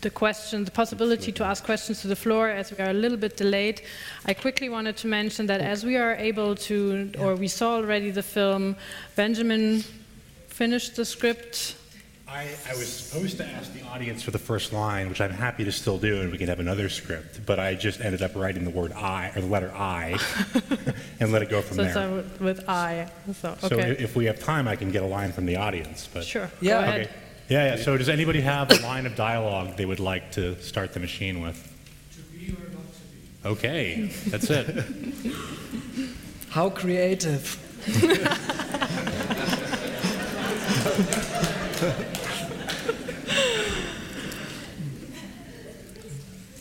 the 0.00 0.10
question, 0.10 0.64
the 0.64 0.70
possibility 0.70 1.32
to 1.32 1.44
ask 1.44 1.64
questions 1.64 2.00
to 2.00 2.08
the 2.08 2.16
floor, 2.16 2.48
as 2.48 2.70
we 2.72 2.78
are 2.78 2.90
a 2.90 2.94
little 2.94 3.18
bit 3.18 3.36
delayed. 3.36 3.82
I 4.24 4.32
quickly 4.32 4.68
wanted 4.68 4.96
to 4.98 5.06
mention 5.06 5.46
that 5.46 5.60
as 5.60 5.84
we 5.84 5.96
are 5.96 6.14
able 6.14 6.54
to, 6.54 7.10
or 7.18 7.34
we 7.34 7.48
saw 7.48 7.74
already 7.74 8.10
the 8.10 8.22
film, 8.22 8.76
Benjamin 9.16 9.84
finished 10.48 10.96
the 10.96 11.04
script 11.04 11.76
I, 12.28 12.56
I, 12.68 12.74
was 12.74 12.88
supposed 12.88 13.36
to 13.36 13.46
ask 13.46 13.72
the 13.72 13.82
audience 13.82 14.20
for 14.20 14.32
the 14.32 14.38
first 14.38 14.72
line, 14.72 15.08
which 15.08 15.20
I'm 15.20 15.30
happy 15.30 15.64
to 15.64 15.70
still 15.70 15.96
do, 15.96 16.22
and 16.22 16.32
we 16.32 16.38
can 16.38 16.48
have 16.48 16.58
another 16.58 16.88
script. 16.88 17.46
But 17.46 17.60
I 17.60 17.74
just 17.74 18.00
ended 18.00 18.20
up 18.20 18.34
writing 18.34 18.64
the 18.64 18.70
word 18.70 18.90
I 18.92 19.30
or 19.36 19.42
the 19.42 19.46
letter 19.46 19.72
I, 19.72 20.18
and 21.20 21.30
let 21.30 21.42
it 21.42 21.50
go 21.50 21.62
from 21.62 21.76
so 21.76 21.84
there. 21.84 21.94
So 21.94 22.24
with 22.40 22.68
I. 22.68 23.08
So, 23.32 23.50
okay. 23.62 23.68
so 23.68 23.78
if 23.78 24.16
we 24.16 24.24
have 24.24 24.40
time, 24.40 24.66
I 24.66 24.74
can 24.74 24.90
get 24.90 25.04
a 25.04 25.06
line 25.06 25.30
from 25.30 25.46
the 25.46 25.54
audience. 25.56 26.08
But 26.12 26.24
sure. 26.24 26.50
Yeah. 26.60 26.80
Okay. 26.80 27.08
Yeah, 27.48 27.76
yeah. 27.76 27.82
So 27.82 27.96
does 27.96 28.08
anybody 28.08 28.40
have 28.40 28.72
a 28.72 28.82
line 28.82 29.06
of 29.06 29.14
dialogue 29.14 29.76
they 29.76 29.86
would 29.86 30.00
like 30.00 30.32
to 30.32 30.60
start 30.60 30.94
the 30.94 31.00
machine 31.00 31.40
with? 31.40 31.72
To 32.16 32.22
be 32.22 32.48
or 32.48 32.68
not 32.70 32.92
to 32.92 33.00
be. 33.44 33.48
Okay, 33.50 34.10
that's 34.26 34.50
it. 34.50 34.84
How 36.50 36.70
creative. 36.70 37.62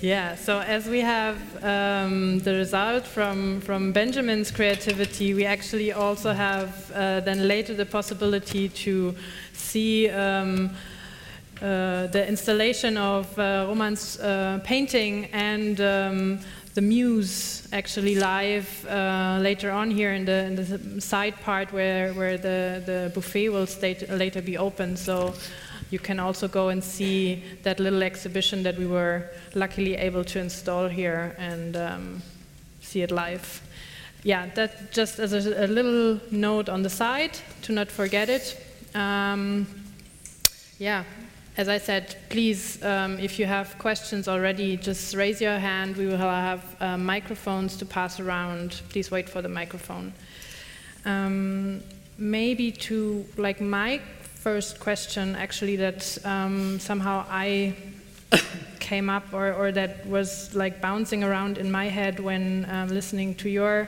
Yeah, 0.05 0.35
so 0.35 0.59
as 0.59 0.85
we 0.87 0.99
have 0.99 1.37
um, 1.63 2.37
the 2.41 2.53
result 2.53 3.07
from, 3.07 3.59
from 3.61 3.91
Benjamin's 3.91 4.51
creativity, 4.51 5.33
we 5.33 5.45
actually 5.45 5.93
also 5.93 6.31
have 6.31 6.91
uh, 6.91 7.21
then 7.21 7.47
later 7.47 7.73
the 7.73 7.87
possibility 7.87 8.69
to 8.69 9.15
see 9.53 10.07
um, 10.11 10.69
uh, 11.59 12.05
the 12.05 12.23
installation 12.27 12.97
of 12.97 13.39
uh, 13.39 13.65
Roman's 13.67 14.19
uh, 14.19 14.59
painting 14.63 15.25
and 15.33 15.81
um, 15.81 16.39
the 16.75 16.81
muse 16.81 17.67
actually 17.73 18.13
live 18.13 18.85
uh, 18.87 19.39
later 19.41 19.71
on 19.71 19.89
here 19.89 20.13
in 20.13 20.23
the, 20.23 20.45
in 20.45 20.55
the 20.55 21.01
side 21.01 21.33
part 21.41 21.73
where, 21.73 22.13
where 22.13 22.37
the, 22.37 22.83
the 22.85 23.11
buffet 23.15 23.49
will 23.49 23.67
later 24.15 24.43
be 24.43 24.55
open. 24.55 24.97
So 24.97 25.33
you 25.91 25.99
can 25.99 26.19
also 26.19 26.47
go 26.47 26.69
and 26.69 26.83
see 26.83 27.43
that 27.63 27.79
little 27.79 28.03
exhibition 28.03 28.63
that 28.63 28.77
we 28.77 28.87
were 28.87 29.29
luckily 29.53 29.95
able 29.95 30.23
to 30.23 30.39
install 30.39 30.87
here 30.87 31.35
and 31.37 31.75
um, 31.75 32.21
see 32.81 33.01
it 33.01 33.11
live. 33.11 33.61
Yeah, 34.23 34.47
that 34.55 34.91
just 34.91 35.19
as 35.19 35.33
a, 35.33 35.65
a, 35.65 35.67
little 35.67 36.19
note 36.31 36.67
on 36.67 36.81
the 36.81 36.89
side 36.89 37.37
to 37.61 37.71
not 37.71 37.91
forget 37.91 38.27
it. 38.27 38.59
Um, 38.95 39.67
yeah, 40.79 41.03
as 41.57 41.69
I 41.69 41.77
said, 41.77 42.15
please, 42.29 42.83
um, 42.83 43.19
if 43.19 43.37
you 43.37 43.45
have 43.45 43.77
questions 43.77 44.27
already, 44.27 44.77
just 44.77 45.15
raise 45.15 45.39
your 45.39 45.59
hand. 45.59 45.95
We 45.95 46.07
will 46.07 46.17
have 46.17 46.75
uh, 46.81 46.97
microphones 46.97 47.77
to 47.77 47.85
pass 47.85 48.19
around. 48.19 48.81
Please 48.89 49.11
wait 49.11 49.29
for 49.29 49.41
the 49.41 49.49
microphone. 49.49 50.11
Um, 51.05 51.81
maybe 52.17 52.71
to 52.71 53.25
like 53.37 53.61
my 53.61 54.01
first 54.45 54.79
question 54.79 55.35
actually 55.35 55.75
that 55.75 56.19
um, 56.23 56.79
somehow 56.79 57.25
I 57.27 57.75
came 58.79 59.09
up 59.09 59.33
or, 59.33 59.51
or, 59.51 59.71
that 59.71 60.05
was 60.05 60.53
like 60.53 60.79
bouncing 60.79 61.23
around 61.23 61.57
in 61.57 61.71
my 61.71 61.85
head 61.85 62.19
when 62.19 62.67
um, 62.69 62.89
listening 62.89 63.33
to 63.41 63.49
your 63.49 63.87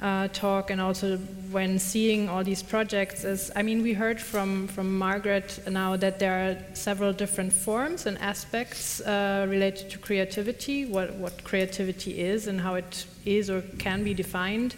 uh, 0.00 0.26
talk 0.32 0.72
and 0.72 0.80
also 0.80 1.18
when 1.52 1.78
seeing 1.78 2.28
all 2.28 2.42
these 2.42 2.64
projects 2.64 3.22
is 3.22 3.52
I 3.54 3.62
mean 3.62 3.80
we 3.80 3.92
heard 3.92 4.20
from 4.20 4.66
from 4.66 4.98
Margaret 4.98 5.60
now 5.70 5.94
that 5.96 6.18
there 6.18 6.36
are 6.46 6.74
several 6.74 7.12
different 7.12 7.52
forms 7.52 8.06
and 8.06 8.18
aspects 8.18 9.00
uh, 9.02 9.46
related 9.48 9.88
to 9.90 9.98
creativity 9.98 10.84
what 10.84 11.14
what 11.14 11.44
creativity 11.44 12.18
is 12.18 12.48
and 12.48 12.60
how 12.60 12.74
it 12.74 13.06
is 13.24 13.48
or 13.48 13.62
can 13.78 14.02
be 14.02 14.14
defined. 14.14 14.74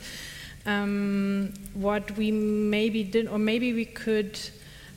Um, 0.66 1.54
what 1.72 2.10
we 2.18 2.30
maybe 2.30 3.02
did 3.04 3.26
or 3.28 3.38
maybe 3.38 3.72
we 3.72 3.86
could 3.86 4.38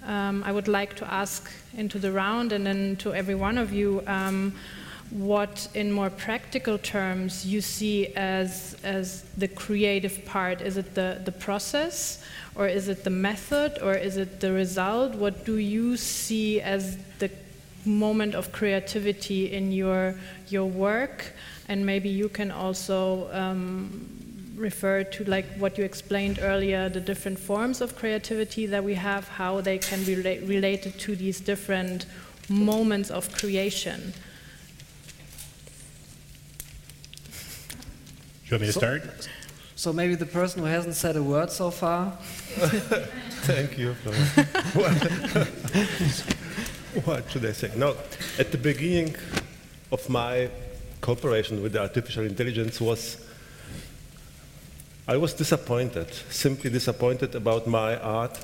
um, 0.07 0.43
I 0.43 0.51
would 0.51 0.67
like 0.67 0.95
to 0.95 1.13
ask 1.13 1.51
into 1.77 1.99
the 1.99 2.11
round 2.11 2.51
and 2.51 2.65
then 2.65 2.95
to 2.97 3.13
every 3.13 3.35
one 3.35 3.57
of 3.57 3.71
you 3.71 4.01
um, 4.07 4.53
what, 5.09 5.67
in 5.73 5.91
more 5.91 6.09
practical 6.09 6.77
terms, 6.77 7.45
you 7.45 7.61
see 7.61 8.07
as, 8.15 8.75
as 8.83 9.23
the 9.37 9.47
creative 9.47 10.25
part. 10.25 10.61
Is 10.61 10.77
it 10.77 10.95
the, 10.95 11.21
the 11.23 11.31
process, 11.31 12.23
or 12.55 12.67
is 12.67 12.87
it 12.87 13.03
the 13.03 13.09
method, 13.09 13.79
or 13.81 13.93
is 13.93 14.17
it 14.17 14.39
the 14.39 14.51
result? 14.51 15.15
What 15.15 15.45
do 15.45 15.57
you 15.57 15.95
see 15.97 16.59
as 16.61 16.97
the 17.19 17.29
moment 17.85 18.35
of 18.35 18.51
creativity 18.51 19.53
in 19.53 19.71
your, 19.71 20.15
your 20.49 20.65
work? 20.65 21.33
And 21.69 21.85
maybe 21.85 22.09
you 22.09 22.27
can 22.27 22.51
also 22.51 23.29
um, 23.31 24.26
refer 24.57 25.03
to 25.03 25.23
like 25.25 25.45
what 25.57 25.77
you 25.77 25.83
explained 25.83 26.39
earlier, 26.41 26.89
the 26.89 26.99
different 26.99 27.39
forms 27.39 27.79
of 27.79 27.95
creativity 27.95 28.65
that 28.65 28.83
we 28.83 28.95
have, 28.95 29.27
how 29.27 29.61
they 29.61 29.77
can 29.77 30.03
be 30.03 30.15
rela 30.15 30.47
related 30.47 30.99
to 30.99 31.15
these 31.15 31.39
different 31.39 32.05
moments 32.49 33.11
of 33.11 33.31
creation. 33.31 34.13
You 38.45 38.51
want 38.51 38.61
me 38.61 38.67
to 38.67 38.73
so, 38.73 38.79
start? 38.79 39.29
So 39.75 39.93
maybe 39.93 40.15
the 40.15 40.25
person 40.25 40.61
who 40.61 40.67
hasn't 40.67 40.95
said 40.95 41.15
a 41.17 41.23
word 41.23 41.51
so 41.51 41.69
far. 41.69 42.11
Thank 43.45 43.77
you. 43.77 43.93
what 47.03 47.29
should 47.29 47.45
I 47.45 47.51
say? 47.51 47.71
No, 47.75 47.95
at 48.39 48.51
the 48.51 48.57
beginning 48.57 49.15
of 49.91 50.09
my 50.09 50.49
cooperation 51.01 51.61
with 51.61 51.73
the 51.73 51.81
artificial 51.81 52.25
intelligence 52.25 52.81
was 52.81 53.17
I 55.09 55.15
was 55.15 55.33
disappointed, 55.33 56.13
simply 56.29 56.69
disappointed 56.69 57.33
about 57.33 57.65
my 57.65 57.95
art. 57.95 58.37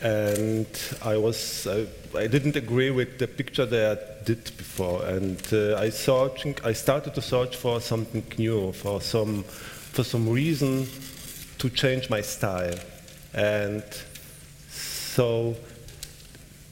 And 0.00 0.66
I 1.02 1.16
was, 1.16 1.66
I, 1.66 1.86
I 2.16 2.28
didn't 2.28 2.54
agree 2.54 2.92
with 2.92 3.18
the 3.18 3.26
picture 3.26 3.66
that 3.66 3.98
I 3.98 4.24
did 4.24 4.44
before. 4.56 5.04
And 5.04 5.42
uh, 5.52 5.76
I 5.76 5.90
searching, 5.90 6.54
I 6.62 6.72
started 6.72 7.16
to 7.16 7.20
search 7.20 7.56
for 7.56 7.80
something 7.80 8.24
new, 8.38 8.70
for 8.72 9.00
some, 9.00 9.42
for 9.42 10.04
some 10.04 10.28
reason 10.28 10.86
to 11.58 11.68
change 11.68 12.08
my 12.08 12.20
style. 12.20 12.78
And 13.32 13.82
so 14.70 15.56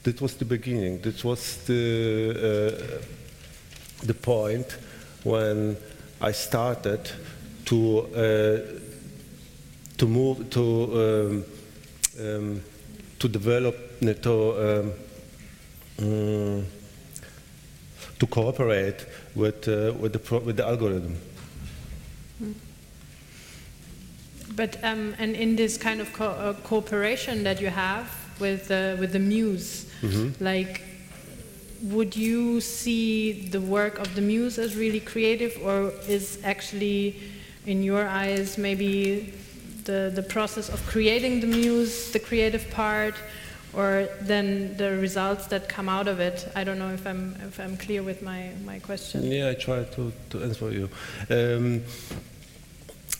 that 0.03 0.21
was 0.21 0.35
the 0.35 0.45
beginning. 0.45 1.01
That 1.01 1.21
was 1.25 1.57
the, 1.65 3.01
uh, 3.99 4.05
the 4.05 4.13
point 4.13 4.77
when 5.23 5.75
I 6.21 6.31
started 6.31 7.11
to 7.65 7.99
uh, 8.15 8.59
to 9.97 10.07
move 10.07 10.49
to 10.49 10.63
um, 11.01 11.45
um, 12.19 12.61
to 13.19 13.27
develop 13.27 13.75
to 14.21 14.33
um, 14.81 14.93
um, 15.99 16.65
to 18.19 18.27
cooperate 18.27 19.05
with 19.35 19.67
uh, 19.67 19.93
with 19.99 20.13
the 20.13 20.39
with 20.39 20.57
the 20.57 20.65
algorithm. 20.65 21.17
But 24.55 24.83
um, 24.83 25.15
and 25.17 25.35
in 25.35 25.55
this 25.55 25.77
kind 25.77 26.01
of 26.01 26.13
co 26.13 26.25
uh, 26.25 26.53
cooperation 26.63 27.43
that 27.43 27.61
you 27.61 27.69
have 27.69 28.07
with 28.39 28.69
uh, 28.69 28.95
with 28.99 29.11
the 29.13 29.19
muse, 29.19 29.85
mm 30.01 30.09
-hmm. 30.09 30.31
like 30.39 30.81
would 31.81 32.15
you 32.15 32.61
see 32.61 33.49
the 33.49 33.59
work 33.59 33.99
of 33.99 34.15
the 34.15 34.21
muse 34.21 34.61
as 34.61 34.75
really 34.75 35.01
creative, 35.01 35.53
or 35.63 35.91
is 36.07 36.37
actually 36.43 37.15
in 37.65 37.83
your 37.83 38.07
eyes, 38.07 38.57
maybe 38.57 39.33
the, 39.85 40.11
the 40.13 40.23
process 40.23 40.69
of 40.69 40.85
creating 40.85 41.39
the 41.41 41.47
muse, 41.47 42.11
the 42.11 42.19
creative 42.19 42.69
part, 42.71 43.15
or 43.73 44.07
then 44.21 44.77
the 44.77 44.97
results 44.97 45.47
that 45.47 45.67
come 45.67 45.89
out 45.89 46.07
of 46.07 46.19
it? 46.19 46.47
I 46.55 46.63
don't 46.63 46.79
know 46.79 46.89
if 46.89 47.05
I'm, 47.07 47.35
if 47.47 47.59
I'm 47.59 47.77
clear 47.77 48.03
with 48.03 48.21
my, 48.21 48.51
my 48.65 48.79
question. 48.79 49.23
Yeah, 49.23 49.49
I 49.49 49.55
try 49.55 49.83
to, 49.83 50.13
to 50.29 50.43
answer 50.43 50.71
you. 50.71 50.89
Um, 51.29 51.81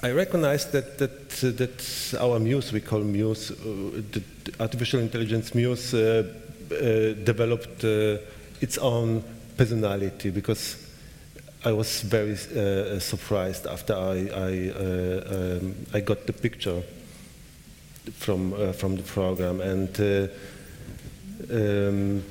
I 0.02 0.12
recognize 0.12 0.70
that, 0.72 0.98
that, 0.98 1.30
that 1.30 2.18
our 2.20 2.40
muse, 2.40 2.74
we 2.74 2.82
call 2.82 3.00
muse, 3.00 3.52
uh, 3.52 3.56
the 4.12 4.22
artificial 4.60 5.00
intelligence 5.00 5.56
muse, 5.56 5.94
uh, 5.94 6.24
uh 6.72 7.14
developed 7.24 7.84
uh, 7.84 8.18
its 8.60 8.78
own 8.78 9.24
personality 9.56 10.30
because 10.30 10.83
I 11.66 11.72
was 11.72 12.02
very 12.02 12.34
uh, 12.34 13.00
surprised 13.00 13.68
after 13.68 13.94
I 13.94 14.30
I, 14.36 14.70
uh, 14.70 15.60
um, 15.62 15.76
I 15.94 16.02
got 16.02 16.26
the 16.28 16.34
picture 16.34 16.84
from 18.12 18.54
uh, 18.54 18.74
from 18.74 18.98
the 18.98 19.04
program, 19.04 19.62
and 19.62 20.00
uh, 20.00 20.28
um, 21.50 22.24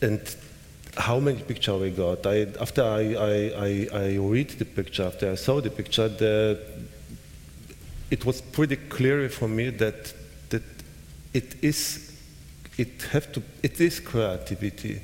and 0.00 0.36
how 0.96 1.18
many 1.18 1.42
picture 1.42 1.76
we 1.76 1.90
got. 1.90 2.26
I, 2.26 2.46
after 2.60 2.82
I, 2.82 3.14
I, 3.14 3.52
I, 3.56 3.88
I 3.92 4.16
read 4.16 4.50
the 4.50 4.64
picture, 4.64 5.04
after 5.04 5.32
I 5.32 5.34
saw 5.36 5.60
the 5.60 5.70
picture, 5.70 6.08
the, 6.08 6.60
it 8.10 8.24
was 8.24 8.40
pretty 8.40 8.76
clear 8.76 9.28
for 9.28 9.48
me 9.48 9.70
that 9.70 10.12
that 10.50 10.62
it 11.32 11.62
is 11.62 12.12
it 12.76 13.02
have 13.10 13.32
to 13.32 13.42
it 13.62 13.80
is 13.80 14.00
creativity. 14.00 15.00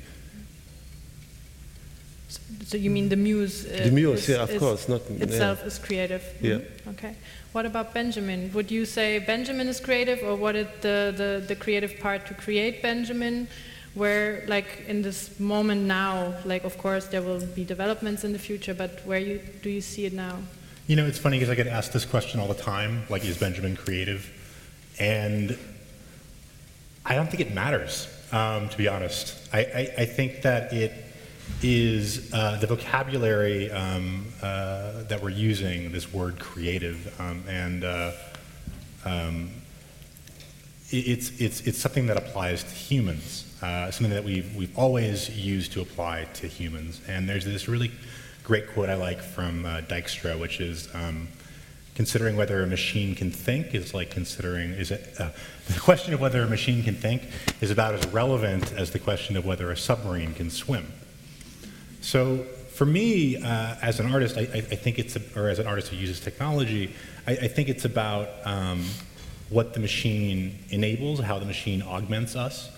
So 2.65 2.77
you 2.77 2.89
mean 2.89 3.09
the 3.09 3.15
muse? 3.15 3.65
Uh, 3.65 3.83
The 3.85 3.91
muse, 3.91 4.23
is, 4.23 4.29
yeah, 4.29 4.43
of 4.43 4.57
course, 4.59 4.87
not- 4.87 5.01
itself 5.21 5.59
yeah. 5.61 5.67
is 5.67 5.79
creative. 5.79 6.23
Yeah. 6.41 6.53
Mhm. 6.55 6.91
Okay. 6.93 7.13
What 7.53 7.65
about 7.65 7.93
Benjamin? 7.93 8.51
Would 8.53 8.69
you 8.71 8.85
say 8.85 9.19
Benjamin 9.19 9.67
is 9.67 9.79
creative, 9.79 10.19
or 10.23 10.35
what 10.35 10.55
is 10.55 10.67
the, 10.81 11.13
the 11.17 11.29
the 11.47 11.55
creative 11.55 11.93
part 11.99 12.25
to 12.27 12.33
create 12.33 12.81
Benjamin? 12.81 13.47
Where, 13.95 14.43
like 14.47 14.69
in 14.87 15.01
this 15.01 15.39
moment 15.39 15.81
now, 15.87 16.33
like 16.45 16.63
of 16.65 16.77
course 16.77 17.07
there 17.07 17.21
will 17.23 17.41
be 17.55 17.63
developments 17.65 18.23
in 18.23 18.31
the 18.31 18.39
future, 18.39 18.75
but 18.75 18.91
where 19.05 19.19
you 19.19 19.39
do 19.63 19.69
you 19.69 19.81
see 19.81 20.05
it 20.05 20.13
now? 20.13 20.35
You 20.87 20.95
know, 20.95 21.05
it's 21.07 21.17
funny 21.19 21.37
because 21.39 21.49
I 21.49 21.55
get 21.55 21.67
asked 21.67 21.91
this 21.93 22.05
question 22.05 22.39
all 22.39 22.47
the 22.47 22.61
time, 22.73 23.03
like, 23.09 23.25
is 23.25 23.37
Benjamin 23.37 23.75
creative? 23.75 24.21
And 24.99 25.57
I 27.05 27.15
don't 27.15 27.29
think 27.29 27.41
it 27.41 27.53
matters, 27.53 28.07
um, 28.31 28.69
to 28.69 28.77
be 28.77 28.87
honest. 28.87 29.35
I, 29.51 29.59
I, 29.59 29.93
I 30.03 30.05
think 30.05 30.41
that 30.43 30.71
it 30.73 30.91
is 31.61 32.31
uh, 32.33 32.57
the 32.57 32.67
vocabulary 32.67 33.71
um, 33.71 34.25
uh, 34.41 35.03
that 35.03 35.21
we're 35.21 35.29
using, 35.29 35.91
this 35.91 36.13
word 36.13 36.39
creative, 36.39 37.19
um, 37.19 37.43
and 37.47 37.83
uh, 37.83 38.11
um, 39.05 39.49
it- 40.91 41.07
it's, 41.07 41.41
it's, 41.41 41.61
it's 41.61 41.77
something 41.77 42.07
that 42.07 42.17
applies 42.17 42.63
to 42.63 42.69
humans, 42.69 43.45
uh, 43.61 43.89
something 43.91 44.13
that 44.13 44.23
we've, 44.23 44.55
we've 44.55 44.77
always 44.77 45.29
used 45.29 45.71
to 45.73 45.81
apply 45.81 46.25
to 46.35 46.47
humans. 46.47 47.01
And 47.07 47.27
there's 47.27 47.45
this 47.45 47.67
really 47.67 47.91
great 48.43 48.71
quote 48.73 48.89
I 48.89 48.95
like 48.95 49.21
from 49.21 49.65
uh, 49.65 49.81
Dijkstra, 49.81 50.39
which 50.39 50.61
is 50.61 50.87
um, 50.93 51.27
considering 51.95 52.37
whether 52.37 52.61
a 52.61 52.67
machine 52.67 53.15
can 53.15 53.31
think 53.31 53.73
is 53.73 53.93
like 53.93 54.11
considering, 54.11 54.71
is 54.71 54.91
it, 54.91 55.13
uh, 55.19 55.31
the 55.67 55.79
question 55.79 56.13
of 56.13 56.21
whether 56.21 56.43
a 56.43 56.47
machine 56.47 56.83
can 56.83 56.93
think 56.93 57.23
is 57.61 57.71
about 57.71 57.95
as 57.95 58.05
relevant 58.07 58.71
as 58.73 58.91
the 58.91 58.99
question 58.99 59.35
of 59.35 59.45
whether 59.45 59.71
a 59.71 59.77
submarine 59.77 60.33
can 60.35 60.51
swim. 60.51 60.93
So 62.07 62.45
for 62.69 62.85
me, 62.85 63.35
uh, 63.35 63.75
as 63.81 63.99
an 63.99 64.09
artist, 64.13 64.37
I, 64.37 64.43
I 64.43 64.61
think 64.61 64.97
it's, 64.97 65.17
a, 65.17 65.21
or 65.35 65.49
as 65.49 65.59
an 65.59 65.67
artist 65.67 65.89
who 65.89 65.97
uses 65.97 66.21
technology, 66.21 66.93
I, 67.27 67.31
I 67.31 67.47
think 67.49 67.67
it's 67.67 67.83
about 67.83 68.29
um, 68.45 68.85
what 69.49 69.73
the 69.73 69.81
machine 69.81 70.57
enables, 70.69 71.19
how 71.19 71.37
the 71.37 71.45
machine 71.45 71.81
augments 71.81 72.37
us. 72.37 72.71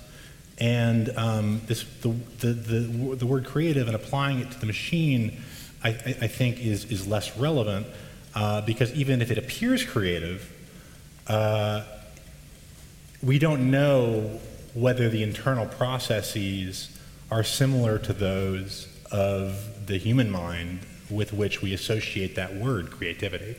And 0.57 1.15
um, 1.15 1.61
this, 1.67 1.83
the, 2.01 2.09
the, 2.39 2.53
the, 2.53 3.15
the 3.17 3.27
word 3.27 3.45
creative 3.45 3.85
and 3.85 3.95
applying 3.95 4.39
it 4.39 4.49
to 4.49 4.59
the 4.59 4.65
machine, 4.65 5.43
I, 5.83 5.89
I 5.89 6.15
I 6.21 6.27
think, 6.27 6.59
is, 6.59 6.85
is 6.85 7.05
less 7.05 7.37
relevant 7.37 7.85
uh, 8.33 8.61
because 8.61 8.91
even 8.93 9.21
if 9.21 9.29
it 9.29 9.37
appears 9.37 9.85
creative, 9.85 10.51
uh, 11.27 11.83
we 13.21 13.37
don't 13.37 13.69
know 13.69 14.39
whether 14.73 15.07
the 15.07 15.21
internal 15.21 15.67
processes 15.67 16.97
are 17.29 17.43
similar 17.43 17.99
to 17.99 18.11
those 18.11 18.87
of 19.11 19.87
the 19.87 19.97
human 19.97 20.29
mind 20.29 20.79
with 21.09 21.33
which 21.33 21.61
we 21.61 21.73
associate 21.73 22.35
that 22.35 22.55
word, 22.55 22.91
creativity. 22.91 23.55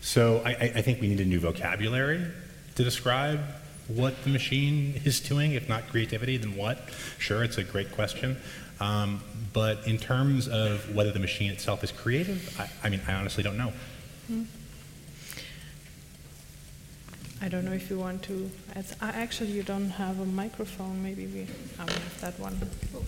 So 0.00 0.42
I, 0.44 0.50
I 0.50 0.82
think 0.82 1.00
we 1.00 1.08
need 1.08 1.20
a 1.20 1.24
new 1.24 1.40
vocabulary 1.40 2.26
to 2.74 2.84
describe 2.84 3.40
what 3.88 4.22
the 4.24 4.30
machine 4.30 5.00
is 5.04 5.20
doing. 5.20 5.52
If 5.52 5.68
not 5.68 5.88
creativity, 5.88 6.36
then 6.36 6.56
what? 6.56 6.88
Sure, 7.18 7.44
it's 7.44 7.58
a 7.58 7.64
great 7.64 7.92
question. 7.92 8.36
Um, 8.80 9.22
but 9.52 9.86
in 9.86 9.98
terms 9.98 10.48
of 10.48 10.94
whether 10.94 11.12
the 11.12 11.18
machine 11.18 11.50
itself 11.50 11.84
is 11.84 11.92
creative, 11.92 12.58
I, 12.58 12.86
I 12.86 12.88
mean, 12.88 13.00
I 13.06 13.14
honestly 13.14 13.42
don't 13.42 13.58
know. 13.58 13.72
I 17.42 17.48
don't 17.48 17.64
know 17.64 17.72
if 17.72 17.88
you 17.90 17.98
want 17.98 18.22
to. 18.24 18.50
Uh, 18.76 18.82
actually, 19.00 19.50
you 19.50 19.62
don't 19.62 19.88
have 19.90 20.20
a 20.20 20.26
microphone. 20.26 21.02
Maybe 21.02 21.26
we. 21.26 21.40
We 21.40 21.46
have 21.78 22.20
that 22.20 22.38
one. 22.38 22.60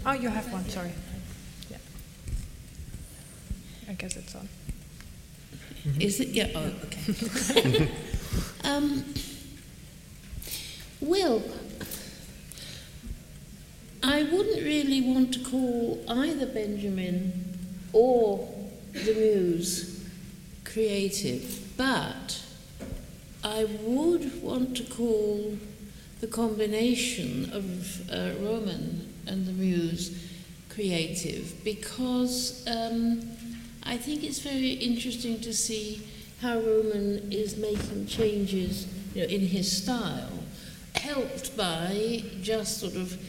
Oh, 0.07 0.12
you 0.12 0.30
have 0.30 0.51
one. 0.51 0.66
Sorry. 0.68 0.93
Yeah. 3.93 3.99
I 3.99 4.09
guess 4.09 4.16
it's 4.16 4.34
on. 4.34 4.49
Is 6.01 6.20
it? 6.20 6.28
Yeah, 6.28 6.49
oh, 6.55 6.72
okay. 6.84 7.88
um, 8.64 9.05
well, 11.01 11.43
I 14.03 14.22
wouldn't 14.22 14.62
really 14.64 15.01
want 15.01 15.34
to 15.34 15.40
call 15.40 16.03
either 16.09 16.47
Benjamin 16.47 17.57
or 17.93 18.49
the 18.93 19.14
Muse 19.14 20.09
creative, 20.64 21.76
but 21.76 22.43
I 23.45 23.64
would 23.82 24.43
want 24.43 24.76
to 24.76 24.84
call 24.84 25.59
the 26.20 26.28
combination 26.28 27.51
of 27.53 28.11
uh, 28.11 28.32
Roman 28.40 29.12
and 29.26 29.47
the 29.47 29.53
Muse 29.53 30.30
creative 30.70 31.62
because 31.64 32.64
um, 32.68 33.20
I 33.85 33.97
think 33.97 34.22
it's 34.24 34.39
very 34.41 34.70
interesting 34.72 35.41
to 35.41 35.53
see 35.53 36.03
how 36.41 36.59
Roman 36.61 37.30
is 37.33 37.57
making 37.57 38.07
changes 38.07 38.87
you 39.14 39.22
know, 39.22 39.28
in 39.28 39.41
his 39.41 39.70
style, 39.70 40.30
helped 40.97 41.57
by 41.57 42.22
just 42.43 42.78
sort 42.78 42.95
of 42.95 43.20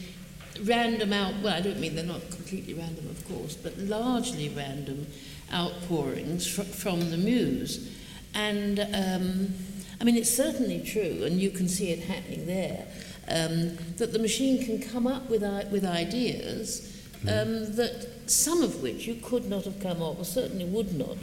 random 0.62 1.12
out 1.12 1.34
well, 1.42 1.54
I 1.54 1.60
don't 1.60 1.80
mean 1.80 1.94
they're 1.96 2.04
not 2.04 2.28
completely 2.30 2.74
random, 2.74 3.06
of 3.10 3.26
course, 3.28 3.54
but 3.56 3.76
largely 3.78 4.48
random 4.48 5.06
outpourings 5.52 6.46
fr- 6.46 6.62
from 6.62 7.10
the 7.10 7.16
muse. 7.16 7.90
And 8.34 8.80
um, 8.80 9.54
I 10.00 10.04
mean, 10.04 10.16
it's 10.16 10.34
certainly 10.34 10.80
true, 10.80 11.24
and 11.24 11.40
you 11.40 11.50
can 11.50 11.68
see 11.68 11.90
it 11.90 12.00
happening 12.04 12.46
there, 12.46 12.86
um, 13.28 13.76
that 13.96 14.12
the 14.12 14.18
machine 14.18 14.64
can 14.64 14.80
come 14.80 15.06
up 15.06 15.28
with, 15.30 15.42
i- 15.44 15.66
with 15.70 15.84
ideas 15.84 16.90
um, 17.22 17.74
that 17.76 18.06
some 18.26 18.62
of 18.62 18.82
which 18.82 19.06
you 19.06 19.14
could 19.16 19.48
not 19.48 19.64
have 19.64 19.80
come 19.80 20.02
up, 20.02 20.18
or 20.18 20.24
certainly 20.24 20.64
would 20.64 20.94
not 20.98 21.16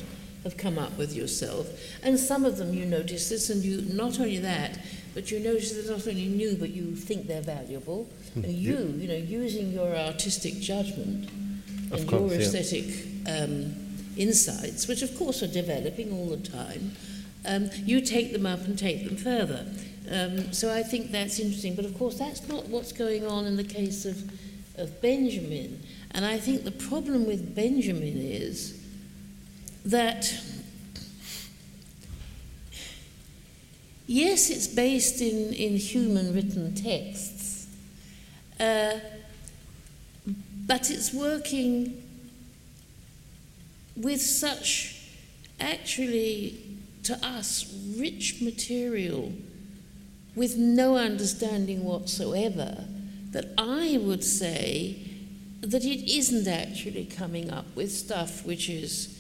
have 0.43 0.57
come 0.57 0.79
up 0.79 0.97
with 0.97 1.13
yourself. 1.13 1.67
And 2.01 2.19
some 2.19 2.45
of 2.45 2.57
them 2.57 2.73
you 2.73 2.85
notice 2.85 3.29
this, 3.29 3.49
and 3.49 3.63
you 3.63 3.81
not 3.93 4.19
only 4.19 4.37
that, 4.39 4.79
but 5.13 5.29
you 5.29 5.39
notice 5.39 5.73
they're 5.73 5.95
not 5.95 6.07
only 6.07 6.27
new, 6.27 6.55
but 6.55 6.69
you 6.69 6.95
think 6.95 7.27
they're 7.27 7.41
valuable. 7.41 8.09
And 8.35 8.47
you, 8.47 8.77
you 8.97 9.07
know, 9.07 9.15
using 9.15 9.71
your 9.71 9.95
artistic 9.95 10.59
judgment 10.59 11.29
Of 11.91 11.99
and 11.99 12.09
course, 12.09 12.31
your 12.31 12.41
yeah. 12.41 12.47
aesthetic 12.47 12.85
um, 13.27 13.75
insights, 14.17 14.87
which 14.87 15.01
of 15.01 15.17
course 15.17 15.43
are 15.43 15.47
developing 15.47 16.11
all 16.13 16.27
the 16.27 16.37
time, 16.37 16.91
um, 17.45 17.69
you 17.85 18.01
take 18.01 18.31
them 18.31 18.45
up 18.45 18.61
and 18.61 18.79
take 18.79 19.05
them 19.05 19.17
further. 19.17 19.65
Um, 20.09 20.53
so 20.53 20.73
I 20.73 20.81
think 20.83 21.11
that's 21.11 21.39
interesting. 21.39 21.75
But 21.75 21.85
of 21.85 21.97
course, 21.97 22.17
that's 22.17 22.47
not 22.47 22.67
what's 22.69 22.91
going 22.93 23.25
on 23.25 23.45
in 23.45 23.57
the 23.57 23.63
case 23.63 24.05
of, 24.05 24.17
of 24.81 25.01
Benjamin. 25.01 25.81
And 26.11 26.25
I 26.25 26.37
think 26.37 26.63
the 26.65 26.71
problem 26.71 27.25
with 27.25 27.55
Benjamin 27.55 28.17
is 28.17 28.83
that, 29.85 30.35
yes, 34.07 34.49
it's 34.49 34.67
based 34.67 35.21
in, 35.21 35.53
in 35.53 35.77
human 35.77 36.33
written 36.33 36.75
texts, 36.75 37.67
uh, 38.59 38.99
but 40.67 40.89
it's 40.91 41.13
working 41.13 42.03
with 43.95 44.21
such 44.21 45.07
actually 45.59 46.59
to 47.03 47.13
us 47.25 47.73
rich 47.97 48.41
material 48.41 49.31
with 50.35 50.57
no 50.57 50.97
understanding 50.97 51.83
whatsoever 51.83 52.85
that 53.31 53.53
I 53.57 53.97
would 54.01 54.23
say 54.23 54.97
that 55.61 55.85
it 55.85 56.11
isn't 56.11 56.47
actually 56.47 57.05
coming 57.05 57.51
up 57.51 57.65
with 57.75 57.91
stuff 57.91 58.45
which 58.45 58.69
is 58.69 59.17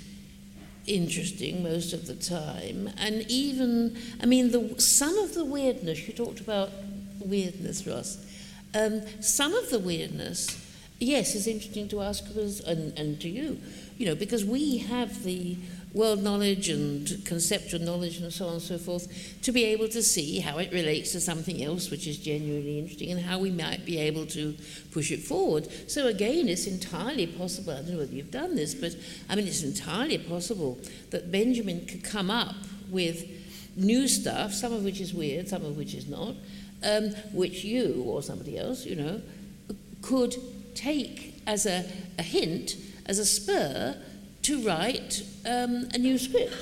interesting 0.87 1.63
most 1.63 1.93
of 1.93 2.07
the 2.07 2.15
time. 2.15 2.89
And 2.97 3.25
even 3.29 3.97
I 4.21 4.25
mean 4.25 4.51
the 4.51 4.79
some 4.79 5.17
of 5.19 5.33
the 5.33 5.45
weirdness 5.45 6.07
you 6.07 6.13
talked 6.13 6.39
about 6.39 6.71
weirdness 7.19 7.85
Ross. 7.85 8.25
Um, 8.73 9.01
some 9.21 9.53
of 9.53 9.69
the 9.69 9.79
weirdness 9.79 10.57
yes 10.99 11.35
is 11.35 11.47
interesting 11.47 11.87
to 11.89 12.01
ask 12.01 12.25
us 12.37 12.59
and, 12.61 12.97
and 12.97 13.19
to 13.21 13.29
you. 13.29 13.59
You 13.97 14.07
know 14.07 14.15
because 14.15 14.43
we 14.43 14.79
have 14.79 15.23
the 15.23 15.57
world 15.93 16.23
knowledge 16.23 16.69
and 16.69 17.25
conceptual 17.25 17.81
knowledge 17.81 18.17
and 18.17 18.31
so 18.31 18.47
on 18.47 18.53
and 18.53 18.61
so 18.61 18.77
forth 18.77 19.41
to 19.41 19.51
be 19.51 19.65
able 19.65 19.87
to 19.89 20.01
see 20.01 20.39
how 20.39 20.57
it 20.57 20.71
relates 20.71 21.11
to 21.11 21.19
something 21.19 21.63
else 21.63 21.91
which 21.91 22.07
is 22.07 22.17
genuinely 22.17 22.79
interesting 22.79 23.11
and 23.11 23.19
how 23.19 23.37
we 23.37 23.51
might 23.51 23.85
be 23.85 23.97
able 23.97 24.25
to 24.25 24.55
push 24.91 25.11
it 25.11 25.19
forward. 25.19 25.67
So 25.87 26.07
again, 26.07 26.47
it's 26.47 26.65
entirely 26.65 27.27
possible, 27.27 27.73
I 27.73 27.77
don't 27.77 27.91
know 27.91 27.97
whether 27.97 28.13
you've 28.13 28.31
done 28.31 28.55
this, 28.55 28.73
but 28.73 28.95
I 29.29 29.35
mean, 29.35 29.47
it's 29.47 29.63
entirely 29.63 30.17
possible 30.17 30.79
that 31.09 31.31
Benjamin 31.31 31.85
could 31.85 32.03
come 32.03 32.31
up 32.31 32.55
with 32.89 33.29
new 33.75 34.07
stuff, 34.07 34.53
some 34.53 34.73
of 34.73 34.83
which 34.83 35.01
is 35.01 35.13
weird, 35.13 35.47
some 35.47 35.65
of 35.65 35.77
which 35.77 35.93
is 35.93 36.07
not, 36.07 36.35
um, 36.83 37.09
which 37.33 37.63
you 37.63 38.03
or 38.05 38.23
somebody 38.23 38.57
else, 38.57 38.85
you 38.85 38.95
know, 38.95 39.21
could 40.01 40.35
take 40.73 41.41
as 41.47 41.65
a, 41.65 41.85
a 42.17 42.23
hint, 42.23 42.75
as 43.05 43.19
a 43.19 43.25
spur, 43.25 43.95
to 44.43 44.65
write 44.65 45.23
um, 45.45 45.89
a 45.93 45.97
new 45.97 46.17
script, 46.17 46.53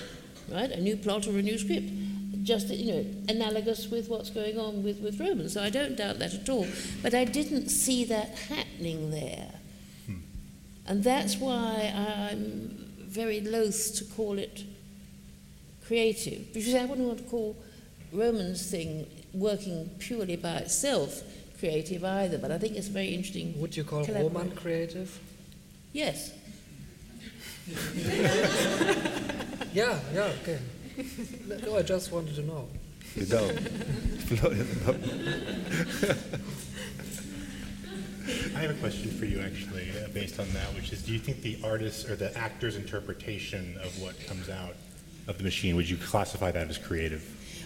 right? 0.52 0.72
A 0.72 0.82
new 0.82 0.98
plot 0.98 1.28
or 1.28 1.38
a 1.38 1.42
new 1.42 1.58
script. 1.58 1.90
Just, 2.44 2.70
you 2.70 2.94
know, 2.94 3.06
analogous 3.28 3.90
with 3.90 4.10
what's 4.10 4.30
going 4.30 4.58
on 4.58 4.84
with, 4.84 5.00
with 5.02 5.20
Romans. 5.20 5.54
So 5.54 5.62
I 5.62 5.70
don't 5.70 5.96
doubt 5.96 6.20
that 6.20 6.34
at 6.34 6.50
all. 6.50 6.66
But 7.04 7.14
I 7.14 7.26
didn't 7.26 7.70
see 7.70 8.06
that 8.06 8.38
happening 8.50 9.12
there. 9.12 9.52
And 10.88 11.04
that's 11.04 11.38
why 11.38 11.94
I'm 11.96 12.90
very 12.98 13.42
loath 13.42 13.96
to 13.98 14.06
call 14.06 14.40
it 14.40 14.64
creative. 15.86 16.52
Because 16.52 16.74
I 16.74 16.86
wouldn't 16.86 17.08
want 17.08 17.20
to 17.20 17.26
call 17.26 17.56
Romans 18.12 18.72
thing 18.72 19.06
working 19.34 19.92
purely 20.00 20.36
by 20.36 20.56
itself 20.56 21.22
creative 21.60 22.04
either, 22.04 22.38
but 22.38 22.52
I 22.52 22.58
think 22.58 22.76
it's 22.76 22.88
very 22.88 23.10
interesting. 23.10 23.60
Would 23.62 23.78
you 23.78 23.84
call. 23.84 24.04
Roman 24.06 24.52
creative? 24.52 25.20
Yes. 25.94 26.34
Yeah, 29.72 30.00
yeah, 30.14 30.32
okay. 30.42 30.58
No, 31.64 31.78
I 31.78 31.84
just 31.84 32.12
wanted 32.12 32.36
to 32.36 32.42
know. 32.42 32.68
Genau. 33.16 33.48
Florian, 34.26 34.68
genau. 34.84 36.16
I 38.56 38.62
have 38.62 38.72
a 38.72 38.80
question 38.80 39.12
for 39.12 39.26
you, 39.26 39.40
actually, 39.42 39.90
uh, 39.92 40.08
based 40.10 40.40
on 40.40 40.50
that, 40.54 40.74
which 40.76 40.92
is, 40.92 41.04
do 41.04 41.14
you 41.14 41.20
think 41.20 41.42
the 41.42 41.60
artist's 41.64 42.10
or 42.10 42.16
the 42.16 42.36
actor's 42.38 42.76
interpretation 42.78 43.78
of 43.84 44.02
what 44.02 44.16
comes 44.28 44.50
out 44.50 44.76
of 45.28 45.38
the 45.38 45.44
machine, 45.44 45.76
would 45.76 45.90
you 45.90 45.98
classify 45.98 46.52
that 46.52 46.68
as 46.68 46.78
creative? 46.78 47.24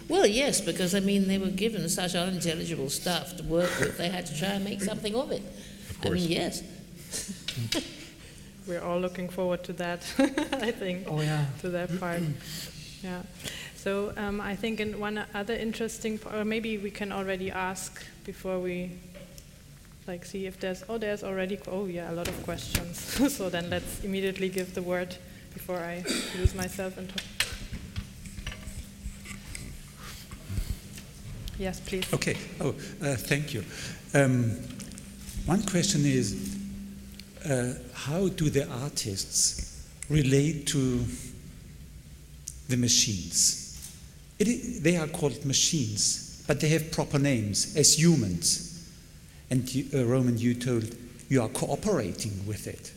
Well, 0.08 0.26
yes, 0.26 0.60
because 0.60 0.94
I 0.94 1.00
mean, 1.00 1.26
they 1.26 1.38
were 1.38 1.48
given 1.48 1.88
such 1.88 2.14
unintelligible 2.14 2.90
stuff 2.90 3.36
to 3.38 3.42
work 3.44 3.70
with, 3.80 3.96
they 3.96 4.08
had 4.10 4.26
to 4.26 4.38
try 4.38 4.48
and 4.48 4.64
make 4.64 4.82
something 4.82 5.14
of 5.14 5.32
it. 5.32 5.42
I 5.90 6.02
course. 6.02 6.20
mean, 6.20 6.30
yes. 6.30 6.62
We're 8.66 8.82
all 8.82 8.98
looking 8.98 9.28
forward 9.28 9.62
to 9.64 9.72
that, 9.74 10.00
I 10.18 10.70
think. 10.70 11.06
Oh, 11.08 11.20
yeah. 11.20 11.46
To 11.60 11.68
that 11.70 12.00
part. 12.00 12.22
yeah. 13.02 13.22
So 13.76 14.14
um, 14.16 14.40
I 14.40 14.56
think 14.56 14.80
in 14.80 14.98
one 14.98 15.22
other 15.34 15.54
interesting, 15.54 16.18
p- 16.18 16.28
or 16.34 16.44
maybe 16.44 16.78
we 16.78 16.90
can 16.90 17.12
already 17.12 17.50
ask 17.50 18.02
before 18.24 18.58
we 18.58 18.92
like 20.06 20.24
see 20.24 20.46
if 20.46 20.58
there's, 20.60 20.84
oh, 20.88 20.98
there's 20.98 21.22
already, 21.22 21.58
oh 21.68 21.86
yeah, 21.86 22.10
a 22.10 22.14
lot 22.14 22.28
of 22.28 22.42
questions. 22.44 22.98
so 23.36 23.50
then 23.50 23.68
let's 23.70 24.02
immediately 24.04 24.48
give 24.48 24.74
the 24.74 24.82
word 24.82 25.16
before 25.52 25.78
I 25.78 26.04
lose 26.38 26.54
myself 26.54 26.96
into. 26.98 27.14
Yes, 31.58 31.80
please. 31.80 32.12
Okay. 32.12 32.36
Oh, 32.60 32.70
uh, 33.02 33.14
thank 33.16 33.54
you. 33.54 33.64
Um, 34.12 34.50
one 35.46 35.62
question 35.62 36.04
is, 36.04 36.53
uh, 37.48 37.74
how 37.92 38.28
do 38.28 38.50
the 38.50 38.68
artists 38.68 39.86
relate 40.08 40.66
to 40.68 41.04
the 42.68 42.76
machines? 42.76 43.60
They 44.38 44.96
are 44.96 45.06
called 45.06 45.44
machines, 45.44 46.42
but 46.46 46.60
they 46.60 46.68
have 46.68 46.90
proper 46.90 47.18
names 47.18 47.76
as 47.76 47.98
humans. 47.98 48.88
And 49.50 49.68
uh, 49.94 50.04
Roman, 50.04 50.38
you 50.38 50.54
told 50.54 50.96
you 51.28 51.42
are 51.42 51.48
cooperating 51.48 52.46
with 52.46 52.66
it. 52.66 52.92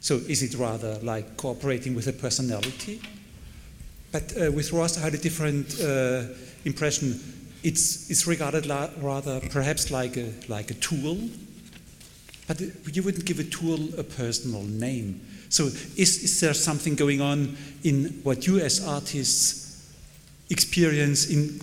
So 0.00 0.16
is 0.16 0.42
it 0.42 0.58
rather 0.58 0.98
like 1.02 1.36
cooperating 1.36 1.94
with 1.94 2.08
a 2.08 2.12
personality? 2.12 3.00
But 4.10 4.34
uh, 4.36 4.52
with 4.52 4.72
Ross, 4.72 4.98
I 4.98 5.00
had 5.00 5.14
a 5.14 5.18
different 5.18 5.80
uh, 5.80 6.24
impression. 6.64 7.20
It's, 7.62 8.10
it's 8.10 8.26
regarded 8.26 8.66
rather 8.66 9.40
perhaps 9.50 9.90
like 9.90 10.16
a, 10.16 10.32
like 10.48 10.70
a 10.70 10.74
tool, 10.74 11.16
but 12.58 12.96
you 12.96 13.02
wouldn't 13.02 13.24
give 13.24 13.38
a 13.38 13.44
tool 13.44 13.78
a 13.98 14.02
personal 14.02 14.62
name. 14.62 15.20
So 15.48 15.64
is, 15.96 16.22
is 16.22 16.40
there 16.40 16.54
something 16.54 16.94
going 16.94 17.20
on 17.20 17.56
in 17.84 18.20
what 18.22 18.46
you 18.46 18.58
as 18.58 18.86
artists 18.86 19.92
experience 20.50 21.28
in 21.30 21.60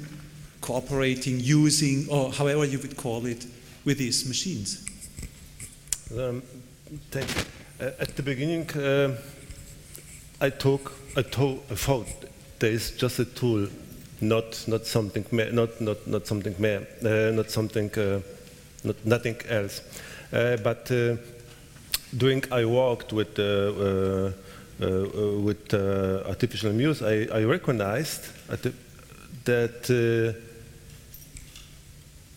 cooperating, 0.61 1.39
using, 1.39 2.07
or 2.09 2.31
however 2.31 2.65
you 2.65 2.79
would 2.79 2.97
call 2.97 3.25
it, 3.25 3.45
with 3.85 3.97
these 3.97 4.27
machines? 4.27 4.85
Um, 6.15 6.41
thank 7.11 7.27
you. 7.35 7.43
Uh, 7.81 7.91
at 7.99 8.15
the 8.15 8.23
beginning, 8.23 8.69
uh, 8.71 9.15
I 10.41 10.49
took 10.49 10.93
I 11.15 11.21
thought 11.23 12.07
there 12.59 12.71
is 12.71 12.91
just 12.91 13.19
a 13.19 13.25
tool, 13.25 13.67
not 14.21 14.67
not 14.67 14.85
something 14.85 15.25
not 15.31 15.81
not 15.81 16.07
not 16.07 16.27
something 16.27 16.53
uh, 16.65 17.31
not 17.33 17.49
something, 17.51 17.89
uh, 17.97 18.21
not 18.83 19.05
nothing 19.05 19.37
else. 19.49 19.81
Uh, 20.31 20.57
but 20.57 20.91
uh, 20.91 21.15
during 22.15 22.43
I 22.51 22.65
worked 22.65 23.13
with 23.13 23.39
uh, 23.39 24.31
with 24.79 25.73
artificial 25.73 26.71
muse, 26.73 27.01
I, 27.01 27.27
I 27.33 27.43
recognized 27.43 28.27
that. 28.47 28.73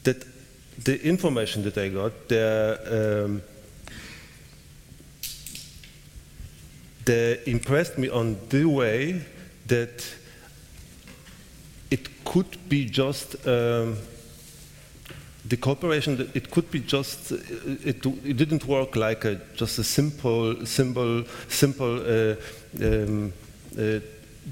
That 0.04 0.24
the 0.84 1.04
information 1.06 1.62
that 1.62 1.78
I 1.78 1.88
got, 1.88 2.28
the, 2.28 3.24
um, 3.24 3.42
they 7.04 7.40
impressed 7.46 7.98
me 7.98 8.08
on 8.08 8.36
the 8.48 8.64
way 8.64 9.22
that 9.66 10.04
it 11.90 12.24
could 12.24 12.68
be 12.68 12.84
just 12.84 13.46
um, 13.46 13.96
the 15.52 15.56
cooperation 15.58 16.30
it 16.34 16.50
could 16.50 16.70
be 16.70 16.80
just. 16.80 17.30
uh, 17.32 17.36
It, 17.84 18.06
it 18.24 18.36
didn't 18.38 18.64
work 18.66 18.96
like 18.96 19.24
a, 19.28 19.34
just 19.54 19.78
a 19.78 19.84
simple, 19.84 20.64
simple, 20.64 21.24
simple 21.48 22.00
uh, 22.00 22.36
um, 22.80 23.32
uh, 23.78 24.00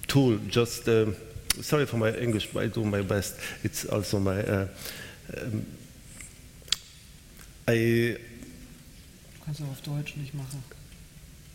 tool. 0.06 0.38
Just. 0.48 0.86
Um, 0.88 1.16
sorry 1.62 1.86
for 1.86 1.96
my 1.96 2.10
English, 2.18 2.48
but 2.52 2.62
I 2.64 2.66
do 2.68 2.84
my 2.84 3.00
best. 3.02 3.34
It's 3.64 3.86
also 3.86 4.18
my. 4.20 4.40
Uh, 4.42 4.66
um, 5.36 5.64
I, 7.66 8.16
Du 9.38 9.44
kannst 9.44 9.62
auch 9.62 9.70
auf 9.70 9.80
Deutsch 9.80 10.16
nicht 10.16 10.34
machen. 10.34 10.62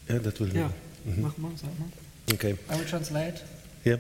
yeah, 0.09 0.19
that 0.19 0.39
will. 0.39 0.53
Ja, 0.55 0.71
Mhm. 1.05 1.21
mach 1.21 1.37
mal, 1.37 1.51
sag 1.55 1.69
mal. 1.79 1.89
Okay. 2.33 2.55
I 2.69 2.79
will 2.79 2.85
translate. 2.85 3.43
Yeah. 3.85 3.99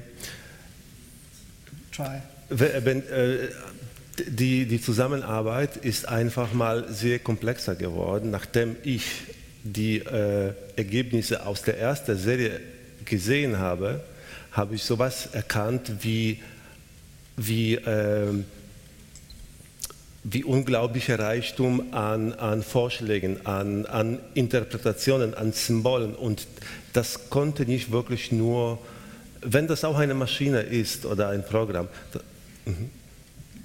Try. 1.91 2.21
Wenn, 2.49 3.03
äh, 3.07 3.49
die, 4.19 4.65
die 4.65 4.81
Zusammenarbeit 4.81 5.77
ist 5.77 6.07
einfach 6.07 6.53
mal 6.53 6.91
sehr 6.91 7.19
komplexer 7.19 7.75
geworden, 7.75 8.31
nachdem 8.31 8.75
ich 8.83 9.03
die 9.63 9.97
äh, 9.97 10.53
Ergebnisse 10.75 11.45
aus 11.45 11.63
der 11.63 11.79
ersten 11.79 12.17
Serie 12.17 12.61
gesehen 13.03 13.59
habe, 13.59 14.01
habe 14.51 14.75
ich 14.75 14.83
sowas 14.83 15.29
erkannt 15.33 15.91
wie, 16.01 16.39
wie, 17.35 17.75
ähm, 17.75 18.45
wie 20.23 20.43
unglaublicher 20.43 21.19
Reichtum 21.19 21.93
an, 21.93 22.33
an 22.33 22.63
Vorschlägen, 22.63 23.45
an, 23.45 23.85
an 23.85 24.19
Interpretationen, 24.33 25.33
an 25.33 25.51
Symbolen. 25.51 26.15
Und 26.15 26.47
das 26.93 27.29
konnte 27.29 27.65
nicht 27.65 27.91
wirklich 27.91 28.31
nur, 28.31 28.79
wenn 29.41 29.67
das 29.67 29.83
auch 29.83 29.97
eine 29.97 30.13
Maschine 30.13 30.61
ist 30.61 31.05
oder 31.05 31.29
ein 31.29 31.43
Programm. 31.43 31.87
Da, 32.13 32.19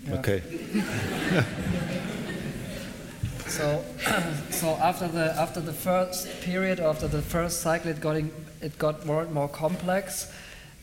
mhm. 0.07 0.19
Okay. 0.19 0.43
So, 3.51 3.85
so 4.51 4.69
after 4.77 5.09
the 5.09 5.35
after 5.37 5.61
the 5.61 5.73
first 5.73 6.29
period, 6.41 6.79
after 6.79 7.09
the 7.09 7.21
first 7.21 7.61
cycle, 7.61 7.91
it 7.91 8.01
got 8.01 8.17
in, 8.17 8.31
it 8.61 8.79
got 8.79 9.05
more 9.05 9.23
and 9.23 9.33
more 9.33 9.49
complex, 9.49 10.33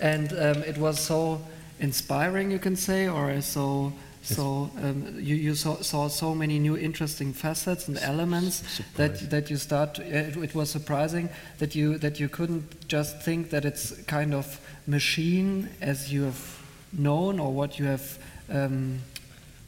and 0.01 0.33
um, 0.33 0.63
it 0.63 0.77
was 0.77 0.99
so 0.99 1.41
inspiring, 1.79 2.51
you 2.51 2.59
can 2.59 2.75
say, 2.75 3.07
or 3.07 3.41
so 3.41 3.93
so 4.21 4.69
um, 4.83 5.15
you 5.17 5.35
you 5.35 5.55
saw, 5.55 5.81
saw 5.81 6.09
so 6.09 6.35
many 6.35 6.59
new 6.59 6.75
interesting 6.75 7.31
facets 7.31 7.87
and 7.87 7.97
elements 7.99 8.81
that 8.95 9.29
that 9.29 9.49
you 9.49 9.55
start. 9.55 9.95
To, 9.95 10.01
it, 10.01 10.35
it 10.35 10.53
was 10.53 10.69
surprising 10.69 11.29
that 11.59 11.73
you 11.73 11.97
that 11.99 12.19
you 12.19 12.27
couldn't 12.27 12.89
just 12.89 13.21
think 13.21 13.49
that 13.51 13.63
it's 13.63 13.91
kind 14.03 14.33
of 14.33 14.59
machine 14.85 15.69
as 15.81 16.11
you 16.11 16.23
have 16.23 16.59
known 16.91 17.39
or 17.39 17.53
what 17.53 17.79
you 17.79 17.85
have 17.85 18.19
um, 18.49 18.99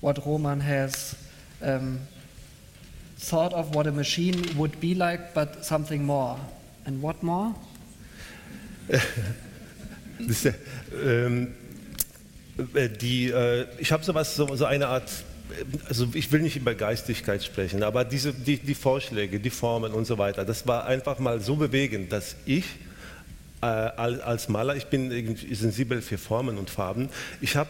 what 0.02 0.26
Roman 0.26 0.62
has. 0.62 1.16
Um, 1.62 2.00
thought 3.20 3.54
of 3.54 3.76
what 3.76 3.86
a 3.86 3.92
machine 3.92 4.42
would 4.58 4.80
be 4.80 4.96
like, 4.96 5.34
but 5.34 5.66
something 5.66 6.06
more. 6.06 6.38
And 6.86 7.02
what 7.02 7.22
more? 7.22 7.54
Das, 10.28 10.44
äh, 10.44 10.54
ähm, 11.02 11.54
äh, 12.74 12.90
die, 12.90 13.30
äh, 13.30 13.68
ich 13.78 13.94
habe 13.94 14.04
sowas, 14.04 14.36
so, 14.36 14.54
so 14.54 14.66
eine 14.66 14.88
Art, 14.88 15.10
äh, 15.50 15.64
also 15.88 16.10
ich 16.14 16.30
will 16.34 16.42
nicht 16.42 16.58
über 16.58 16.76
Geistigkeit 16.76 17.42
sprechen, 17.42 17.84
aber 17.84 18.04
diese, 18.04 18.34
die, 18.34 18.58
die 18.58 18.76
Vorschläge, 18.76 19.40
die 19.40 19.50
Formen 19.50 19.94
und 19.94 20.04
so 20.06 20.18
weiter, 20.18 20.44
das 20.44 20.68
war 20.68 20.86
einfach 20.86 21.20
mal 21.20 21.40
so 21.40 21.56
bewegend, 21.56 22.12
dass 22.12 22.36
ich 22.46 22.66
äh, 23.62 23.66
als, 23.66 24.50
Maler, 24.50 24.76
ich 24.76 24.88
bin 24.88 25.38
sensibel 25.54 26.02
für 26.02 26.18
Formen 26.18 26.58
und 26.58 26.70
Farben, 26.70 27.08
ich 27.40 27.56
habe 27.56 27.70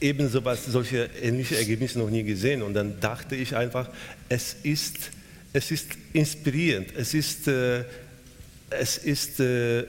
eben 0.00 0.28
sowas, 0.28 0.66
solche 0.66 1.10
ähnliche 1.20 1.56
Ergebnisse 1.56 1.98
noch 1.98 2.10
nie 2.10 2.22
gesehen. 2.22 2.62
Und 2.62 2.74
dann 2.74 3.00
dachte 3.00 3.34
ich 3.34 3.56
einfach, 3.56 3.88
es 4.28 4.56
ist 4.62 5.10
es 5.52 5.70
ist 5.70 5.88
inspirierend, 6.12 6.94
es 6.96 7.14
ist, 7.14 7.48
äh, 7.48 7.84
es 8.70 8.98
ist 8.98 9.40
äh, 9.40 9.84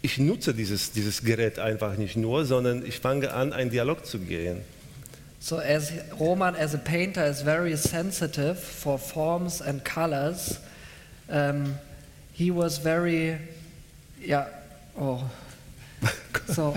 ich 0.00 0.18
nutze 0.18 0.54
dieses, 0.54 0.92
dieses 0.92 1.22
Gerät 1.22 1.58
einfach 1.58 1.96
nicht 1.96 2.16
nur, 2.16 2.44
sondern 2.44 2.86
ich 2.86 3.00
fange 3.00 3.32
an, 3.32 3.52
einen 3.52 3.70
Dialog 3.70 4.06
zu 4.06 4.20
gehen. 4.20 4.60
So 5.40 5.58
as 5.58 5.92
Roman 6.18 6.54
as 6.54 6.74
a 6.74 6.78
painter 6.78 7.28
is 7.28 7.42
very 7.42 7.76
sensitive 7.76 8.56
for 8.56 8.98
forms 8.98 9.60
and 9.60 9.84
colors, 9.84 10.60
um, 11.28 11.74
he 12.32 12.50
was 12.50 12.78
very, 12.78 13.38
yeah, 14.24 14.46
oh, 14.96 15.22
so, 16.46 16.74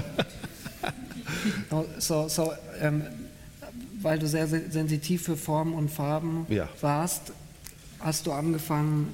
so, 2.00 2.28
so 2.28 2.54
um, 2.82 3.04
weil 4.02 4.18
du 4.20 4.28
sehr 4.28 4.48
se- 4.48 4.70
sensitiv 4.70 5.24
für 5.24 5.38
Formen 5.38 5.74
und 5.74 5.90
Farben 5.90 6.46
Ja. 6.50 6.68
warst, 6.82 7.32
hast 8.00 8.26
du 8.26 8.32
angefangen, 8.32 9.14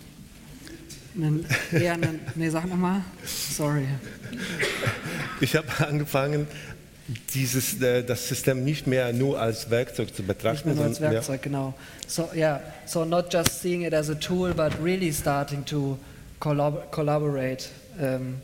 einen, 1.15 1.45
eher 1.71 1.93
einen, 1.93 2.19
nee, 2.35 2.49
sag 2.49 2.67
nochmal, 2.67 3.01
sorry. 3.25 3.87
Ich 5.41 5.55
habe 5.55 5.67
angefangen, 5.85 6.47
dieses, 7.33 7.81
äh, 7.81 8.03
das 8.03 8.27
System 8.27 8.63
nicht 8.63 8.85
mehr 8.87 9.13
nur 9.13 9.39
als 9.39 9.69
Werkzeug 9.69 10.09
zu 10.13 10.21
Nicht 10.21 10.27
betrachten. 10.27 10.67
mehr 10.69 10.75
nur 10.75 10.85
als 10.85 10.97
sondern- 10.97 11.13
ja. 11.13 11.17
Werkzeug, 11.19 11.41
genau. 11.41 11.73
So, 12.07 12.29
yeah, 12.35 12.59
so 12.85 13.05
not 13.05 13.31
just 13.33 13.61
seeing 13.61 13.81
it 13.83 13.93
as 13.93 14.09
a 14.09 14.15
tool, 14.15 14.53
but 14.53 14.73
really 14.81 15.11
starting 15.11 15.63
to 15.65 15.97
collab 16.39 16.91
collaborate 16.91 17.69
um, 17.99 18.35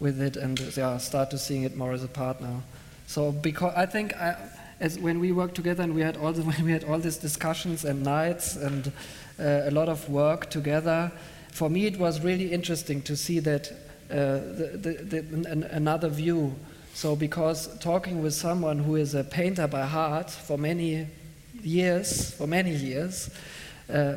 with 0.00 0.20
it 0.20 0.36
and 0.36 0.60
yeah, 0.76 0.98
start 0.98 1.30
to 1.30 1.36
seeing 1.38 1.64
it 1.64 1.76
more 1.76 1.92
as 1.94 2.02
a 2.04 2.08
partner. 2.08 2.62
So 3.10 3.32
because 3.32 3.72
I 3.74 3.86
think 3.86 4.14
I, 4.14 4.36
as 4.78 4.96
when 4.96 5.18
we 5.18 5.32
worked 5.32 5.56
together 5.56 5.82
and 5.82 5.96
we 5.96 6.00
had 6.00 6.16
all 6.16 6.32
the, 6.32 6.42
when 6.50 6.64
we 6.64 6.70
had 6.70 6.84
all 6.84 7.00
these 7.00 7.16
discussions 7.16 7.84
and 7.84 8.04
nights 8.04 8.54
and 8.54 8.86
uh, 9.36 9.62
a 9.64 9.72
lot 9.72 9.88
of 9.88 10.08
work 10.08 10.48
together, 10.48 11.10
for 11.50 11.68
me 11.68 11.86
it 11.86 11.98
was 11.98 12.20
really 12.20 12.52
interesting 12.52 13.02
to 13.02 13.16
see 13.16 13.40
that 13.40 13.72
uh, 14.12 14.14
the, 14.14 14.78
the, 14.80 15.20
the, 15.22 15.50
an, 15.50 15.64
another 15.64 16.08
view. 16.08 16.54
So 16.94 17.16
because 17.16 17.76
talking 17.80 18.22
with 18.22 18.32
someone 18.32 18.78
who 18.78 18.94
is 18.94 19.16
a 19.16 19.24
painter 19.24 19.66
by 19.66 19.86
heart 19.86 20.30
for 20.30 20.56
many 20.56 21.08
years, 21.64 22.30
for 22.30 22.46
many 22.46 22.70
years, 22.70 23.28
uh, 23.92 24.14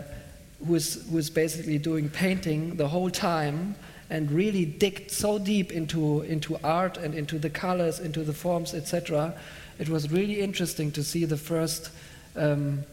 who 0.68 0.76
is 0.76 1.04
who 1.10 1.18
is 1.18 1.32
basically 1.32 1.80
doing 1.80 2.10
painting 2.10 2.76
the 2.76 2.90
whole 2.90 3.10
time 3.10 3.74
and 4.14 4.32
really 4.32 4.64
digged 4.64 5.10
so 5.10 5.40
deep 5.40 5.72
into 5.72 6.22
into 6.22 6.56
art 6.64 6.98
and 6.98 7.16
into 7.16 7.40
the 7.40 7.50
colors, 7.50 8.00
into 8.00 8.24
the 8.24 8.34
forms, 8.34 8.74
etc. 8.76 9.34
It 9.80 9.90
was 9.90 10.12
really 10.12 10.40
interesting 10.40 10.92
to 10.92 11.04
see 11.04 11.26
the 11.26 11.38
first. 11.38 11.90
Um, 12.36 12.84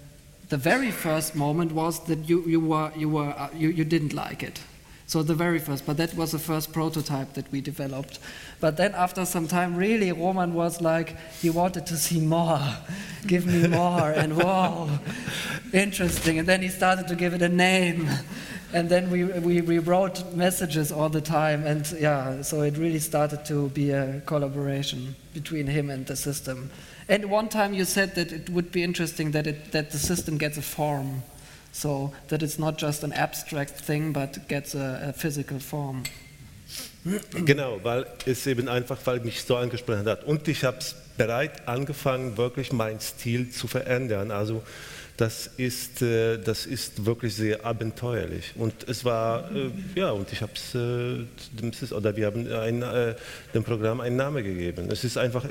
the 0.49 0.57
very 0.57 0.91
first 0.91 1.37
moment 1.37 1.73
was 1.73 2.01
that 2.07 2.29
you, 2.29 2.43
you 2.47 2.59
were 2.59 2.91
you 2.97 3.09
were 3.09 3.35
uh, 3.39 3.51
you, 3.55 3.69
you 3.69 3.85
didn't 3.85 4.15
like 4.15 4.43
it 4.43 4.61
so 5.07 5.23
the 5.23 5.35
very 5.35 5.61
first 5.61 5.87
but 5.87 5.97
that 5.97 6.15
was 6.15 6.33
the 6.33 6.39
first 6.39 6.73
prototype 6.73 7.35
that 7.35 7.51
we 7.53 7.61
developed 7.61 8.19
but 8.61 8.77
then 8.77 8.93
after 8.95 9.25
some 9.25 9.47
time 9.47 9.77
really 9.77 10.11
roman 10.11 10.53
was 10.53 10.81
like 10.81 11.17
he 11.41 11.51
wanted 11.51 11.87
to 11.87 11.97
see 11.97 12.21
more 12.21 12.61
give 13.29 13.47
me 13.47 13.69
more 13.69 14.11
and 14.11 14.37
wow 14.45 14.89
interesting 15.73 16.39
and 16.41 16.49
then 16.49 16.63
he 16.63 16.69
started 16.69 17.07
to 17.07 17.15
give 17.15 17.33
it 17.33 17.43
a 17.43 17.49
name 17.49 18.09
and 18.73 18.89
then 18.89 19.11
we, 19.11 19.25
we, 19.25 19.61
we 19.61 19.79
wrote 19.79 20.25
messages 20.35 20.93
all 20.93 21.09
the 21.09 21.21
time 21.21 21.67
and 21.67 21.93
yeah 22.01 22.43
so 22.43 22.63
it 22.63 22.77
really 22.77 22.99
started 23.01 23.45
to 23.45 23.69
be 23.71 23.91
a 23.91 24.21
collaboration 24.27 25.15
between 25.35 25.67
him 25.67 25.91
and 25.91 26.07
the 26.07 26.17
system 26.17 26.71
and 27.11 27.29
one 27.29 27.49
time 27.49 27.75
you 27.75 27.85
said 27.85 28.15
that 28.15 28.31
it 28.31 28.49
would 28.51 28.71
be 28.71 28.85
interesting 28.85 29.33
that, 29.33 29.49
it, 29.49 29.73
that 29.73 29.91
the 29.91 29.99
system 29.99 30.39
gets 30.39 30.57
a 30.57 30.63
form, 30.63 31.25
so 31.73 32.13
that 32.29 32.41
it's 32.41 32.57
not 32.57 32.79
just 32.79 33.03
an 33.03 33.13
abstract 33.13 33.73
thing, 33.73 34.13
but 34.13 34.47
gets 34.47 34.77
a, 34.77 35.09
a 35.09 35.13
physical 35.13 35.59
form. 35.59 36.05
Genau, 37.33 37.81
weil 37.83 38.07
es 38.27 38.47
eben 38.47 38.69
einfach, 38.69 38.99
weil 39.07 39.19
mich 39.21 39.43
so 39.43 39.57
angesprochen 39.57 40.07
hat. 40.07 40.23
Und 40.23 40.47
ich 40.47 40.63
habe 40.63 40.79
bereit 41.17 41.67
angefangen, 41.67 42.37
wirklich 42.37 42.73
meinen 42.73 43.01
Stil 43.01 43.51
zu 43.51 43.67
verändern. 43.67 44.31
Also 44.31 44.63
das 45.21 45.51
ist, 45.59 46.01
äh, 46.01 46.39
das 46.39 46.65
ist 46.65 47.05
wirklich 47.05 47.35
sehr 47.35 47.67
abenteuerlich. 47.67 48.53
Und 48.55 48.89
es 48.89 49.05
war, 49.05 49.51
äh, 49.55 49.71
ja, 49.95 50.13
und 50.13 50.33
ich 50.33 50.41
habe 50.41 50.53
es, 50.55 50.75
äh, 50.75 51.95
oder 51.95 52.17
wir 52.17 52.27
haben 52.27 52.51
ein, 52.51 52.83
äh, 52.83 53.15
dem 53.53 53.63
Programm 53.63 54.01
einen 54.01 54.17
Namen 54.17 54.43
gegeben. 54.43 54.89
Es 54.91 55.05
ist 55.05 55.19
einfach, 55.19 55.45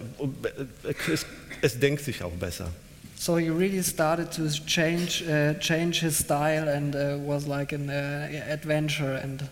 es, 1.14 1.26
es 1.62 1.80
denkt 1.80 2.04
sich 2.04 2.24
auch 2.24 2.32
besser. 2.32 2.70
So 3.16 3.38
he 3.38 3.50
really 3.50 3.84
started 3.84 4.32
to 4.32 4.48
change, 4.66 5.22
uh, 5.28 5.54
change 5.60 6.00
his 6.00 6.18
style 6.18 6.70
and 6.70 6.96
uh, 6.96 7.18
was 7.28 7.46
like 7.46 7.74
an 7.74 7.90
uh, 7.90 8.30
adventure, 8.50 9.22
and 9.22 9.44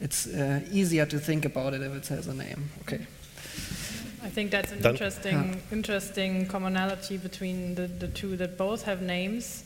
it's 0.00 0.26
uh, 0.26 0.58
easier 0.72 1.06
to 1.06 1.18
think 1.18 1.46
about 1.46 1.72
it 1.72 1.82
if 1.82 1.94
it 1.94 2.08
has 2.08 2.26
a 2.26 2.34
name. 2.34 2.70
Okay. 2.82 3.06
I 4.32 4.34
think 4.34 4.50
that's 4.50 4.72
an 4.72 4.80
Dann- 4.80 4.92
interesting, 4.92 5.62
interesting 5.70 6.46
commonality 6.46 7.18
between 7.18 7.74
the, 7.74 7.86
the 7.86 8.08
two 8.08 8.34
that 8.38 8.56
both 8.56 8.82
have 8.84 9.02
names 9.02 9.62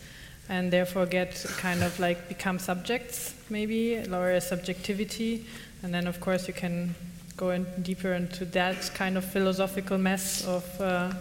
and 0.49 0.73
therefore 0.73 1.07
get 1.07 1.47
kind 1.59 1.85
of 1.85 2.01
like 2.01 2.27
become 2.29 2.59
subjects, 2.59 3.35
maybe, 3.49 4.03
lower 4.09 4.33
a 4.33 4.41
subjectivity. 4.41 5.47
And 5.85 5.95
then, 5.95 6.09
of 6.09 6.19
course, 6.19 6.49
you 6.49 6.55
can 6.55 6.97
go 7.37 7.51
in 7.51 7.65
deeper 7.83 8.15
into 8.15 8.45
that 8.47 8.91
kind 8.93 9.17
of 9.17 9.25
philosophical 9.25 9.99
mess 9.99 10.45
of 10.45 10.81
uh, 10.81 11.13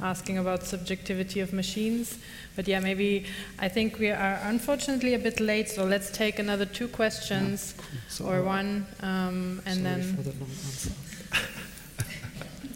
asking 0.00 0.38
about 0.38 0.62
subjectivity 0.64 1.40
of 1.40 1.52
machines. 1.52 2.16
But 2.56 2.66
yeah, 2.66 2.80
maybe 2.80 3.26
I 3.58 3.68
think 3.68 3.98
we 3.98 4.08
are 4.12 4.40
unfortunately 4.44 5.12
a 5.12 5.18
bit 5.18 5.40
late, 5.40 5.68
so 5.68 5.84
let's 5.84 6.10
take 6.10 6.38
another 6.38 6.64
two 6.64 6.88
questions 6.88 7.74
So, 8.08 8.24
or 8.24 8.42
one, 8.42 8.86
um, 9.02 9.60
and 9.66 9.82
sorry 9.82 9.82
then. 9.82 10.16
for 10.16 10.22
the 10.22 10.30
long 10.40 10.48
answer. 10.48 10.90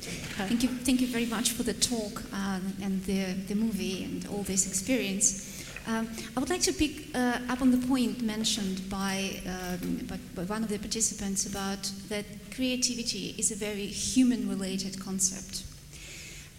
Thank 0.01 0.63
you, 0.63 0.69
thank 0.69 1.01
you 1.01 1.09
very 1.09 1.27
much 1.27 1.51
for 1.53 1.63
the 1.63 1.75
talk 1.75 2.23
uh, 2.33 2.61
and 2.83 3.03
the, 3.05 3.35
the 3.49 3.55
movie 3.55 4.05
and 4.05 4.27
all 4.29 4.43
this 4.43 4.67
experience. 4.67 5.65
Um, 5.87 6.09
I 6.37 6.41
would 6.41 6.51
like 6.51 6.61
to 6.63 6.73
pick 6.73 7.15
uh, 7.15 7.39
up 7.49 7.63
on 7.63 7.71
the 7.71 7.87
point 7.87 8.23
mentioned 8.23 8.89
by, 8.91 9.41
um, 9.47 10.07
by, 10.35 10.43
one 10.43 10.63
of 10.63 10.69
the 10.69 10.79
participants 10.79 11.47
about 11.47 11.91
that 12.09 12.27
creativity 12.55 13.35
is 13.39 13.51
a 13.51 13.57
very 13.57 13.87
human 13.87 14.49
related 14.49 15.01
concept. 15.01 15.65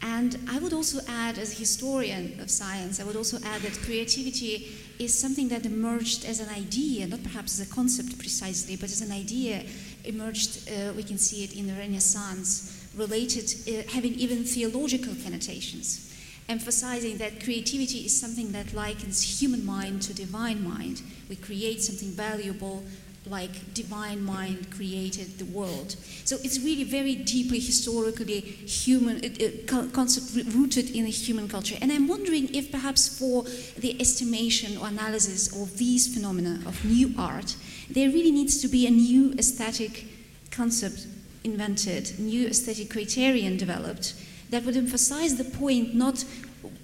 And 0.01 0.37
I 0.49 0.59
would 0.59 0.73
also 0.73 1.01
add, 1.07 1.37
as 1.37 1.53
a 1.53 1.59
historian 1.59 2.39
of 2.39 2.49
science, 2.49 2.99
I 2.99 3.03
would 3.03 3.17
also 3.17 3.37
add 3.45 3.61
that 3.61 3.77
creativity 3.83 4.71
is 4.97 5.13
something 5.13 5.49
that 5.49 5.65
emerged 5.65 6.25
as 6.25 6.39
an 6.39 6.49
idea, 6.49 7.05
not 7.05 7.21
perhaps 7.21 7.59
as 7.59 7.69
a 7.69 7.71
concept 7.71 8.17
precisely, 8.17 8.77
but 8.77 8.85
as 8.85 9.01
an 9.01 9.11
idea 9.11 9.63
emerged, 10.05 10.69
uh, 10.71 10.93
we 10.93 11.03
can 11.03 11.17
see 11.17 11.43
it 11.43 11.55
in 11.55 11.67
the 11.67 11.73
Renaissance, 11.73 12.78
related, 12.99 13.51
uh, 13.67 13.89
having 13.91 14.13
even 14.15 14.43
theological 14.43 15.13
connotations, 15.23 16.13
emphasizing 16.47 17.17
that 17.17 17.43
creativity 17.43 17.99
is 18.05 18.19
something 18.19 18.51
that 18.51 18.73
likens 18.73 19.41
human 19.41 19.65
mind 19.65 20.01
to 20.03 20.13
divine 20.13 20.63
mind. 20.63 21.01
We 21.29 21.35
create 21.35 21.81
something 21.81 22.09
valuable 22.09 22.83
like 23.25 23.73
divine 23.73 24.23
mind 24.23 24.71
created 24.71 25.37
the 25.37 25.45
world. 25.45 25.95
So 26.23 26.37
it's 26.43 26.59
really 26.59 26.83
very 26.83 27.15
deeply 27.15 27.59
historically 27.59 28.39
human 28.39 29.17
uh, 29.17 29.75
uh, 29.75 29.87
concept 29.91 30.47
rooted 30.55 30.91
in 30.91 31.05
human 31.05 31.47
culture. 31.47 31.77
And 31.81 31.91
I'm 31.91 32.07
wondering 32.07 32.53
if 32.55 32.71
perhaps 32.71 33.19
for 33.19 33.43
the 33.77 33.99
estimation 33.99 34.77
or 34.77 34.87
analysis 34.87 35.53
of 35.61 35.77
these 35.77 36.13
phenomena 36.13 36.59
of 36.65 36.83
new 36.85 37.13
art, 37.17 37.55
there 37.89 38.09
really 38.09 38.31
needs 38.31 38.61
to 38.61 38.67
be 38.67 38.87
a 38.87 38.91
new 38.91 39.33
aesthetic 39.33 40.05
concept 40.49 41.05
invented, 41.43 42.19
new 42.19 42.47
aesthetic 42.47 42.89
criterion 42.89 43.57
developed 43.57 44.13
that 44.49 44.63
would 44.65 44.75
emphasize 44.75 45.37
the 45.37 45.43
point 45.43 45.95
not 45.95 46.25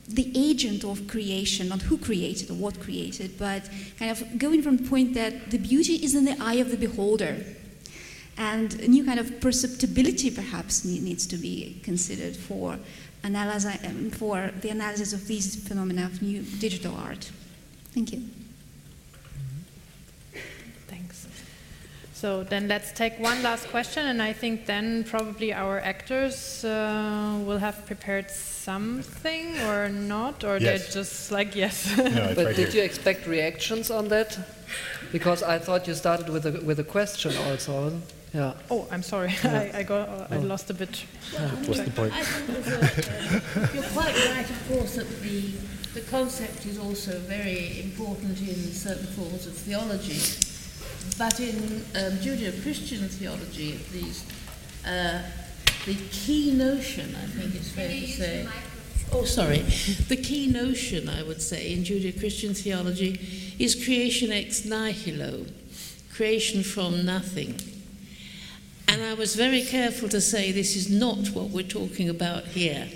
the 0.08 0.32
agent 0.36 0.84
of 0.84 1.08
creation, 1.08 1.70
not 1.70 1.82
who 1.82 1.98
created 1.98 2.50
or 2.52 2.54
what 2.54 2.80
created, 2.80 3.38
but 3.38 3.68
kind 3.98 4.12
of 4.12 4.38
going 4.38 4.62
from 4.62 4.78
the 4.78 4.88
point 4.88 5.14
that 5.16 5.50
the 5.52 5.58
beauty 5.58 5.96
is 5.96 6.14
in 6.14 6.26
the 6.26 6.38
eye 6.40 6.56
of 6.56 6.70
the 6.70 6.78
beholder. 6.78 7.44
And 8.38 8.80
a 8.82 8.88
new 8.88 9.04
kind 9.04 9.20
of 9.20 9.40
perceptibility 9.40 10.30
perhaps 10.30 10.86
needs 10.86 11.26
to 11.28 11.38
be 11.38 11.80
considered 11.84 12.36
for, 12.36 12.78
analysi- 13.24 13.84
um, 13.88 14.12
for 14.12 14.52
the 14.62 14.70
analysis 14.70 15.14
of 15.14 15.26
these 15.28 15.56
phenomena 15.56 16.06
of 16.06 16.22
new 16.22 16.42
digital 16.42 16.96
art. 16.96 17.32
Thank 17.94 18.12
you. 18.12 18.24
Thanks. 20.88 21.28
So 22.16 22.46
then 22.46 22.70
let's 22.70 22.94
take 22.94 23.20
one 23.20 23.44
last 23.44 23.68
question, 23.68 24.06
and 24.08 24.22
I 24.22 24.32
think 24.32 24.66
then 24.66 25.04
probably 25.04 25.52
our 25.54 25.82
actors 25.82 26.64
uh, 26.64 27.38
will 27.46 27.58
have 27.58 27.86
prepared 27.86 28.32
something 28.32 29.60
or 29.68 29.90
not, 29.90 30.46
or 30.46 30.58
Yes. 30.58 30.64
they're 30.64 31.04
just 31.04 31.32
like 31.32 31.56
yes. 31.58 31.98
No, 31.98 32.34
But 32.34 32.46
right 32.46 32.56
did 32.56 32.70
here. 32.70 32.78
you 32.78 32.84
expect 32.84 33.28
reactions 33.28 33.92
on 33.92 34.08
that? 34.08 34.40
Because 35.12 35.44
I 35.44 35.60
thought 35.60 35.88
you 35.88 35.94
started 35.94 36.30
with 36.30 36.46
a, 36.46 36.52
with 36.66 36.80
a 36.80 36.86
question 36.86 37.34
also. 37.50 37.92
Yeah. 38.34 38.54
oh, 38.72 38.88
I'm 38.92 39.04
sorry, 39.04 39.34
I, 39.44 39.80
I 39.80 39.84
got 39.84 40.32
I 40.32 40.38
lost 40.38 40.70
a 40.70 40.74
bit. 40.74 41.04
What's 41.68 41.82
the 41.82 41.92
point? 41.92 42.14
I 42.14 42.24
think 42.24 42.64
there's 42.64 42.68
a, 42.68 43.62
uh, 43.62 43.68
you're 43.74 43.92
quite 43.92 44.16
right, 44.30 44.50
of 44.50 44.68
course, 44.70 44.96
that 44.96 45.10
the 45.22 45.52
the 45.94 46.02
concept 46.10 46.66
is 46.66 46.80
also 46.80 47.20
very 47.28 47.82
important 47.84 48.40
in 48.40 48.56
certain 48.72 49.08
forms 49.08 49.48
of 49.48 49.54
theology. 49.54 50.20
But 51.18 51.40
in 51.40 51.56
um, 51.96 52.14
Judeo 52.20 52.62
Christian 52.62 53.08
theology, 53.08 53.74
at 53.74 53.94
least, 53.94 54.26
uh, 54.86 55.22
the 55.86 55.96
key 56.12 56.52
notion, 56.52 57.16
I 57.16 57.26
think 57.28 57.56
it's 57.56 57.72
fair 57.72 57.90
to 57.90 58.08
say. 58.08 58.48
Oh, 59.12 59.24
sorry. 59.24 59.60
The 60.08 60.18
key 60.18 60.48
notion, 60.48 61.08
I 61.08 61.24
would 61.24 61.42
say, 61.42 61.72
in 61.74 61.84
Judeo 61.84 62.20
Christian 62.20 62.54
theology 62.54 63.56
is 63.60 63.76
creation 63.76 64.32
ex 64.32 64.66
nihilo, 64.66 65.46
creation 66.14 66.64
from 66.64 67.06
nothing. 67.06 67.60
And 68.88 69.02
I 69.04 69.14
was 69.14 69.36
very 69.36 69.64
careful 69.64 70.10
to 70.10 70.22
say 70.22 70.52
this 70.52 70.76
is 70.76 70.90
not 70.90 71.30
what 71.30 71.50
we're 71.50 71.64
talking 71.64 72.10
about 72.10 72.46
here. 72.46 72.88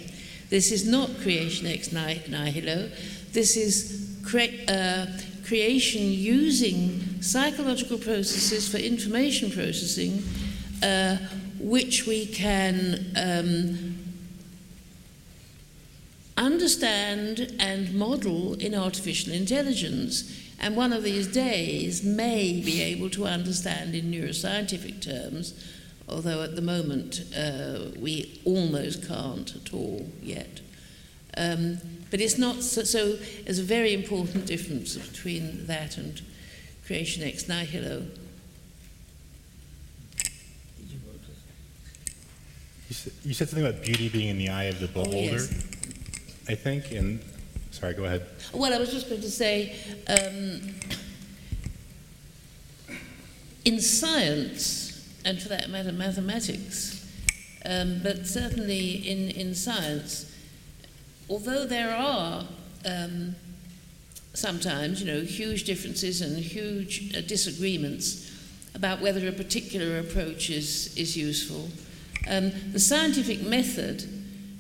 This 0.49 0.71
is 0.71 0.87
not 0.87 1.09
creation 1.21 1.67
ex 1.67 1.91
nihilo. 1.91 2.89
This 3.31 3.55
is 3.55 4.17
cre- 4.25 4.63
uh, 4.67 5.05
creation 5.49 6.03
using 6.03 7.21
psychological 7.21 7.97
processes 7.97 8.69
for 8.69 8.77
information 8.77 9.49
processing, 9.49 10.23
uh, 10.83 11.17
which 11.59 12.05
we 12.05 12.27
can 12.27 13.03
um, 13.17 13.97
understand 16.37 17.51
and 17.59 17.95
model 17.95 18.53
in 18.53 18.75
artificial 18.75 19.33
intelligence. 19.33 20.39
And 20.59 20.75
one 20.75 20.93
of 20.93 21.01
these 21.03 21.25
days 21.25 22.03
may 22.03 22.61
be 22.61 22.83
able 22.83 23.09
to 23.09 23.25
understand 23.25 23.95
in 23.95 24.11
neuroscientific 24.11 25.01
terms, 25.01 25.55
although 26.07 26.43
at 26.43 26.55
the 26.55 26.61
moment 26.61 27.23
uh, 27.35 27.97
we 27.97 28.39
almost 28.45 29.07
can't 29.07 29.55
at 29.55 29.73
all 29.73 30.07
yet. 30.21 30.61
Um, 31.35 31.79
but 32.11 32.19
it's 32.21 32.37
not 32.37 32.63
so, 32.63 32.83
so, 32.83 33.13
there's 33.43 33.59
a 33.59 33.63
very 33.63 33.93
important 33.93 34.45
difference 34.45 34.97
between 34.97 35.65
that 35.67 35.97
and 35.97 36.21
creation 36.85 37.23
ex 37.23 37.47
nihilo. 37.47 38.05
You 42.89 42.95
said, 42.95 43.13
you 43.23 43.33
said 43.35 43.49
something 43.49 43.67
about 43.67 43.83
beauty 43.83 44.09
being 44.09 44.29
in 44.29 44.37
the 44.39 44.49
eye 44.49 44.63
of 44.63 44.79
the 44.79 44.87
beholder, 44.87 45.15
Oh, 45.15 45.21
yes. 45.21 45.53
I 46.47 46.55
think. 46.55 46.91
And 46.91 47.21
sorry, 47.69 47.93
go 47.93 48.05
ahead. 48.05 48.25
Well, 48.51 48.73
I 48.73 48.79
was 48.79 48.91
just 48.91 49.07
going 49.09 49.21
to 49.21 49.29
say, 49.29 49.75
um, 50.07 50.73
in 53.63 53.79
science, 53.79 55.07
and 55.23 55.39
for 55.39 55.49
that 55.49 55.69
matter, 55.69 55.91
mathematics, 55.91 57.05
um, 57.65 57.99
but 58.01 58.25
certainly 58.25 59.07
in, 59.07 59.29
in 59.31 59.53
science, 59.53 60.28
although 61.29 61.65
there 61.65 61.95
are 61.95 62.45
um, 62.85 63.35
sometimes, 64.33 65.01
you 65.01 65.11
know, 65.11 65.21
huge 65.21 65.63
differences 65.63 66.21
and 66.21 66.37
huge 66.37 67.15
uh, 67.15 67.21
disagreements 67.21 68.31
about 68.75 69.01
whether 69.01 69.27
a 69.27 69.31
particular 69.31 69.99
approach 69.99 70.49
is, 70.49 70.95
is 70.97 71.17
useful, 71.17 71.69
um, 72.29 72.51
the 72.71 72.79
scientific 72.79 73.41
method, 73.41 74.03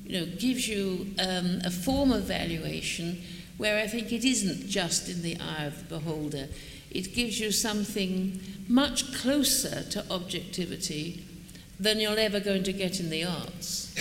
you 0.05 0.19
know, 0.19 0.25
gives 0.37 0.67
you 0.67 1.07
um, 1.19 1.61
a 1.65 1.71
form 1.71 2.11
of 2.11 2.23
valuation 2.23 3.21
where 3.57 3.81
I 3.81 3.87
think 3.87 4.11
it 4.11 4.23
isn't 4.23 4.67
just 4.67 5.09
in 5.09 5.21
the 5.21 5.37
eye 5.39 5.65
of 5.65 5.77
the 5.79 5.95
beholder. 5.95 6.47
It 6.91 7.13
gives 7.13 7.39
you 7.39 7.51
something 7.51 8.39
much 8.67 9.13
closer 9.13 9.83
to 9.83 10.05
objectivity 10.09 11.23
than 11.79 11.99
you're 11.99 12.17
ever 12.17 12.39
going 12.39 12.63
to 12.63 12.73
get 12.73 12.99
in 12.99 13.09
the 13.09 13.25
arts. 13.25 13.93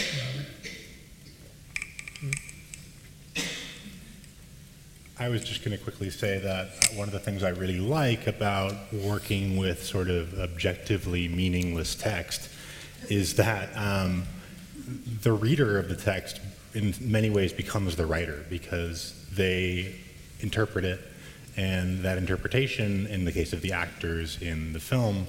I 5.21 5.29
was 5.29 5.43
just 5.43 5.65
going 5.65 5.77
to 5.77 5.83
quickly 5.83 6.11
say 6.11 6.39
that 6.39 6.69
one 6.95 7.09
of 7.09 7.13
the 7.13 7.19
things 7.19 7.43
I 7.43 7.49
really 7.49 7.81
like 7.81 8.29
about 8.29 8.73
working 8.93 9.57
with 9.57 9.83
sort 9.83 10.11
of 10.11 10.39
objectively 10.39 11.27
meaningless 11.27 11.97
text 11.97 12.49
is 13.09 13.35
that 13.35 13.77
um, 13.77 14.23
the 15.23 15.33
reader 15.33 15.77
of 15.77 15.89
the 15.89 15.97
text, 15.97 16.41
in 16.73 16.95
many 17.01 17.31
ways, 17.31 17.53
becomes 17.53 17.97
the 17.97 18.07
writer 18.07 18.45
because 18.49 19.13
they 19.33 19.97
interpret 20.39 20.85
it, 20.85 21.01
and 21.57 21.99
that 22.05 22.17
interpretation, 22.17 23.09
in 23.09 23.25
the 23.25 23.33
case 23.33 23.53
of 23.53 23.61
the 23.61 23.73
actors 23.73 24.41
in 24.41 24.73
the 24.73 24.81
film, 24.81 25.27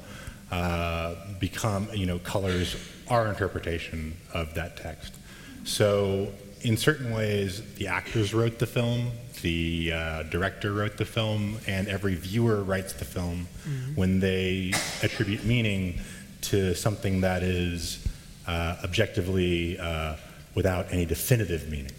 uh, 0.51 1.15
become 1.39 1.89
you 1.95 2.05
know 2.05 2.19
colors 2.19 2.75
our 3.07 3.27
interpretation 3.27 4.15
of 4.35 4.53
that 4.53 4.77
text. 4.77 5.15
So 5.63 6.31
in 6.61 6.77
certain 6.77 7.11
ways, 7.11 7.61
the 7.75 7.87
actors 7.87 8.33
wrote 8.33 8.59
the 8.59 8.67
film, 8.67 9.11
the 9.41 9.91
uh, 9.93 10.23
director 10.23 10.73
wrote 10.73 10.97
the 10.97 11.05
film, 11.05 11.59
and 11.67 11.87
every 11.87 12.15
viewer 12.15 12.63
writes 12.63 12.93
the 12.93 13.05
film 13.05 13.47
when 13.95 14.19
they 14.19 14.73
attribute 15.03 15.45
meaning 15.45 15.99
to 16.41 16.73
something 16.75 17.21
that 17.21 17.43
is 17.43 18.05
uh, 18.47 18.77
objectively 18.83 19.77
uh, 19.79 20.15
without 20.55 20.91
any 20.91 21.05
definitive 21.05 21.69
meaning. 21.69 21.91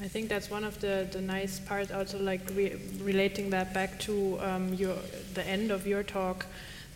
I 0.00 0.08
think 0.08 0.28
that's 0.28 0.50
one 0.50 0.64
of 0.64 0.78
the, 0.80 1.08
the 1.10 1.20
nice 1.20 1.60
parts, 1.60 1.90
also 1.90 2.18
like 2.18 2.42
re- 2.54 2.76
relating 3.00 3.48
that 3.50 3.72
back 3.72 3.98
to 4.00 4.38
um, 4.40 4.74
your 4.74 4.96
the 5.32 5.46
end 5.46 5.70
of 5.70 5.86
your 5.86 6.02
talk, 6.02 6.44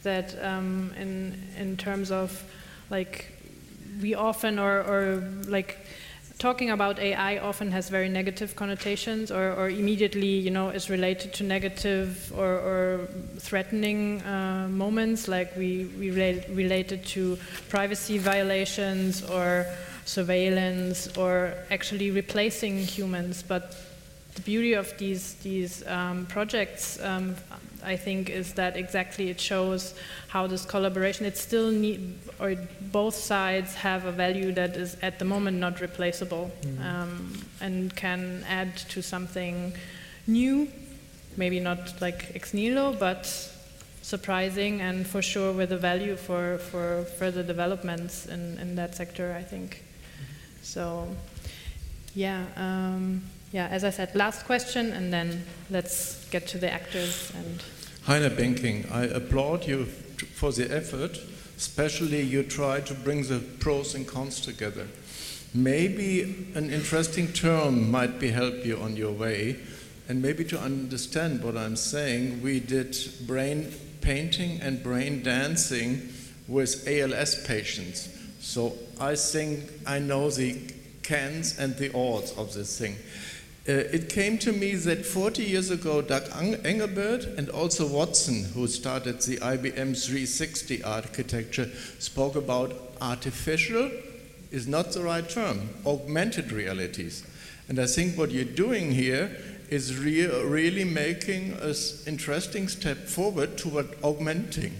that 0.02 0.34
um, 0.44 0.92
in 0.98 1.42
in 1.56 1.76
terms 1.76 2.10
of 2.10 2.44
like 2.90 3.32
we 4.02 4.14
often 4.14 4.58
or, 4.58 4.80
or 4.80 5.32
like 5.46 5.78
talking 6.38 6.70
about 6.70 7.00
AI 7.00 7.38
often 7.38 7.72
has 7.72 7.88
very 7.88 8.08
negative 8.08 8.54
connotations 8.54 9.30
or, 9.30 9.52
or 9.54 9.68
immediately 9.68 10.38
you 10.38 10.50
know 10.50 10.68
is 10.70 10.88
related 10.88 11.32
to 11.34 11.44
negative 11.44 12.32
or, 12.36 12.46
or 12.46 13.08
threatening 13.38 14.22
uh, 14.22 14.68
moments 14.70 15.26
like 15.28 15.54
we, 15.56 15.86
we 15.98 16.10
relate, 16.10 16.48
related 16.50 17.04
to 17.06 17.36
privacy 17.68 18.18
violations 18.18 19.22
or 19.28 19.66
surveillance 20.04 21.16
or 21.18 21.54
actually 21.70 22.10
replacing 22.10 22.78
humans. 22.78 23.42
But 23.42 23.76
the 24.34 24.42
beauty 24.42 24.74
of 24.74 24.96
these 24.96 25.34
these 25.42 25.86
um, 25.86 26.26
projects 26.26 27.02
um, 27.02 27.34
I 27.84 27.96
think 27.96 28.30
is 28.30 28.54
that 28.54 28.76
exactly 28.76 29.30
it 29.30 29.40
shows 29.40 29.94
how 30.28 30.46
this 30.46 30.64
collaboration 30.64 31.26
it 31.26 31.36
still 31.36 31.70
need 31.70 32.18
or 32.40 32.54
both 32.92 33.14
sides 33.14 33.74
have 33.74 34.04
a 34.04 34.12
value 34.12 34.52
that 34.52 34.76
is 34.76 34.96
at 35.02 35.18
the 35.18 35.24
moment 35.24 35.58
not 35.58 35.80
replaceable 35.80 36.50
um, 36.82 37.32
and 37.60 37.94
can 37.94 38.44
add 38.48 38.76
to 38.90 39.02
something 39.02 39.72
new. 40.26 40.68
Maybe 41.36 41.60
not 41.60 42.00
like 42.00 42.32
ex 42.34 42.52
nihilo 42.52 42.92
but 42.98 43.26
surprising 44.02 44.80
and 44.80 45.06
for 45.06 45.22
sure 45.22 45.52
with 45.52 45.72
a 45.72 45.76
value 45.76 46.16
for, 46.16 46.58
for 46.58 47.04
further 47.18 47.42
developments 47.42 48.26
in, 48.26 48.58
in 48.58 48.74
that 48.76 48.94
sector 48.94 49.34
I 49.38 49.42
think. 49.42 49.82
So 50.62 51.08
yeah 52.14 52.44
um, 52.56 53.22
yeah 53.52 53.66
as 53.68 53.84
I 53.84 53.90
said 53.90 54.14
last 54.14 54.44
question 54.46 54.92
and 54.92 55.12
then 55.12 55.44
let's 55.70 56.28
get 56.30 56.46
to 56.48 56.58
the 56.58 56.72
actors 56.72 57.32
and 57.34 57.62
Heiner 58.08 58.34
Benking, 58.34 58.90
I 58.90 59.02
applaud 59.02 59.66
you 59.66 59.84
for 59.84 60.50
the 60.50 60.74
effort, 60.74 61.20
especially 61.58 62.22
you 62.22 62.42
try 62.42 62.80
to 62.80 62.94
bring 62.94 63.24
the 63.24 63.38
pros 63.60 63.94
and 63.94 64.08
cons 64.08 64.40
together. 64.40 64.88
Maybe 65.52 66.48
an 66.54 66.70
interesting 66.70 67.34
term 67.34 67.90
might 67.90 68.18
be 68.18 68.30
help 68.30 68.64
you 68.64 68.78
on 68.78 68.96
your 68.96 69.12
way, 69.12 69.58
and 70.08 70.22
maybe 70.22 70.42
to 70.44 70.58
understand 70.58 71.44
what 71.44 71.54
I'm 71.54 71.76
saying, 71.76 72.40
we 72.40 72.60
did 72.60 72.96
brain 73.26 73.74
painting 74.00 74.58
and 74.62 74.82
brain 74.82 75.22
dancing 75.22 76.08
with 76.46 76.88
ALS 76.88 77.46
patients. 77.46 78.08
So 78.40 78.72
I 78.98 79.16
think 79.16 79.70
I 79.86 79.98
know 79.98 80.30
the 80.30 80.72
cans 81.02 81.58
and 81.58 81.76
the 81.76 81.94
odds 81.94 82.32
of 82.32 82.54
this 82.54 82.78
thing. 82.78 82.96
Uh, 83.68 83.84
it 83.92 84.08
came 84.08 84.38
to 84.38 84.50
me 84.50 84.74
that 84.74 85.04
40 85.04 85.42
years 85.42 85.70
ago, 85.70 86.00
Doug 86.00 86.22
Engelbart 86.30 87.36
and 87.36 87.50
also 87.50 87.86
Watson, 87.86 88.44
who 88.54 88.66
started 88.66 89.20
the 89.20 89.36
IBM 89.36 89.94
360 89.94 90.82
architecture, 90.82 91.68
spoke 91.98 92.34
about 92.34 92.72
artificial 93.02 93.90
is 94.50 94.66
not 94.66 94.92
the 94.92 95.02
right 95.02 95.28
term, 95.28 95.68
augmented 95.84 96.50
realities. 96.50 97.26
And 97.68 97.78
I 97.78 97.84
think 97.84 98.16
what 98.16 98.30
you're 98.30 98.44
doing 98.44 98.90
here 98.90 99.36
is 99.68 99.98
rea- 99.98 100.44
really 100.44 100.84
making 100.84 101.52
an 101.52 101.74
interesting 102.06 102.68
step 102.68 102.96
forward 102.96 103.58
toward 103.58 103.88
augmenting. 104.02 104.72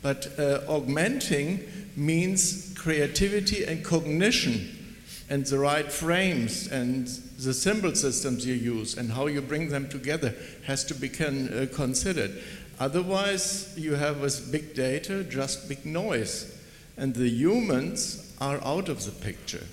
But 0.00 0.38
uh, 0.38 0.60
augmenting 0.68 1.64
means 1.96 2.72
creativity 2.78 3.64
and 3.64 3.84
cognition 3.84 4.94
and 5.28 5.44
the 5.44 5.58
right 5.58 5.90
frames 5.90 6.68
and 6.68 7.10
the 7.38 7.54
symbol 7.54 7.94
systems 7.94 8.44
you 8.44 8.54
use 8.54 8.98
and 8.98 9.12
how 9.12 9.26
you 9.26 9.40
bring 9.40 9.68
them 9.68 9.88
together 9.88 10.34
has 10.66 10.84
to 10.84 10.94
be 10.94 11.08
con- 11.08 11.48
uh, 11.48 11.66
considered. 11.74 12.42
Otherwise, 12.80 13.72
you 13.76 13.94
have 13.94 14.20
with 14.20 14.50
big 14.52 14.74
data 14.74 15.24
just 15.24 15.68
big 15.68 15.86
noise, 15.86 16.56
and 16.96 17.14
the 17.14 17.28
humans 17.28 18.34
are 18.40 18.60
out 18.64 18.88
of 18.88 19.04
the 19.04 19.12
picture. 19.12 19.66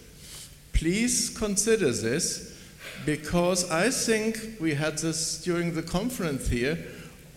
please 0.76 1.30
consider 1.30 1.92
this 1.92 2.54
because 3.06 3.72
I 3.72 3.90
think 3.90 4.60
we 4.60 4.74
had 4.74 4.98
this 4.98 5.42
during 5.42 5.74
the 5.74 5.82
conference 5.82 6.50
here. 6.50 6.78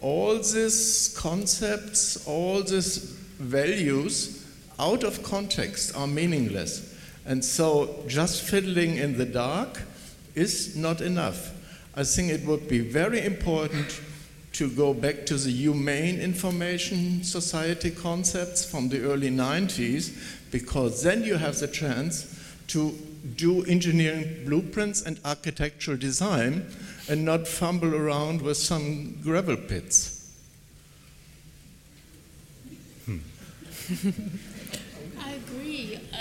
All 0.01 0.35
these 0.39 1.15
concepts, 1.17 2.27
all 2.27 2.63
these 2.63 2.99
values 3.39 4.45
out 4.79 5.05
of 5.05 5.23
context 5.23 5.97
are 5.97 6.07
meaningless. 6.07 6.95
And 7.27 7.45
so 7.45 8.03
just 8.09 8.43
fiddling 8.43 8.97
in 8.97 9.17
the 9.17 9.25
dark 9.25 9.83
is 10.35 10.77
not 10.77 11.01
enough. 11.01 11.53
I 11.95 12.05
think 12.05 12.31
it 12.31 12.45
would 12.47 12.69
be 12.69 12.81
very 12.81 13.25
important 13.25 14.01
to 14.53 14.71
go 14.71 14.95
back 14.95 15.27
to 15.27 15.37
the 15.37 15.51
humane 15.51 16.21
information 16.21 17.23
society 17.23 17.91
concepts 17.91 18.65
from 18.65 18.89
the 18.89 19.03
early 19.03 19.31
90s, 19.31 20.51
because 20.51 21.03
then 21.03 21.23
you 21.23 21.37
have 21.37 21.59
the 21.59 21.69
chance 21.69 22.35
to 22.69 22.93
do 23.37 23.65
engineering 23.65 24.45
blueprints 24.45 25.03
and 25.03 25.19
architectural 25.25 25.97
design 25.97 26.67
and 27.09 27.25
not 27.25 27.47
fumble 27.47 27.95
around 27.95 28.43
with 28.43 28.57
some 28.57 29.19
gravel 29.23 29.57
pits. 29.57 30.31
Hmm. 33.07 33.19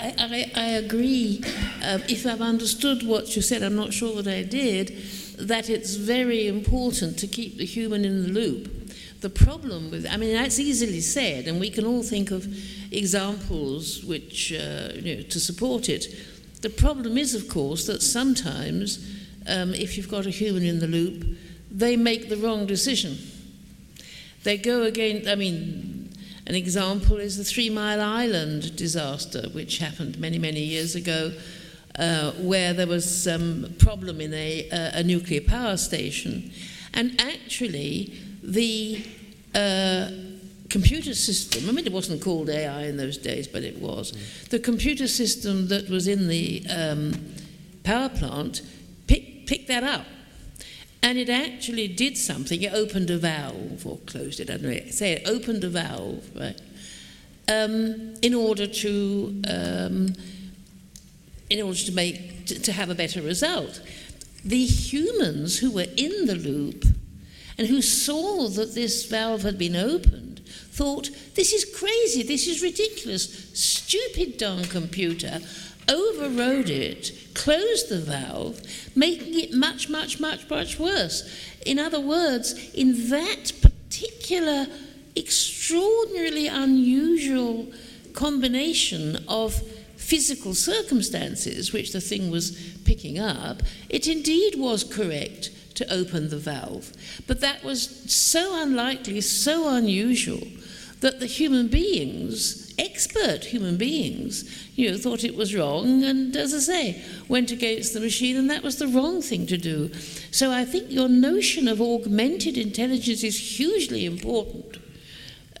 I 0.00 0.14
I, 0.18 0.60
I 0.60 0.66
agree. 0.70 1.42
Uh, 1.82 1.98
if 2.08 2.26
I've 2.26 2.40
understood 2.40 3.06
what 3.06 3.34
you 3.36 3.42
said, 3.42 3.62
I'm 3.62 3.76
not 3.76 3.92
sure 3.92 4.22
that 4.22 4.32
I 4.32 4.42
did, 4.42 4.88
that 5.38 5.68
it's 5.68 5.94
very 5.94 6.48
important 6.48 7.18
to 7.18 7.26
keep 7.26 7.56
the 7.56 7.64
human 7.64 8.04
in 8.04 8.22
the 8.22 8.28
loop. 8.28 8.90
The 9.20 9.30
problem 9.30 9.90
with, 9.90 10.06
I 10.06 10.16
mean, 10.16 10.32
that's 10.32 10.60
easily 10.60 11.00
said, 11.00 11.48
and 11.48 11.58
we 11.58 11.70
can 11.70 11.84
all 11.84 12.02
think 12.02 12.30
of 12.30 12.46
examples 12.92 14.04
which, 14.04 14.52
uh, 14.52 14.90
you 14.94 15.16
know, 15.16 15.22
to 15.22 15.40
support 15.40 15.88
it. 15.88 16.14
The 16.62 16.70
problem 16.70 17.18
is, 17.18 17.34
of 17.34 17.48
course, 17.48 17.86
that 17.86 18.02
sometimes, 18.02 19.04
um, 19.46 19.74
if 19.74 19.96
you've 19.96 20.08
got 20.08 20.26
a 20.26 20.30
human 20.30 20.62
in 20.62 20.78
the 20.78 20.86
loop, 20.86 21.24
they 21.70 21.96
make 21.96 22.28
the 22.28 22.36
wrong 22.36 22.66
decision. 22.66 23.18
They 24.44 24.56
go 24.56 24.82
against, 24.82 25.28
I 25.28 25.34
mean, 25.34 25.97
an 26.48 26.54
example 26.54 27.18
is 27.18 27.36
the 27.36 27.44
Three 27.44 27.68
Mile 27.68 28.00
Island 28.00 28.74
disaster, 28.74 29.48
which 29.52 29.78
happened 29.78 30.18
many, 30.18 30.38
many 30.38 30.60
years 30.60 30.94
ago, 30.94 31.32
uh, 31.98 32.32
where 32.32 32.72
there 32.72 32.86
was 32.86 33.04
some 33.22 33.74
problem 33.78 34.22
in 34.22 34.32
a, 34.32 34.70
uh, 34.70 35.00
a 35.00 35.02
nuclear 35.02 35.42
power 35.42 35.76
station. 35.76 36.50
And 36.94 37.20
actually, 37.20 38.14
the 38.42 39.04
uh, 39.54 40.10
computer 40.70 41.12
system, 41.12 41.68
I 41.68 41.72
mean, 41.72 41.86
it 41.86 41.92
wasn't 41.92 42.22
called 42.22 42.48
AI 42.48 42.84
in 42.84 42.96
those 42.96 43.18
days, 43.18 43.46
but 43.46 43.62
it 43.62 43.78
was, 43.78 44.12
mm. 44.12 44.48
the 44.48 44.58
computer 44.58 45.06
system 45.06 45.68
that 45.68 45.90
was 45.90 46.08
in 46.08 46.28
the 46.28 46.64
um, 46.70 47.12
power 47.84 48.08
plant 48.08 48.62
pick, 49.06 49.46
picked 49.46 49.68
that 49.68 49.84
up. 49.84 50.06
And 51.02 51.16
it 51.16 51.28
actually 51.28 51.88
did 51.88 52.16
something. 52.16 52.60
It 52.62 52.72
opened 52.72 53.10
a 53.10 53.18
valve 53.18 53.86
or 53.86 53.98
closed 53.98 54.40
it, 54.40 54.50
I 54.50 54.56
don't 54.56 54.62
know. 54.62 54.90
Say 54.90 55.12
it 55.12 55.28
opened 55.28 55.64
a 55.64 55.68
valve, 55.68 56.28
right? 56.34 56.60
Um, 57.48 58.14
in 58.20 58.34
order 58.34 58.66
to 58.66 59.42
um, 59.48 60.14
in 61.48 61.62
order 61.62 61.78
to 61.78 61.92
make 61.92 62.46
to, 62.46 62.60
to 62.60 62.72
have 62.72 62.90
a 62.90 62.94
better 62.94 63.22
result. 63.22 63.80
The 64.44 64.64
humans 64.64 65.58
who 65.58 65.70
were 65.70 65.86
in 65.96 66.26
the 66.26 66.34
loop 66.34 66.84
and 67.56 67.66
who 67.66 67.82
saw 67.82 68.48
that 68.48 68.74
this 68.74 69.06
valve 69.06 69.42
had 69.42 69.58
been 69.58 69.76
opened 69.76 70.40
thought, 70.46 71.10
this 71.34 71.52
is 71.52 71.64
crazy, 71.64 72.22
this 72.22 72.46
is 72.46 72.62
ridiculous, 72.62 73.50
stupid 73.58 74.38
darn 74.38 74.64
computer, 74.64 75.40
overrode 75.88 76.70
it, 76.70 77.12
closed 77.34 77.88
the 77.88 78.00
valve, 78.00 78.60
making 78.94 79.38
it 79.38 79.52
much, 79.52 79.88
much, 79.88 80.20
much, 80.20 80.48
much 80.48 80.78
worse. 80.78 81.28
In 81.64 81.78
other 81.78 82.00
words, 82.00 82.72
in 82.74 83.10
that 83.10 83.52
particular 83.62 84.66
extraordinarily 85.16 86.46
unusual 86.46 87.72
combination 88.12 89.24
of 89.28 89.54
physical 89.96 90.54
circumstances 90.54 91.72
which 91.72 91.92
the 91.92 92.00
thing 92.00 92.30
was 92.30 92.52
picking 92.84 93.18
up, 93.18 93.62
it 93.88 94.06
indeed 94.06 94.54
was 94.56 94.84
correct 94.84 95.50
to 95.74 95.92
open 95.92 96.28
the 96.28 96.38
valve. 96.38 96.92
But 97.26 97.40
that 97.40 97.62
was 97.62 98.10
so 98.12 98.62
unlikely, 98.62 99.20
so 99.20 99.68
unusual, 99.68 100.46
that 101.00 101.20
the 101.20 101.26
human 101.26 101.68
beings, 101.68 102.67
expert 102.78 103.44
human 103.44 103.76
beings, 103.76 104.68
you 104.74 104.90
know, 104.90 104.96
thought 104.96 105.24
it 105.24 105.36
was 105.36 105.54
wrong, 105.54 106.04
and 106.04 106.36
as 106.36 106.54
I 106.54 106.58
say, 106.58 107.02
went 107.28 107.50
against 107.50 107.94
the 107.94 108.00
machine, 108.00 108.36
and 108.36 108.48
that 108.50 108.62
was 108.62 108.78
the 108.78 108.86
wrong 108.86 109.20
thing 109.22 109.46
to 109.46 109.56
do. 109.56 109.92
So 110.30 110.50
I 110.50 110.64
think 110.64 110.90
your 110.90 111.08
notion 111.08 111.68
of 111.68 111.80
augmented 111.80 112.56
intelligence 112.56 113.24
is 113.24 113.58
hugely 113.58 114.06
important. 114.06 114.78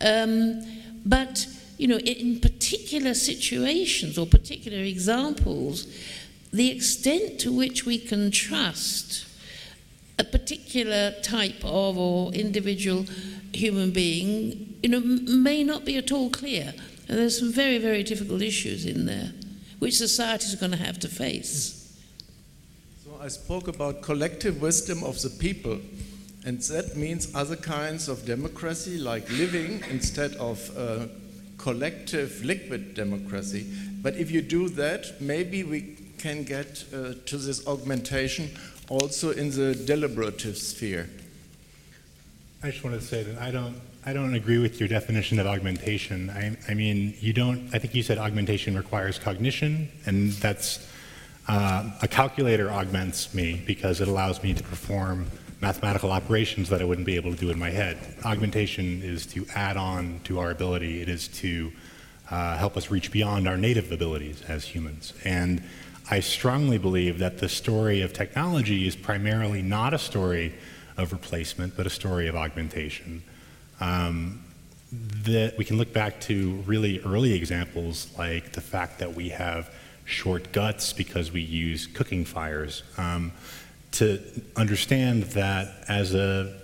Um, 0.00 0.64
but 1.04 1.46
you 1.78 1.86
know, 1.86 1.98
in 1.98 2.40
particular 2.40 3.14
situations 3.14 4.18
or 4.18 4.26
particular 4.26 4.78
examples, 4.78 5.86
the 6.52 6.70
extent 6.70 7.38
to 7.40 7.52
which 7.52 7.86
we 7.86 7.98
can 7.98 8.30
trust 8.30 9.26
a 10.18 10.24
particular 10.24 11.12
type 11.22 11.64
of 11.64 11.96
or 11.96 12.32
individual 12.32 13.06
human 13.52 13.92
being, 13.92 14.76
you 14.82 14.88
know, 14.88 15.00
may 15.00 15.62
not 15.62 15.84
be 15.84 15.96
at 15.96 16.10
all 16.10 16.28
clear. 16.30 16.74
And 17.08 17.18
there's 17.18 17.38
some 17.38 17.52
very, 17.52 17.78
very 17.78 18.02
difficult 18.02 18.42
issues 18.42 18.84
in 18.84 19.06
there, 19.06 19.32
which 19.78 19.96
societies 19.96 20.52
are 20.52 20.58
going 20.58 20.72
to 20.72 20.84
have 20.84 20.98
to 21.00 21.08
face. 21.08 21.96
So 23.04 23.18
I 23.20 23.28
spoke 23.28 23.66
about 23.66 24.02
collective 24.02 24.60
wisdom 24.60 25.02
of 25.02 25.20
the 25.22 25.30
people, 25.30 25.80
and 26.44 26.60
that 26.62 26.96
means 26.96 27.34
other 27.34 27.56
kinds 27.56 28.08
of 28.08 28.26
democracy, 28.26 28.98
like 28.98 29.28
living 29.30 29.82
instead 29.90 30.34
of 30.34 30.70
uh, 30.76 31.06
collective 31.56 32.44
liquid 32.44 32.94
democracy. 32.94 33.66
But 34.02 34.16
if 34.16 34.30
you 34.30 34.42
do 34.42 34.68
that, 34.70 35.20
maybe 35.20 35.64
we 35.64 35.96
can 36.18 36.44
get 36.44 36.84
uh, 36.92 37.14
to 37.26 37.36
this 37.38 37.66
augmentation 37.66 38.50
also 38.88 39.30
in 39.30 39.50
the 39.50 39.74
deliberative 39.74 40.56
sphere. 40.58 41.08
I 42.62 42.70
just 42.70 42.82
want 42.84 43.00
to 43.00 43.06
say 43.06 43.22
that 43.22 43.40
I 43.40 43.50
don't, 43.50 43.76
I 44.06 44.12
don't 44.12 44.34
agree 44.34 44.58
with 44.58 44.78
your 44.78 44.88
definition 44.88 45.38
of 45.38 45.46
augmentation. 45.46 46.30
I, 46.30 46.56
I 46.68 46.74
mean, 46.74 47.14
you 47.20 47.32
don't, 47.32 47.68
I 47.74 47.78
think 47.78 47.94
you 47.94 48.02
said 48.02 48.16
augmentation 48.16 48.76
requires 48.76 49.18
cognition, 49.18 49.90
and 50.06 50.32
that's, 50.32 50.88
uh, 51.48 51.90
a 52.02 52.08
calculator 52.08 52.70
augments 52.70 53.34
me 53.34 53.62
because 53.66 54.00
it 54.00 54.08
allows 54.08 54.42
me 54.42 54.54
to 54.54 54.62
perform 54.62 55.26
mathematical 55.60 56.12
operations 56.12 56.68
that 56.68 56.80
I 56.80 56.84
wouldn't 56.84 57.06
be 57.06 57.16
able 57.16 57.32
to 57.32 57.36
do 57.36 57.50
in 57.50 57.58
my 57.58 57.70
head. 57.70 57.96
Augmentation 58.24 59.02
is 59.02 59.26
to 59.26 59.46
add 59.54 59.76
on 59.76 60.20
to 60.24 60.38
our 60.38 60.50
ability, 60.50 61.02
it 61.02 61.08
is 61.08 61.26
to 61.28 61.72
uh, 62.30 62.56
help 62.56 62.76
us 62.76 62.90
reach 62.90 63.10
beyond 63.10 63.48
our 63.48 63.56
native 63.56 63.90
abilities 63.90 64.42
as 64.46 64.64
humans. 64.64 65.14
And 65.24 65.62
I 66.10 66.20
strongly 66.20 66.78
believe 66.78 67.18
that 67.18 67.38
the 67.38 67.48
story 67.48 68.02
of 68.02 68.12
technology 68.12 68.86
is 68.86 68.94
primarily 68.94 69.62
not 69.62 69.92
a 69.92 69.98
story 69.98 70.54
of 70.96 71.12
replacement, 71.12 71.76
but 71.76 71.86
a 71.86 71.90
story 71.90 72.28
of 72.28 72.36
augmentation. 72.36 73.22
Um, 73.80 74.44
that 74.90 75.54
we 75.58 75.64
can 75.64 75.76
look 75.76 75.92
back 75.92 76.20
to 76.22 76.62
really 76.66 77.00
early 77.00 77.34
examples 77.34 78.08
like 78.16 78.52
the 78.52 78.60
fact 78.60 78.98
that 79.00 79.14
we 79.14 79.28
have 79.28 79.70
short 80.06 80.50
guts 80.52 80.94
because 80.94 81.30
we 81.30 81.42
use 81.42 81.86
cooking 81.86 82.24
fires. 82.24 82.82
Um, 82.96 83.32
to 83.92 84.20
understand 84.56 85.24
that 85.24 85.84
as 85.88 86.14
a 86.14 86.54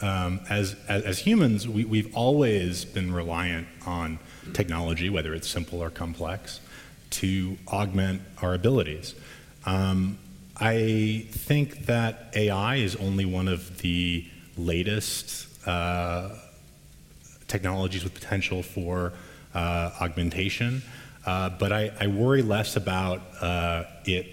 um, 0.00 0.40
as, 0.50 0.74
as, 0.88 1.04
as, 1.04 1.18
humans, 1.20 1.68
we, 1.68 1.84
we've 1.84 2.12
always 2.16 2.84
been 2.84 3.14
reliant 3.14 3.68
on 3.86 4.18
technology, 4.52 5.08
whether 5.08 5.32
it's 5.32 5.48
simple 5.48 5.80
or 5.80 5.90
complex, 5.90 6.60
to 7.10 7.56
augment 7.68 8.20
our 8.42 8.52
abilities. 8.52 9.14
Um, 9.64 10.18
I 10.56 11.26
think 11.30 11.86
that 11.86 12.32
AI 12.34 12.76
is 12.76 12.96
only 12.96 13.24
one 13.24 13.46
of 13.46 13.78
the 13.78 14.26
latest 14.56 15.46
uh, 15.68 16.30
technologies 17.52 18.02
with 18.02 18.14
potential 18.14 18.62
for 18.62 19.12
uh, 19.54 19.90
augmentation, 20.00 20.82
uh, 21.26 21.50
but 21.50 21.70
I, 21.70 21.92
I, 22.00 22.06
worry 22.06 22.40
less 22.40 22.76
about 22.76 23.20
uh, 23.42 23.84
it 24.06 24.26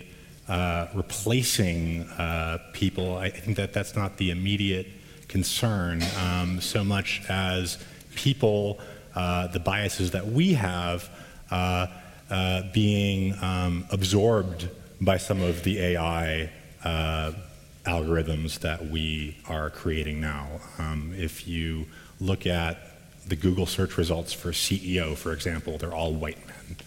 uh, 0.48 0.88
replacing 0.96 2.04
uh, 2.18 2.58
people. 2.72 3.18
I 3.18 3.30
think 3.30 3.58
that 3.58 3.74
that's 3.74 3.96
not 3.96 4.18
the 4.18 4.32
immediate 4.32 4.88
concern 5.28 6.02
um, 6.18 6.62
so 6.62 6.84
much 6.84 7.22
as 7.30 7.78
people, 8.16 8.80
uh, 9.16 9.48
the 9.48 9.60
biases 9.60 10.12
that 10.12 10.26
we 10.26 10.54
have, 10.54 11.10
uh, 11.52 11.88
uh, 12.32 12.64
being 12.74 13.36
um, 13.42 13.86
absorbed 13.92 14.70
by 15.02 15.18
some 15.18 15.42
of 15.42 15.64
the 15.64 15.80
AI 15.80 16.50
algorithms 17.86 18.60
that 18.60 18.88
we 18.88 19.36
are 19.48 19.70
creating 19.70 20.22
now. 20.22 20.48
Um, 20.78 21.14
if 21.18 21.48
you 21.48 21.86
look 22.20 22.46
at 22.46 22.89
the 23.30 23.36
Google 23.36 23.66
search 23.66 23.98
results 23.98 24.34
for 24.34 24.52
CEO, 24.52 25.16
for 25.16 25.34
example, 25.34 25.78
they're 25.78 25.94
all 25.94 26.14
white 26.14 26.46
men. 26.48 26.78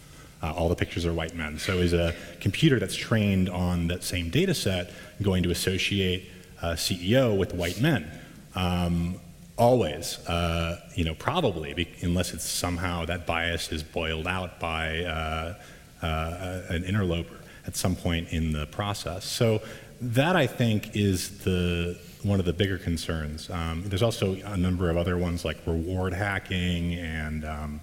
Uh, 0.43 0.53
all 0.53 0.68
the 0.68 0.74
pictures 0.74 1.07
are 1.07 1.12
white 1.12 1.34
men. 1.34 1.59
So 1.59 1.78
is 1.78 1.93
a 1.93 2.14
computer 2.40 2.80
that's 2.80 2.97
trained 2.97 3.49
on 3.49 3.86
that 3.86 4.03
same 4.03 4.28
data 4.28 4.55
set 4.55 4.90
going 5.22 5.45
to 5.45 5.51
associate 5.51 6.28
uh, 6.61 6.72
CEO 6.72 7.36
with 7.36 7.55
white 7.55 7.80
men? 7.80 8.11
Um, 8.57 9.20
always, 9.57 10.18
uh, 10.26 10.80
you 10.97 11.05
know, 11.05 11.14
probably, 11.14 11.88
unless 12.01 12.34
it's 12.34 12.45
somehow 12.45 13.05
that 13.05 13.24
bias 13.24 13.70
is 13.70 13.84
boiled 13.84 14.26
out 14.26 14.59
by 14.59 15.05
uh, 15.05 15.55
uh, 16.03 16.62
an 16.68 16.84
interloper 16.84 17.36
at 17.66 17.76
some 17.76 17.95
point 17.95 18.28
in 18.30 18.53
the 18.53 18.66
process. 18.66 19.24
So 19.24 19.62
that 20.03 20.34
I 20.34 20.48
think 20.48 20.96
is 20.96 21.38
the 21.44 21.98
one 22.24 22.40
of 22.40 22.46
the 22.46 22.53
bigger 22.53 22.78
concerns. 22.78 23.48
Um, 23.50 23.84
there's 23.86 24.03
also 24.03 24.34
a 24.34 24.57
number 24.57 24.90
of 24.90 24.96
other 24.96 25.16
ones 25.16 25.44
like 25.44 25.59
reward 25.66 26.12
hacking 26.12 26.94
and 26.94 27.44
um, 27.44 27.80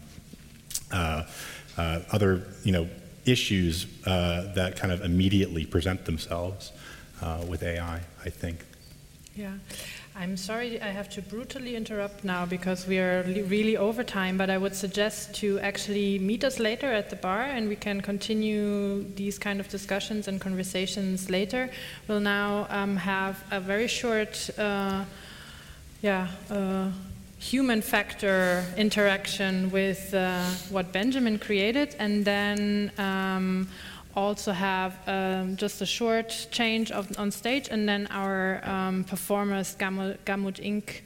uh, 0.92 1.24
uh, 1.78 2.02
other, 2.12 2.46
you 2.64 2.72
know, 2.72 2.90
issues 3.26 3.86
uh, 4.06 4.54
that 4.54 4.78
kind 4.78 4.92
of 4.94 5.02
immediately 5.02 5.66
present 5.66 6.06
themselves 6.06 6.72
uh, 7.22 7.46
with 7.48 7.64
AI. 7.64 8.02
I 8.26 8.30
think. 8.30 8.66
Yeah. 9.36 9.54
I'm 10.16 10.36
sorry 10.36 10.82
I 10.82 10.90
have 10.90 11.10
to 11.12 11.22
brutally 11.22 11.76
interrupt 11.76 12.24
now 12.24 12.46
because 12.46 12.86
we 12.86 13.00
are 13.00 13.24
really 13.24 13.78
over 13.78 14.04
time, 14.04 14.38
but 14.38 14.50
I 14.50 14.58
would 14.58 14.76
suggest 14.76 15.34
to 15.36 15.60
actually 15.60 16.20
meet 16.20 16.44
us 16.44 16.60
later 16.60 16.92
at 16.92 17.10
the 17.10 17.16
bar 17.16 17.44
and 17.44 17.70
we 17.70 17.76
can 17.76 18.02
continue 18.02 19.04
these 19.16 19.40
kind 19.40 19.60
of 19.60 19.70
discussions 19.70 20.28
and 20.28 20.42
conversations 20.42 21.30
later. 21.30 21.70
We'll 22.08 22.20
now 22.20 22.68
um, 22.70 22.98
have 22.98 23.42
a 23.52 23.60
very 23.60 23.88
short, 23.88 24.50
uh, 24.58 25.06
yeah, 26.02 26.28
uh, 26.50 26.90
human 27.40 27.82
factor 27.82 28.66
interaction 28.76 29.72
with 29.72 30.14
uh, 30.14 30.44
what 30.70 30.92
Benjamin 30.92 31.40
created 31.40 31.96
and 31.98 32.26
then 32.26 32.92
um, 32.98 33.70
also 34.16 34.52
have 34.52 34.98
um, 35.08 35.56
just 35.56 35.82
a 35.82 35.86
short 35.86 36.48
change 36.52 36.92
of, 36.92 37.08
on 37.20 37.32
stage, 37.32 37.70
and 37.70 37.88
then 37.88 38.08
our 38.12 38.62
um, 38.64 39.04
performers, 39.04 39.76
Gamut, 39.76 40.26
Inc., 40.26 41.02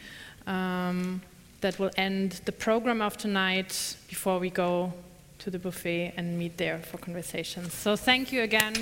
um, 0.47 1.21
that 1.61 1.79
will 1.79 1.91
end 1.95 2.41
the 2.45 2.51
program 2.51 3.01
of 3.01 3.15
tonight 3.15 3.95
before 4.09 4.37
we 4.39 4.49
go 4.49 4.91
to 5.39 5.49
the 5.49 5.59
buffet 5.59 6.13
and 6.17 6.37
meet 6.37 6.57
there 6.57 6.79
for 6.79 6.97
conversations. 6.97 7.73
So 7.73 7.95
thank 7.95 8.31
you 8.33 8.41
again 8.41 8.73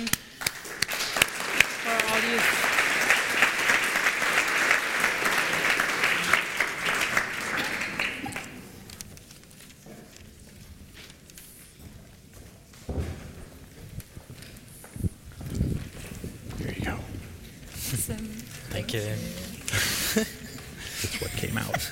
for 1.82 1.90
all 1.90 2.20
these. 2.20 2.72
That's 21.02 21.20
what 21.20 21.30
came 21.32 21.56
out. 21.56 21.88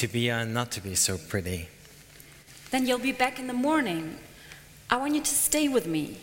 To 0.00 0.08
be 0.08 0.30
or 0.30 0.46
not 0.46 0.70
to 0.72 0.80
be 0.80 0.94
so 0.94 1.18
pretty. 1.18 1.68
Then 2.70 2.86
you'll 2.86 2.98
be 2.98 3.12
back 3.12 3.38
in 3.38 3.46
the 3.46 3.52
morning. 3.52 4.16
I 4.88 4.96
want 4.96 5.14
you 5.14 5.20
to 5.20 5.34
stay 5.34 5.68
with 5.68 5.86
me. 5.86 6.16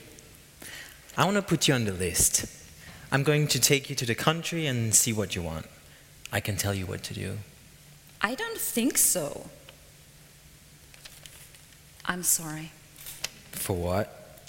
I 1.15 1.25
want 1.25 1.35
to 1.35 1.43
put 1.43 1.67
you 1.67 1.75
on 1.75 1.85
the 1.85 1.91
list. 1.91 2.47
I'm 3.11 3.21
going 3.21 3.47
to 3.49 3.59
take 3.59 3.87
you 3.87 3.95
to 3.95 4.05
the 4.05 4.15
country 4.15 4.65
and 4.65 4.95
see 4.95 5.13
what 5.13 5.35
you 5.35 5.43
want. 5.43 5.67
I 6.33 6.39
can 6.39 6.57
tell 6.57 6.73
you 6.73 6.87
what 6.87 7.03
to 7.03 7.13
do. 7.13 7.37
I 8.19 8.33
don't 8.33 8.57
think 8.57 8.97
so. 8.97 9.47
I'm 12.03 12.23
sorry. 12.23 12.71
For 13.51 13.75
what? 13.75 14.41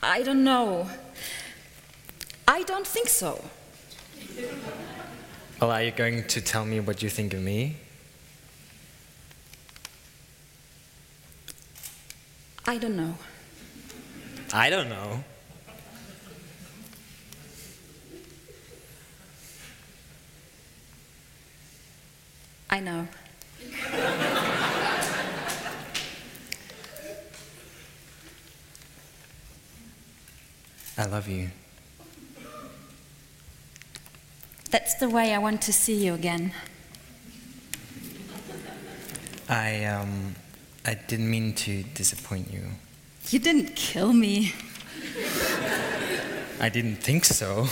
I 0.00 0.22
don't 0.22 0.44
know. 0.44 0.88
I 2.46 2.62
don't 2.62 2.86
think 2.86 3.08
so. 3.08 3.42
Well, 5.64 5.72
are 5.72 5.82
you 5.82 5.92
going 5.92 6.26
to 6.26 6.42
tell 6.42 6.66
me 6.66 6.78
what 6.78 7.02
you 7.02 7.08
think 7.08 7.32
of 7.32 7.40
me? 7.40 7.76
I 12.66 12.76
don't 12.76 12.94
know. 12.94 13.14
I 14.52 14.68
don't 14.68 14.90
know. 14.90 15.24
I 22.68 22.80
know. 22.80 23.08
I 30.98 31.06
love 31.06 31.26
you. 31.26 31.48
That's 34.74 34.94
the 34.94 35.08
way 35.08 35.32
I 35.32 35.38
want 35.38 35.62
to 35.62 35.72
see 35.72 36.04
you 36.04 36.14
again. 36.14 36.52
I, 39.48 39.84
um, 39.84 40.34
I 40.84 40.94
didn't 40.94 41.30
mean 41.30 41.54
to 41.62 41.84
disappoint 41.94 42.52
you. 42.52 42.62
You 43.30 43.38
didn't 43.38 43.76
kill 43.76 44.12
me. 44.12 44.52
I 46.60 46.68
didn't 46.70 46.96
think 46.96 47.24
so. 47.24 47.68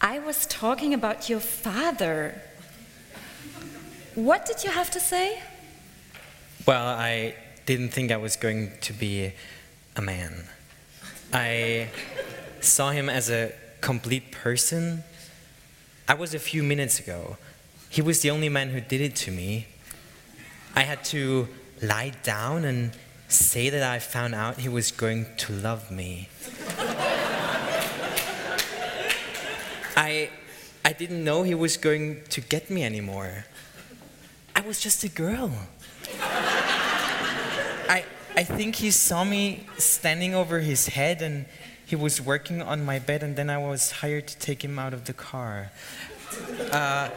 I 0.00 0.20
was 0.20 0.46
talking 0.46 0.94
about 0.94 1.28
your 1.28 1.40
father. 1.40 2.40
What 4.14 4.46
did 4.46 4.64
you 4.64 4.70
have 4.70 4.90
to 4.92 5.00
say? 5.00 5.42
Well, 6.64 6.86
I 6.86 7.34
didn't 7.66 7.90
think 7.90 8.10
I 8.10 8.16
was 8.16 8.36
going 8.36 8.72
to 8.80 8.94
be 8.94 9.34
a 9.96 10.00
man. 10.00 10.46
I 11.30 11.90
saw 12.62 12.90
him 12.90 13.10
as 13.10 13.28
a 13.28 13.52
complete 13.82 14.32
person. 14.32 15.04
I 16.10 16.14
was 16.14 16.34
a 16.34 16.40
few 16.40 16.64
minutes 16.64 16.98
ago. 16.98 17.36
He 17.88 18.02
was 18.02 18.20
the 18.20 18.30
only 18.32 18.48
man 18.48 18.70
who 18.70 18.80
did 18.80 19.00
it 19.00 19.14
to 19.14 19.30
me. 19.30 19.68
I 20.74 20.80
had 20.80 21.04
to 21.14 21.46
lie 21.80 22.10
down 22.24 22.64
and 22.64 22.90
say 23.28 23.70
that 23.70 23.84
I 23.84 24.00
found 24.00 24.34
out 24.34 24.58
he 24.58 24.68
was 24.68 24.90
going 24.90 25.26
to 25.36 25.52
love 25.52 25.88
me. 25.88 26.28
I, 29.96 30.30
I 30.84 30.92
didn't 30.98 31.22
know 31.22 31.44
he 31.44 31.54
was 31.54 31.76
going 31.76 32.22
to 32.30 32.40
get 32.40 32.70
me 32.70 32.82
anymore. 32.82 33.44
I 34.56 34.62
was 34.62 34.80
just 34.80 35.04
a 35.04 35.08
girl. 35.08 35.52
I, 37.88 38.04
I 38.34 38.42
think 38.42 38.74
he 38.74 38.90
saw 38.90 39.22
me 39.22 39.64
standing 39.78 40.34
over 40.34 40.58
his 40.58 40.88
head 40.88 41.22
and 41.22 41.46
he 41.90 41.96
was 41.96 42.20
working 42.20 42.62
on 42.62 42.84
my 42.84 43.00
bed, 43.00 43.24
and 43.24 43.34
then 43.34 43.50
I 43.50 43.58
was 43.58 43.90
hired 43.90 44.28
to 44.28 44.38
take 44.38 44.64
him 44.64 44.78
out 44.78 44.94
of 44.94 45.06
the 45.06 45.12
car. 45.12 45.72
Uh, 46.70 47.10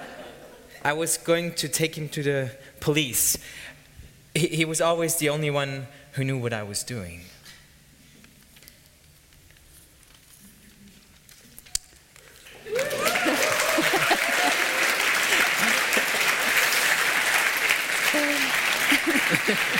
I 0.84 0.94
was 0.94 1.18
going 1.18 1.53
to 1.56 1.69
take 1.69 1.98
him 1.98 2.10
to 2.10 2.23
the 2.23 2.52
police. 2.80 3.38
He, 4.34 4.48
he 4.48 4.65
was 4.65 4.81
always 4.81 5.18
the 5.18 5.30
only 5.30 5.49
one 5.49 5.88
who 6.14 6.23
knew 6.23 6.38
what 6.38 6.53
I 6.53 6.64
was 6.64 6.84
doing. 6.84 7.22